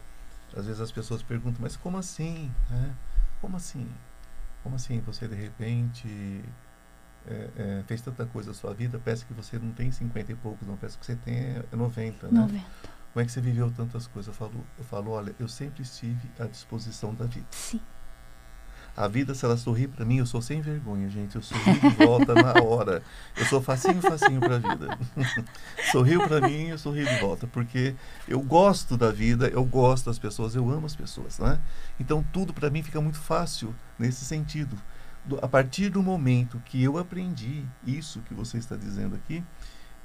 Às 0.54 0.66
vezes 0.66 0.82
as 0.82 0.92
pessoas 0.92 1.22
perguntam, 1.22 1.62
mas 1.62 1.74
como 1.74 1.96
assim? 1.96 2.52
né? 2.68 2.94
Como 3.40 3.56
assim? 3.56 3.88
Como 4.62 4.76
assim 4.76 5.00
você 5.00 5.26
de 5.26 5.36
repente 5.36 6.44
é, 7.26 7.48
é, 7.56 7.84
fez 7.86 8.00
tanta 8.02 8.26
coisa 8.26 8.50
na 8.50 8.54
sua 8.54 8.74
vida? 8.74 9.00
Parece 9.02 9.24
que 9.24 9.32
você 9.32 9.58
não 9.58 9.72
tem 9.72 9.90
50 9.90 10.32
e 10.32 10.34
poucos, 10.34 10.66
não. 10.66 10.76
Parece 10.76 10.98
que 10.98 11.06
você 11.06 11.16
tem 11.16 11.34
é, 11.36 11.64
90, 11.72 12.28
né? 12.28 12.40
90. 12.40 12.64
Como 13.12 13.22
é 13.22 13.26
que 13.26 13.32
você 13.32 13.40
viveu 13.40 13.70
tantas 13.70 14.06
coisas? 14.08 14.28
Eu 14.28 14.34
falo, 14.34 14.66
eu 14.76 14.84
falo, 14.84 15.12
olha, 15.12 15.34
eu 15.38 15.46
sempre 15.46 15.82
estive 15.82 16.28
à 16.38 16.46
disposição 16.46 17.14
da 17.14 17.26
vida. 17.26 17.46
Sim. 17.50 17.80
A 18.96 19.08
vida, 19.08 19.34
se 19.34 19.44
ela 19.44 19.56
sorrir 19.56 19.88
para 19.88 20.04
mim, 20.04 20.18
eu 20.18 20.26
sou 20.26 20.40
sem 20.40 20.60
vergonha, 20.60 21.08
gente. 21.08 21.34
Eu 21.34 21.42
sorri 21.42 21.80
de 21.80 21.88
volta 21.90 22.32
na 22.32 22.62
hora. 22.62 23.02
Eu 23.36 23.44
sou 23.46 23.60
facinho, 23.60 24.00
facinho 24.00 24.38
para 24.38 24.54
a 24.54 24.58
vida. 24.58 24.98
Sorriu 25.90 26.26
para 26.28 26.40
mim, 26.46 26.68
eu 26.68 26.78
sorri 26.78 27.04
de 27.04 27.16
volta. 27.18 27.46
Porque 27.48 27.96
eu 28.28 28.40
gosto 28.40 28.96
da 28.96 29.10
vida, 29.10 29.48
eu 29.48 29.64
gosto 29.64 30.06
das 30.06 30.18
pessoas, 30.18 30.54
eu 30.54 30.70
amo 30.70 30.86
as 30.86 30.94
pessoas, 30.94 31.40
né? 31.40 31.60
Então, 31.98 32.24
tudo 32.32 32.52
para 32.52 32.70
mim 32.70 32.84
fica 32.84 33.00
muito 33.00 33.18
fácil 33.18 33.74
nesse 33.98 34.24
sentido. 34.24 34.76
A 35.40 35.48
partir 35.48 35.88
do 35.88 36.02
momento 36.02 36.60
que 36.66 36.82
eu 36.82 36.98
aprendi 36.98 37.64
isso 37.86 38.20
que 38.28 38.34
você 38.34 38.58
está 38.58 38.76
dizendo 38.76 39.14
aqui, 39.14 39.42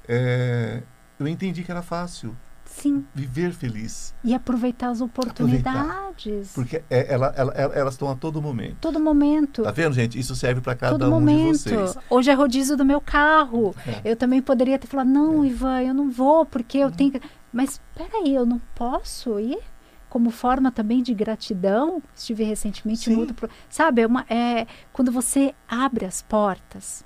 é, 0.08 0.82
eu 1.18 1.28
entendi 1.28 1.62
que 1.62 1.70
era 1.70 1.82
fácil 1.82 2.34
Sim. 2.64 3.04
viver 3.14 3.52
feliz. 3.52 4.14
E 4.24 4.32
aproveitar 4.34 4.88
as 4.88 5.00
oportunidades. 5.00 6.52
Porque 6.54 6.82
é- 6.88 7.12
ela- 7.12 7.32
ela- 7.36 7.52
ela- 7.54 7.74
elas 7.74 7.94
estão 7.94 8.10
a 8.10 8.14
todo 8.14 8.40
momento. 8.40 8.76
Todo 8.80 8.98
momento. 9.00 9.62
Tá 9.62 9.70
vendo, 9.70 9.92
gente? 9.92 10.18
Isso 10.18 10.34
serve 10.34 10.60
para 10.60 10.74
cada 10.74 10.98
todo 10.98 11.08
um 11.08 11.10
momento. 11.10 11.64
de 11.64 11.74
vocês. 11.76 11.96
Hoje 12.08 12.30
é 12.30 12.34
rodízio 12.34 12.76
do 12.76 12.84
meu 12.84 13.00
carro. 13.00 13.74
É. 13.86 14.12
Eu 14.12 14.16
também 14.16 14.40
poderia 14.40 14.78
ter 14.78 14.86
falado, 14.86 15.08
não, 15.08 15.44
Ivan, 15.44 15.82
eu 15.82 15.94
não 15.94 16.10
vou, 16.10 16.44
porque 16.46 16.78
eu 16.78 16.90
tenho 16.90 17.12
que. 17.12 17.20
Mas 17.52 17.80
peraí, 17.94 18.34
eu 18.34 18.46
não 18.46 18.60
posso 18.74 19.38
ir? 19.40 19.58
Como 20.10 20.30
forma 20.30 20.70
também 20.70 21.02
de 21.02 21.14
gratidão, 21.14 22.02
estive 22.14 22.44
recentemente 22.44 23.04
Sim. 23.04 23.12
em 23.12 23.16
outro. 23.16 23.34
pro- 23.34 23.48
Sabe, 23.70 24.02
é, 24.02 24.06
uma, 24.06 24.26
é 24.28 24.66
quando 24.92 25.10
você 25.10 25.54
abre 25.68 26.04
as 26.04 26.20
portas, 26.20 27.04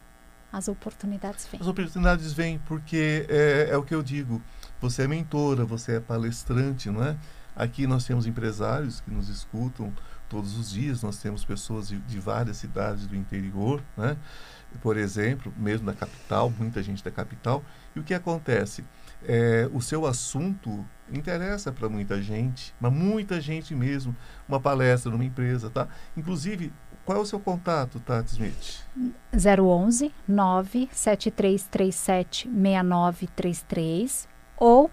as 0.50 0.66
oportunidades 0.68 1.46
vêm. 1.46 1.60
As 1.60 1.66
oportunidades 1.68 2.32
vêm 2.32 2.58
porque 2.66 3.26
é, 3.28 3.68
é 3.70 3.76
o 3.76 3.82
que 3.82 3.94
eu 3.94 4.02
digo. 4.02 4.42
Você 4.80 5.02
é 5.02 5.06
mentora, 5.08 5.64
você 5.64 5.96
é 5.96 6.00
palestrante, 6.00 6.90
não 6.90 7.04
é? 7.04 7.16
Aqui 7.54 7.86
nós 7.86 8.04
temos 8.04 8.26
empresários 8.26 9.00
que 9.00 9.10
nos 9.10 9.28
escutam 9.28 9.92
todos 10.28 10.58
os 10.58 10.70
dias. 10.70 11.02
Nós 11.02 11.18
temos 11.18 11.44
pessoas 11.44 11.88
de, 11.88 11.98
de 11.98 12.18
várias 12.18 12.56
cidades 12.56 13.06
do 13.06 13.14
interior, 13.14 13.82
né? 13.96 14.16
Por 14.80 14.96
exemplo, 14.96 15.52
mesmo 15.56 15.86
da 15.86 15.92
capital, 15.92 16.50
muita 16.58 16.82
gente 16.82 17.04
da 17.04 17.10
capital. 17.10 17.62
E 17.94 18.00
o 18.00 18.02
que 18.02 18.12
acontece? 18.14 18.82
É, 19.22 19.68
o 19.72 19.80
seu 19.80 20.04
assunto 20.06 20.84
interessa 21.12 21.72
para 21.72 21.88
muita 21.88 22.22
gente, 22.22 22.72
mas 22.80 22.92
muita 22.92 23.40
gente 23.40 23.74
mesmo. 23.74 24.14
Uma 24.48 24.60
palestra 24.60 25.10
numa 25.10 25.24
empresa, 25.24 25.68
tá? 25.70 25.88
Inclusive, 26.16 26.72
qual 27.04 27.18
é 27.18 27.20
o 27.20 27.26
seu 27.26 27.38
contato, 27.38 28.00
Tati 28.00 28.32
Smith? 28.32 28.82
011 29.32 30.10
97337 30.26 32.48
6933 32.48 34.26
ou 34.56 34.90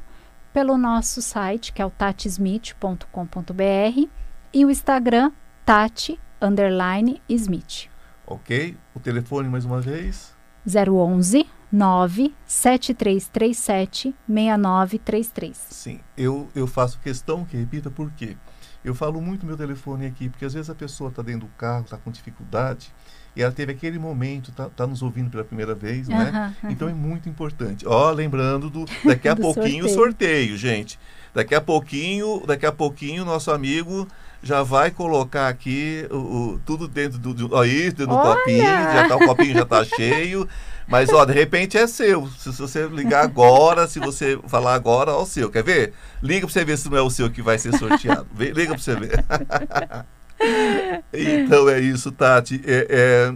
pelo 0.52 0.78
nosso 0.78 1.22
site, 1.22 1.72
que 1.72 1.82
é 1.82 1.86
o 1.86 1.90
tatismith.com.br 1.90 4.10
e 4.54 4.66
o 4.66 4.70
Instagram, 4.70 5.32
Tati 5.66 6.20
underline 6.42 7.22
Smith. 7.30 7.90
Ok? 8.28 8.78
O 8.94 9.00
telefone 9.00 9.48
mais 9.48 9.64
uma 9.64 9.80
vez. 9.80 10.36
011 10.68 11.48
97337 11.72 14.14
6933. 14.28 15.58
Sim, 15.70 16.00
eu, 16.18 16.50
eu 16.54 16.68
faço 16.68 17.00
questão 17.00 17.46
que 17.46 17.58
repita 17.58 17.90
por 17.90 18.12
quê? 18.12 18.36
Eu 18.84 18.96
falo 18.96 19.22
muito 19.22 19.46
meu 19.46 19.56
telefone 19.56 20.08
aqui, 20.08 20.28
porque 20.28 20.44
às 20.44 20.54
vezes 20.54 20.70
a 20.70 20.76
pessoa 20.76 21.10
está 21.10 21.22
dentro 21.22 21.48
do 21.48 21.54
carro, 21.56 21.84
está 21.84 21.98
com 21.98 22.10
dificuldade, 22.10 22.92
e 23.36 23.42
ela 23.42 23.52
teve 23.52 23.72
aquele 23.72 24.00
momento, 24.00 24.50
está 24.50 24.70
tá 24.70 24.88
nos 24.88 25.02
ouvindo 25.02 25.30
pela 25.30 25.44
primeira 25.44 25.76
vez, 25.76 26.10
né? 26.10 26.56
Então 26.68 26.90
é 26.90 26.94
muito 26.94 27.30
importante. 27.30 27.88
Ó, 27.88 28.12
lembrando 28.12 28.70
do 28.70 28.86
daqui 29.06 29.30
a 29.30 29.36
Do 29.36 29.42
pouquinho 29.42 29.86
o 29.86 29.90
sorteio. 29.90 29.90
sorteio, 29.90 30.58
gente. 30.58 31.00
Daqui 31.34 31.56
a 31.56 31.62
pouquinho, 31.62 32.44
daqui 32.46 32.66
a 32.66 32.72
pouquinho 32.72 33.24
nosso 33.24 33.52
amigo 33.52 34.08
já 34.44 34.64
vai 34.64 34.90
colocar 34.92 35.48
aqui 35.48 36.08
o, 36.10 36.16
o- 36.56 36.60
tudo 36.66 36.88
dentro 36.88 37.20
do, 37.20 37.34
do 37.34 37.56
aí, 37.58 37.92
dentro 37.92 38.08
do 38.08 38.18
copinho, 38.22 38.64
já 38.64 39.08
tá, 39.08 39.16
o 39.16 39.26
copinho 39.26 39.54
já 39.54 39.66
tá 39.66 39.84
cheio. 39.86 40.48
Mas 40.88 41.10
ó, 41.10 41.24
de 41.24 41.32
repente 41.34 41.78
é 41.78 41.88
seu. 41.88 42.28
Se, 42.38 42.52
se 42.52 42.60
você 42.62 42.86
ligar 42.88 43.24
agora, 43.24 43.88
se 43.88 44.00
você 44.00 44.38
falar 44.48 44.74
agora, 44.74 45.12
ó 45.12 45.22
o 45.24 45.26
seu. 45.26 45.50
Quer 45.50 45.64
ver? 45.64 45.94
Liga 46.22 46.46
pra 46.46 46.52
você 46.54 46.66
ver 46.66 46.78
se 46.78 46.90
não 46.90 46.98
é 46.98 47.02
o 47.02 47.10
seu 47.10 47.30
que 47.30 47.42
vai 47.42 47.58
ser 47.58 47.78
sorteado. 47.78 48.28
Liga 48.38 48.74
pra 48.74 48.78
você 48.78 48.96
ver. 48.96 49.24
então 51.14 51.70
é 51.70 51.80
isso, 51.80 52.12
Tati. 52.12 52.62
É, 52.66 52.88
é, 52.90 53.34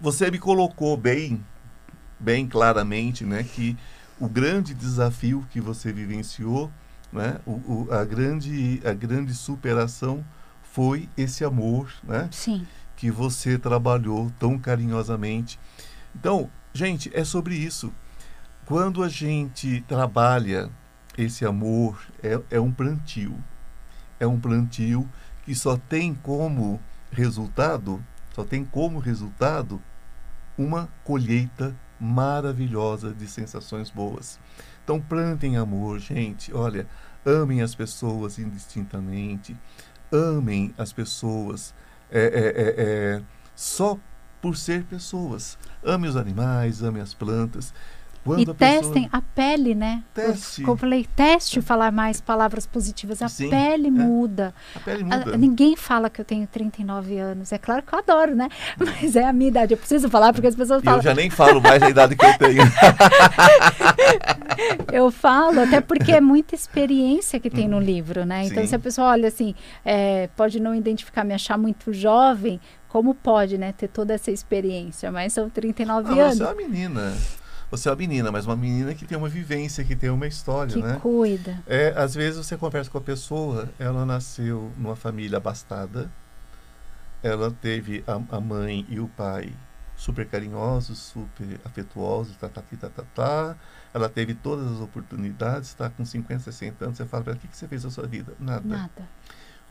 você 0.00 0.30
me 0.30 0.38
colocou 0.38 0.96
bem, 0.96 1.44
bem 2.18 2.46
claramente, 2.46 3.24
né, 3.24 3.42
que 3.42 3.76
o 4.18 4.28
grande 4.28 4.72
desafio 4.74 5.46
que 5.50 5.60
você 5.60 5.92
vivenciou, 5.92 6.70
né, 7.16 7.38
o, 7.46 7.52
o- 7.52 7.88
a 7.90 8.04
grande 8.04 8.80
a 8.84 8.92
grande 8.92 9.34
superação 9.34 10.24
foi 10.62 11.08
esse 11.16 11.44
amor, 11.44 11.90
né, 12.04 12.28
Sim. 12.30 12.66
que 12.96 13.10
você 13.10 13.58
trabalhou 13.58 14.30
tão 14.38 14.58
carinhosamente. 14.58 15.58
Então, 16.14 16.50
gente, 16.72 17.10
é 17.14 17.24
sobre 17.24 17.54
isso. 17.56 17.92
Quando 18.66 19.02
a 19.02 19.08
gente 19.08 19.80
trabalha 19.88 20.70
esse 21.16 21.44
amor, 21.46 21.98
é, 22.22 22.38
é 22.50 22.60
um 22.60 22.70
plantio. 22.72 23.34
É 24.20 24.26
um 24.26 24.38
plantio 24.38 25.08
que 25.44 25.54
só 25.54 25.76
tem 25.76 26.14
como 26.14 26.80
resultado, 27.10 28.02
só 28.34 28.44
tem 28.44 28.64
como 28.64 28.98
resultado 28.98 29.80
uma 30.58 30.88
colheita 31.04 31.74
maravilhosa 31.98 33.12
de 33.14 33.26
sensações 33.26 33.88
boas. 33.90 34.38
Então 34.84 35.00
plantem 35.00 35.56
amor, 35.56 35.98
gente. 35.98 36.52
Olha, 36.52 36.86
amem 37.26 37.60
as 37.60 37.74
pessoas 37.74 38.38
indistintamente, 38.38 39.56
amem 40.12 40.72
as 40.78 40.92
pessoas 40.92 41.74
é, 42.10 42.20
é, 42.20 42.26
é, 42.26 42.74
é, 43.18 43.22
só 43.54 43.98
por 44.40 44.56
ser 44.56 44.84
pessoas. 44.84 45.58
Ame 45.84 46.06
os 46.08 46.16
animais, 46.16 46.82
ame 46.82 47.00
as 47.00 47.12
plantas. 47.12 47.74
Quando 48.24 48.40
E 48.40 48.50
a 48.50 48.54
pessoa- 48.54 48.82
testem 48.82 49.08
a 49.12 49.22
pele, 49.22 49.72
né? 49.72 50.02
Teste. 50.12 50.60
Eu, 50.62 50.68
eu 50.70 50.76
falei, 50.76 51.06
teste 51.14 51.60
falar 51.62 51.92
mais 51.92 52.20
palavras 52.20 52.66
positivas. 52.66 53.22
A 53.22 53.28
Sim, 53.28 53.48
pele 53.50 53.86
é. 53.86 53.90
muda. 53.90 54.52
A 54.74 54.80
pele 54.80 55.02
A- 55.02 55.18
muda. 55.18 55.36
ninguém 55.36 55.76
fala 55.76 56.10
que 56.10 56.20
eu 56.20 56.24
tenho 56.24 56.44
39 56.48 57.16
anos. 57.18 57.52
É 57.52 57.58
claro 57.58 57.84
que 57.84 57.94
eu 57.94 57.98
adoro, 58.00 58.34
né? 58.34 58.48
Mas 58.78 59.14
é 59.14 59.24
a 59.24 59.32
minha 59.32 59.46
idade. 59.48 59.74
Eu 59.74 59.78
preciso 59.78 60.08
falar 60.10 60.32
porque 60.32 60.48
as 60.48 60.56
pessoas 60.56 60.80
E 60.82 60.86
eu 60.86 60.90
falam. 60.90 61.02
já 61.02 61.14
nem 61.14 61.30
falo 61.30 61.60
mais 61.60 61.80
a 61.80 61.88
idade 61.88 62.16
que 62.16 62.24
eu 62.26 62.36
tenho. 62.38 62.62
Eu 64.92 65.10
falo, 65.10 65.60
até 65.60 65.80
porque 65.80 66.12
é 66.12 66.20
muita 66.20 66.54
experiência 66.54 67.38
que 67.40 67.50
tem 67.50 67.68
no 67.68 67.78
livro, 67.80 68.24
né? 68.24 68.44
Então, 68.44 68.62
Sim. 68.62 68.68
se 68.68 68.74
a 68.74 68.78
pessoa 68.78 69.08
olha 69.08 69.28
assim, 69.28 69.54
é, 69.84 70.28
pode 70.36 70.60
não 70.60 70.74
identificar, 70.74 71.24
me 71.24 71.34
achar 71.34 71.58
muito 71.58 71.92
jovem, 71.92 72.60
como 72.88 73.14
pode, 73.14 73.58
né? 73.58 73.72
Ter 73.72 73.88
toda 73.88 74.14
essa 74.14 74.30
experiência. 74.30 75.10
Mas 75.12 75.32
são 75.32 75.50
39 75.50 76.08
Ah, 76.20 76.24
anos. 76.24 76.36
você 76.38 76.42
é 76.42 76.46
uma 76.46 76.54
menina. 76.54 77.16
Você 77.70 77.88
é 77.88 77.90
uma 77.92 77.96
menina, 77.98 78.30
mas 78.30 78.46
uma 78.46 78.54
menina 78.54 78.94
que 78.94 79.04
tem 79.04 79.18
uma 79.18 79.28
vivência, 79.28 79.82
que 79.84 79.96
tem 79.96 80.08
uma 80.08 80.26
história, 80.26 80.72
Que 80.72 80.80
né? 80.82 80.98
cuida. 81.02 81.58
É, 81.66 81.92
às 81.96 82.14
vezes 82.14 82.46
você 82.46 82.56
conversa 82.56 82.88
com 82.88 82.98
a 82.98 83.00
pessoa, 83.00 83.68
ela 83.78 84.06
nasceu 84.06 84.70
numa 84.78 84.94
família 84.94 85.38
abastada, 85.38 86.08
ela 87.22 87.50
teve 87.50 88.04
a, 88.06 88.36
a 88.36 88.40
mãe 88.40 88.86
e 88.88 89.00
o 89.00 89.08
pai 89.08 89.52
super 89.96 90.26
carinhosos, 90.28 90.98
super 90.98 91.58
afetuosos, 91.64 92.36
tá, 92.36 92.48
tá, 92.48 92.62
tá, 92.80 92.88
tá, 92.88 93.02
tá. 93.14 93.56
Ela 93.96 94.10
teve 94.10 94.34
todas 94.34 94.70
as 94.70 94.78
oportunidades, 94.80 95.70
está 95.70 95.88
com 95.88 96.04
50, 96.04 96.40
60 96.42 96.84
anos, 96.84 96.98
você 96.98 97.06
fala 97.06 97.22
para 97.24 97.32
ela, 97.32 97.38
o 97.38 97.40
que, 97.40 97.48
que 97.48 97.56
você 97.56 97.66
fez 97.66 97.82
da 97.82 97.88
sua 97.90 98.06
vida? 98.06 98.34
Nada. 98.38 98.60
Nada. 98.68 99.08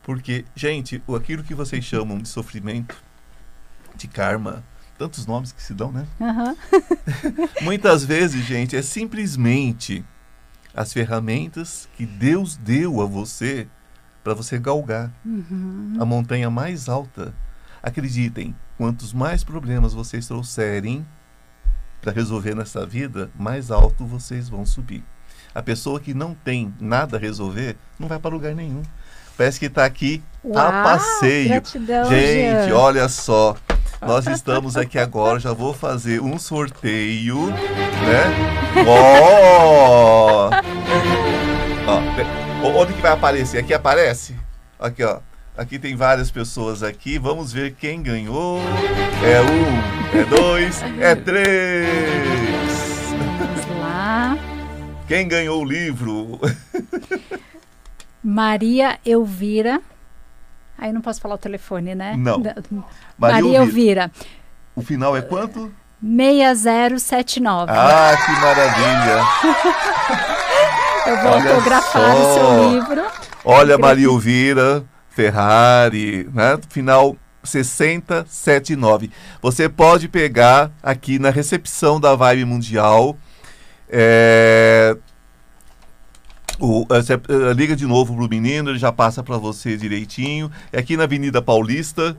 Porque, 0.02 0.44
gente, 0.56 1.00
o- 1.06 1.14
aquilo 1.14 1.44
que 1.44 1.54
vocês 1.54 1.84
chamam 1.84 2.18
de 2.18 2.28
sofrimento, 2.28 2.96
de 3.94 4.08
karma, 4.08 4.64
tantos 4.98 5.26
nomes 5.26 5.52
que 5.52 5.62
se 5.62 5.72
dão, 5.72 5.92
né? 5.92 6.08
Aham. 6.20 6.56
Muitas 7.62 8.04
vezes, 8.04 8.44
gente, 8.44 8.74
é 8.76 8.82
simplesmente 8.82 10.04
as 10.74 10.92
ferramentas 10.92 11.88
que 11.96 12.04
Deus 12.04 12.56
deu 12.56 13.00
a 13.00 13.06
você 13.06 13.68
para 14.24 14.34
você 14.34 14.58
galgar 14.58 15.12
Uhum. 15.24 15.98
a 16.00 16.04
montanha 16.04 16.50
mais 16.50 16.88
alta. 16.88 17.32
Acreditem, 17.80 18.56
quantos 18.76 19.12
mais 19.12 19.44
problemas 19.44 19.94
vocês 19.94 20.26
trouxerem 20.26 21.06
para 22.00 22.12
resolver 22.12 22.54
nessa 22.54 22.84
vida, 22.86 23.30
mais 23.38 23.70
alto 23.70 24.04
vocês 24.06 24.48
vão 24.48 24.64
subir. 24.66 25.02
A 25.54 25.62
pessoa 25.62 25.98
que 25.98 26.12
não 26.14 26.34
tem 26.34 26.72
nada 26.80 27.16
a 27.16 27.20
resolver 27.20 27.76
não 27.98 28.06
vai 28.08 28.18
para 28.18 28.30
lugar 28.30 28.54
nenhum. 28.54 28.82
Parece 29.36 29.58
que 29.58 29.66
está 29.66 29.84
aqui 29.84 30.22
a 30.44 30.48
Uau, 30.48 30.72
passeio. 30.82 31.48
gratidão, 31.48 32.04
Gente, 32.08 32.66
Jean. 32.68 32.76
olha 32.76 33.08
só. 33.08 33.54
Nós 34.00 34.26
estamos 34.28 34.76
aqui 34.76 34.98
agora, 34.98 35.38
já 35.40 35.52
vou 35.52 35.72
fazer 35.74 36.20
um 36.22 36.38
sorteio, 36.38 37.46
né? 37.48 38.82
Ó! 38.86 40.50
Ó, 41.88 42.00
pe- 42.16 42.66
onde 42.78 42.92
que 42.94 43.00
vai 43.02 43.12
aparecer? 43.12 43.58
Aqui 43.58 43.72
aparece? 43.74 44.34
Aqui, 44.78 45.02
ó. 45.04 45.20
Aqui 45.56 45.78
tem 45.78 45.96
várias 45.96 46.30
pessoas 46.30 46.82
aqui. 46.82 47.18
Vamos 47.18 47.52
ver 47.52 47.74
quem 47.74 48.02
ganhou. 48.02 48.58
É 49.24 49.40
um, 49.40 49.95
é 50.18 50.24
dois, 50.24 50.82
é 51.00 51.14
três. 51.14 52.66
Vamos 53.38 53.80
lá. 53.80 54.36
Quem 55.06 55.28
ganhou 55.28 55.60
o 55.62 55.64
livro? 55.64 56.40
Maria 58.22 58.98
Elvira. 59.04 59.80
Aí 60.78 60.92
não 60.92 61.00
posso 61.00 61.20
falar 61.20 61.36
o 61.36 61.38
telefone, 61.38 61.94
né? 61.94 62.14
Não. 62.16 62.40
Da- 62.40 62.54
Maria 63.18 63.42
Maria 63.42 63.58
Elvira. 63.58 64.02
Elvira. 64.02 64.10
O 64.74 64.82
final 64.82 65.16
é 65.16 65.22
quanto? 65.22 65.72
6079. 66.02 67.72
Ah, 67.72 68.16
que 68.24 68.32
maravilha! 68.40 69.22
Eu 71.06 71.16
vou 71.22 71.30
olha 71.32 71.50
autografar 71.54 72.16
o 72.16 72.22
só. 72.22 72.34
seu 72.34 72.70
livro. 72.70 73.04
Olha, 73.44 73.78
Maria 73.78 74.06
Elvira, 74.06 74.84
Ferrari, 75.08 76.28
né? 76.34 76.58
Final 76.68 77.16
6079. 77.46 79.10
Você 79.40 79.68
pode 79.68 80.08
pegar 80.08 80.70
aqui 80.82 81.18
na 81.18 81.30
recepção 81.30 81.98
da 82.00 82.14
Vibe 82.14 82.44
Mundial. 82.44 83.16
é, 83.88 84.96
o, 86.58 86.86
é, 86.90 87.02
você, 87.02 87.12
é, 87.14 87.52
liga 87.54 87.76
de 87.76 87.86
novo 87.86 88.14
pro 88.16 88.28
menino, 88.28 88.70
ele 88.70 88.78
já 88.78 88.90
passa 88.90 89.22
para 89.22 89.36
você 89.36 89.76
direitinho. 89.76 90.50
É 90.72 90.78
aqui 90.78 90.96
na 90.96 91.04
Avenida 91.04 91.40
Paulista, 91.42 92.16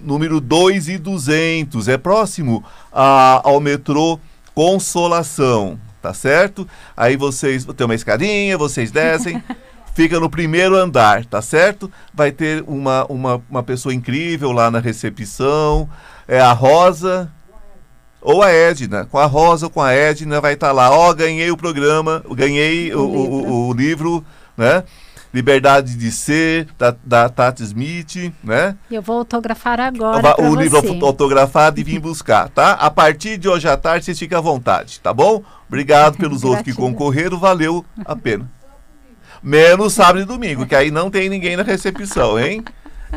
número 0.00 0.40
2 0.40 0.88
e 0.88 0.98
200. 0.98 1.88
É 1.88 1.96
próximo 1.98 2.64
a- 2.92 3.40
ao 3.44 3.60
metrô 3.60 4.18
Consolação, 4.54 5.78
tá 6.00 6.14
certo? 6.14 6.66
Aí 6.96 7.16
vocês 7.16 7.64
tem 7.64 7.84
uma 7.84 7.94
escadinha, 7.94 8.56
vocês 8.56 8.90
descem. 8.90 9.42
Fica 9.94 10.18
no 10.18 10.28
primeiro 10.28 10.74
andar, 10.76 11.24
tá 11.24 11.40
certo? 11.40 11.90
Vai 12.12 12.32
ter 12.32 12.64
uma, 12.66 13.04
uma, 13.06 13.40
uma 13.48 13.62
pessoa 13.62 13.94
incrível 13.94 14.50
lá 14.52 14.70
na 14.70 14.80
recepção. 14.80 15.88
É 16.26 16.40
a 16.40 16.52
Rosa 16.52 17.30
ou 18.20 18.42
a 18.42 18.50
Edna. 18.50 19.04
Com 19.04 19.18
a 19.18 19.26
Rosa 19.26 19.66
ou 19.66 19.70
com 19.70 19.80
a 19.82 19.92
Edna 19.92 20.40
vai 20.40 20.54
estar 20.54 20.72
lá. 20.72 20.90
Ó, 20.90 21.12
ganhei 21.14 21.50
o 21.50 21.56
programa, 21.56 22.24
ganhei 22.30 22.92
o, 22.94 23.00
o, 23.00 23.30
o- 23.50 23.68
o 23.68 23.72
livro, 23.72 24.24
né? 24.56 24.82
Liberdade 25.32 25.96
de 25.96 26.12
Ser, 26.12 26.68
da, 26.78 26.94
da 27.04 27.28
Tati 27.28 27.62
Smith, 27.64 28.32
né? 28.42 28.76
Eu 28.88 29.02
vou 29.02 29.18
autografar 29.18 29.80
agora. 29.80 30.22
O 30.40 30.54
livro 30.54 30.78
autografado 31.04 31.80
e 31.80 31.82
vir 31.82 31.98
buscar, 31.98 32.48
tá? 32.48 32.72
A 32.74 32.88
partir 32.88 33.36
de 33.36 33.48
hoje 33.48 33.68
à 33.68 33.76
tarde, 33.76 34.04
vocês 34.04 34.18
ficam 34.18 34.38
à 34.38 34.40
vontade, 34.40 35.00
tá 35.00 35.12
bom? 35.12 35.42
Obrigado 35.66 36.16
pelos 36.18 36.44
outros 36.44 36.62
que 36.64 36.72
concorreram, 36.72 37.36
valeu 37.38 37.84
a 38.04 38.14
pena. 38.14 38.48
Menos 39.44 39.92
sábado 39.92 40.20
e 40.20 40.24
domingo, 40.24 40.64
que 40.64 40.74
aí 40.74 40.90
não 40.90 41.10
tem 41.10 41.28
ninguém 41.28 41.54
na 41.54 41.62
recepção, 41.62 42.40
hein? 42.40 42.64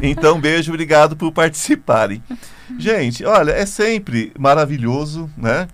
Então, 0.02 0.42
beijo, 0.42 0.74
obrigado 0.74 1.16
por 1.16 1.32
participarem. 1.32 2.22
Gente, 2.78 3.24
olha, 3.24 3.52
é 3.52 3.66
sempre 3.66 4.34
maravilhoso, 4.38 5.32
né? 5.38 5.70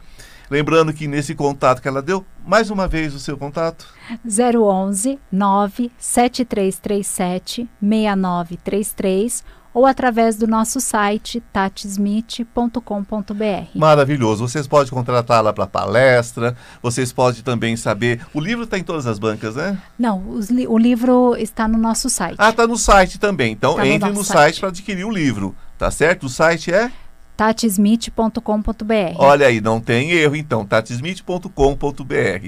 Lembrando 0.51 0.93
que 0.93 1.07
nesse 1.07 1.33
contato 1.33 1.81
que 1.81 1.87
ela 1.87 2.03
deu, 2.03 2.23
mais 2.45 2.69
uma 2.69 2.87
vez 2.87 3.15
o 3.15 3.19
seu 3.19 3.35
contato. 3.35 3.87
011 4.23 5.17
97337 5.31 7.67
6933 7.81 9.43
ou 9.73 9.85
através 9.85 10.35
do 10.35 10.47
nosso 10.47 10.79
site 10.79 11.41
tatismith.com.br. 11.51 13.75
Maravilhoso. 13.75 14.47
Vocês 14.47 14.67
podem 14.67 14.93
contratá-la 14.93 15.51
para 15.51 15.65
palestra, 15.67 16.55
vocês 16.81 17.11
podem 17.11 17.41
também 17.41 17.75
saber. 17.75 18.25
O 18.33 18.39
livro 18.39 18.63
está 18.65 18.77
em 18.77 18.83
todas 18.83 19.07
as 19.07 19.17
bancas, 19.17 19.55
né? 19.55 19.77
Não, 19.97 20.29
os 20.29 20.49
o 20.49 20.77
livro 20.77 21.35
está 21.37 21.67
no 21.67 21.77
nosso 21.77 22.09
site. 22.09 22.35
Ah, 22.37 22.53
tá 22.53 22.67
no 22.67 22.77
site 22.77 23.19
também. 23.19 23.51
Então 23.53 23.75
Tá 23.75 23.81
no 23.83 23.87
entre 23.87 24.09
nosso 24.09 24.19
no 24.19 24.25
site. 24.25 24.37
site 24.37 24.59
para 24.59 24.69
adquirir 24.69 25.05
o 25.05 25.11
livro, 25.11 25.55
tá 25.77 25.89
certo? 25.89 26.27
O 26.27 26.29
site 26.29 26.71
é? 26.73 26.91
tatismith.com.br. 27.35 29.15
Olha 29.17 29.47
aí, 29.47 29.59
não 29.59 29.81
tem 29.81 30.11
erro 30.11 30.35
então, 30.35 30.65
tatismith.com.br. 30.65 32.47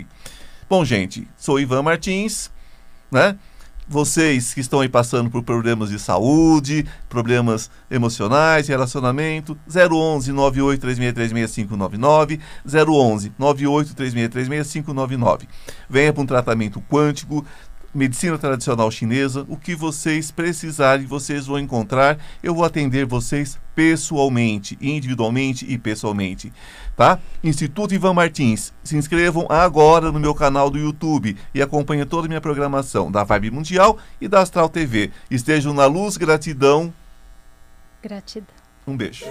Bom, 0.69 0.85
gente, 0.85 1.27
sou 1.37 1.59
Ivan 1.59 1.81
Martins, 1.81 2.51
né? 3.11 3.35
Vocês 3.87 4.51
que 4.51 4.61
estão 4.61 4.79
aí 4.79 4.89
passando 4.89 5.29
por 5.29 5.43
problemas 5.43 5.89
de 5.89 5.99
saúde, 5.99 6.87
problemas 7.07 7.69
emocionais, 7.89 8.67
relacionamento, 8.67 9.55
011 9.69 10.33
983636599, 10.33 12.39
011 12.65 13.31
983636599. 13.39 15.43
Venha 15.87 16.11
para 16.11 16.23
um 16.23 16.25
tratamento 16.25 16.81
quântico, 16.89 17.45
medicina 17.95 18.37
tradicional 18.37 18.91
chinesa, 18.91 19.45
o 19.47 19.55
que 19.55 19.73
vocês 19.73 20.29
precisarem, 20.29 21.05
vocês 21.05 21.47
vão 21.47 21.57
encontrar. 21.57 22.19
Eu 22.43 22.53
vou 22.53 22.65
atender 22.65 23.05
vocês 23.05 23.57
pessoalmente, 23.73 24.77
individualmente 24.81 25.65
e 25.67 25.77
pessoalmente, 25.77 26.51
tá? 26.95 27.19
Instituto 27.43 27.93
Ivan 27.93 28.13
Martins. 28.13 28.73
Se 28.83 28.97
inscrevam 28.97 29.45
agora 29.49 30.11
no 30.11 30.19
meu 30.19 30.35
canal 30.35 30.69
do 30.69 30.77
YouTube 30.77 31.37
e 31.53 31.61
acompanhem 31.61 32.05
toda 32.05 32.27
a 32.27 32.29
minha 32.29 32.41
programação 32.41 33.11
da 33.11 33.23
Vibe 33.23 33.51
Mundial 33.51 33.97
e 34.19 34.27
da 34.27 34.41
Astral 34.41 34.69
TV. 34.69 35.11
Estejam 35.31 35.73
na 35.73 35.85
luz, 35.85 36.17
gratidão. 36.17 36.93
Gratidão. 38.03 38.55
Um 38.85 38.95
beijo. 38.95 39.25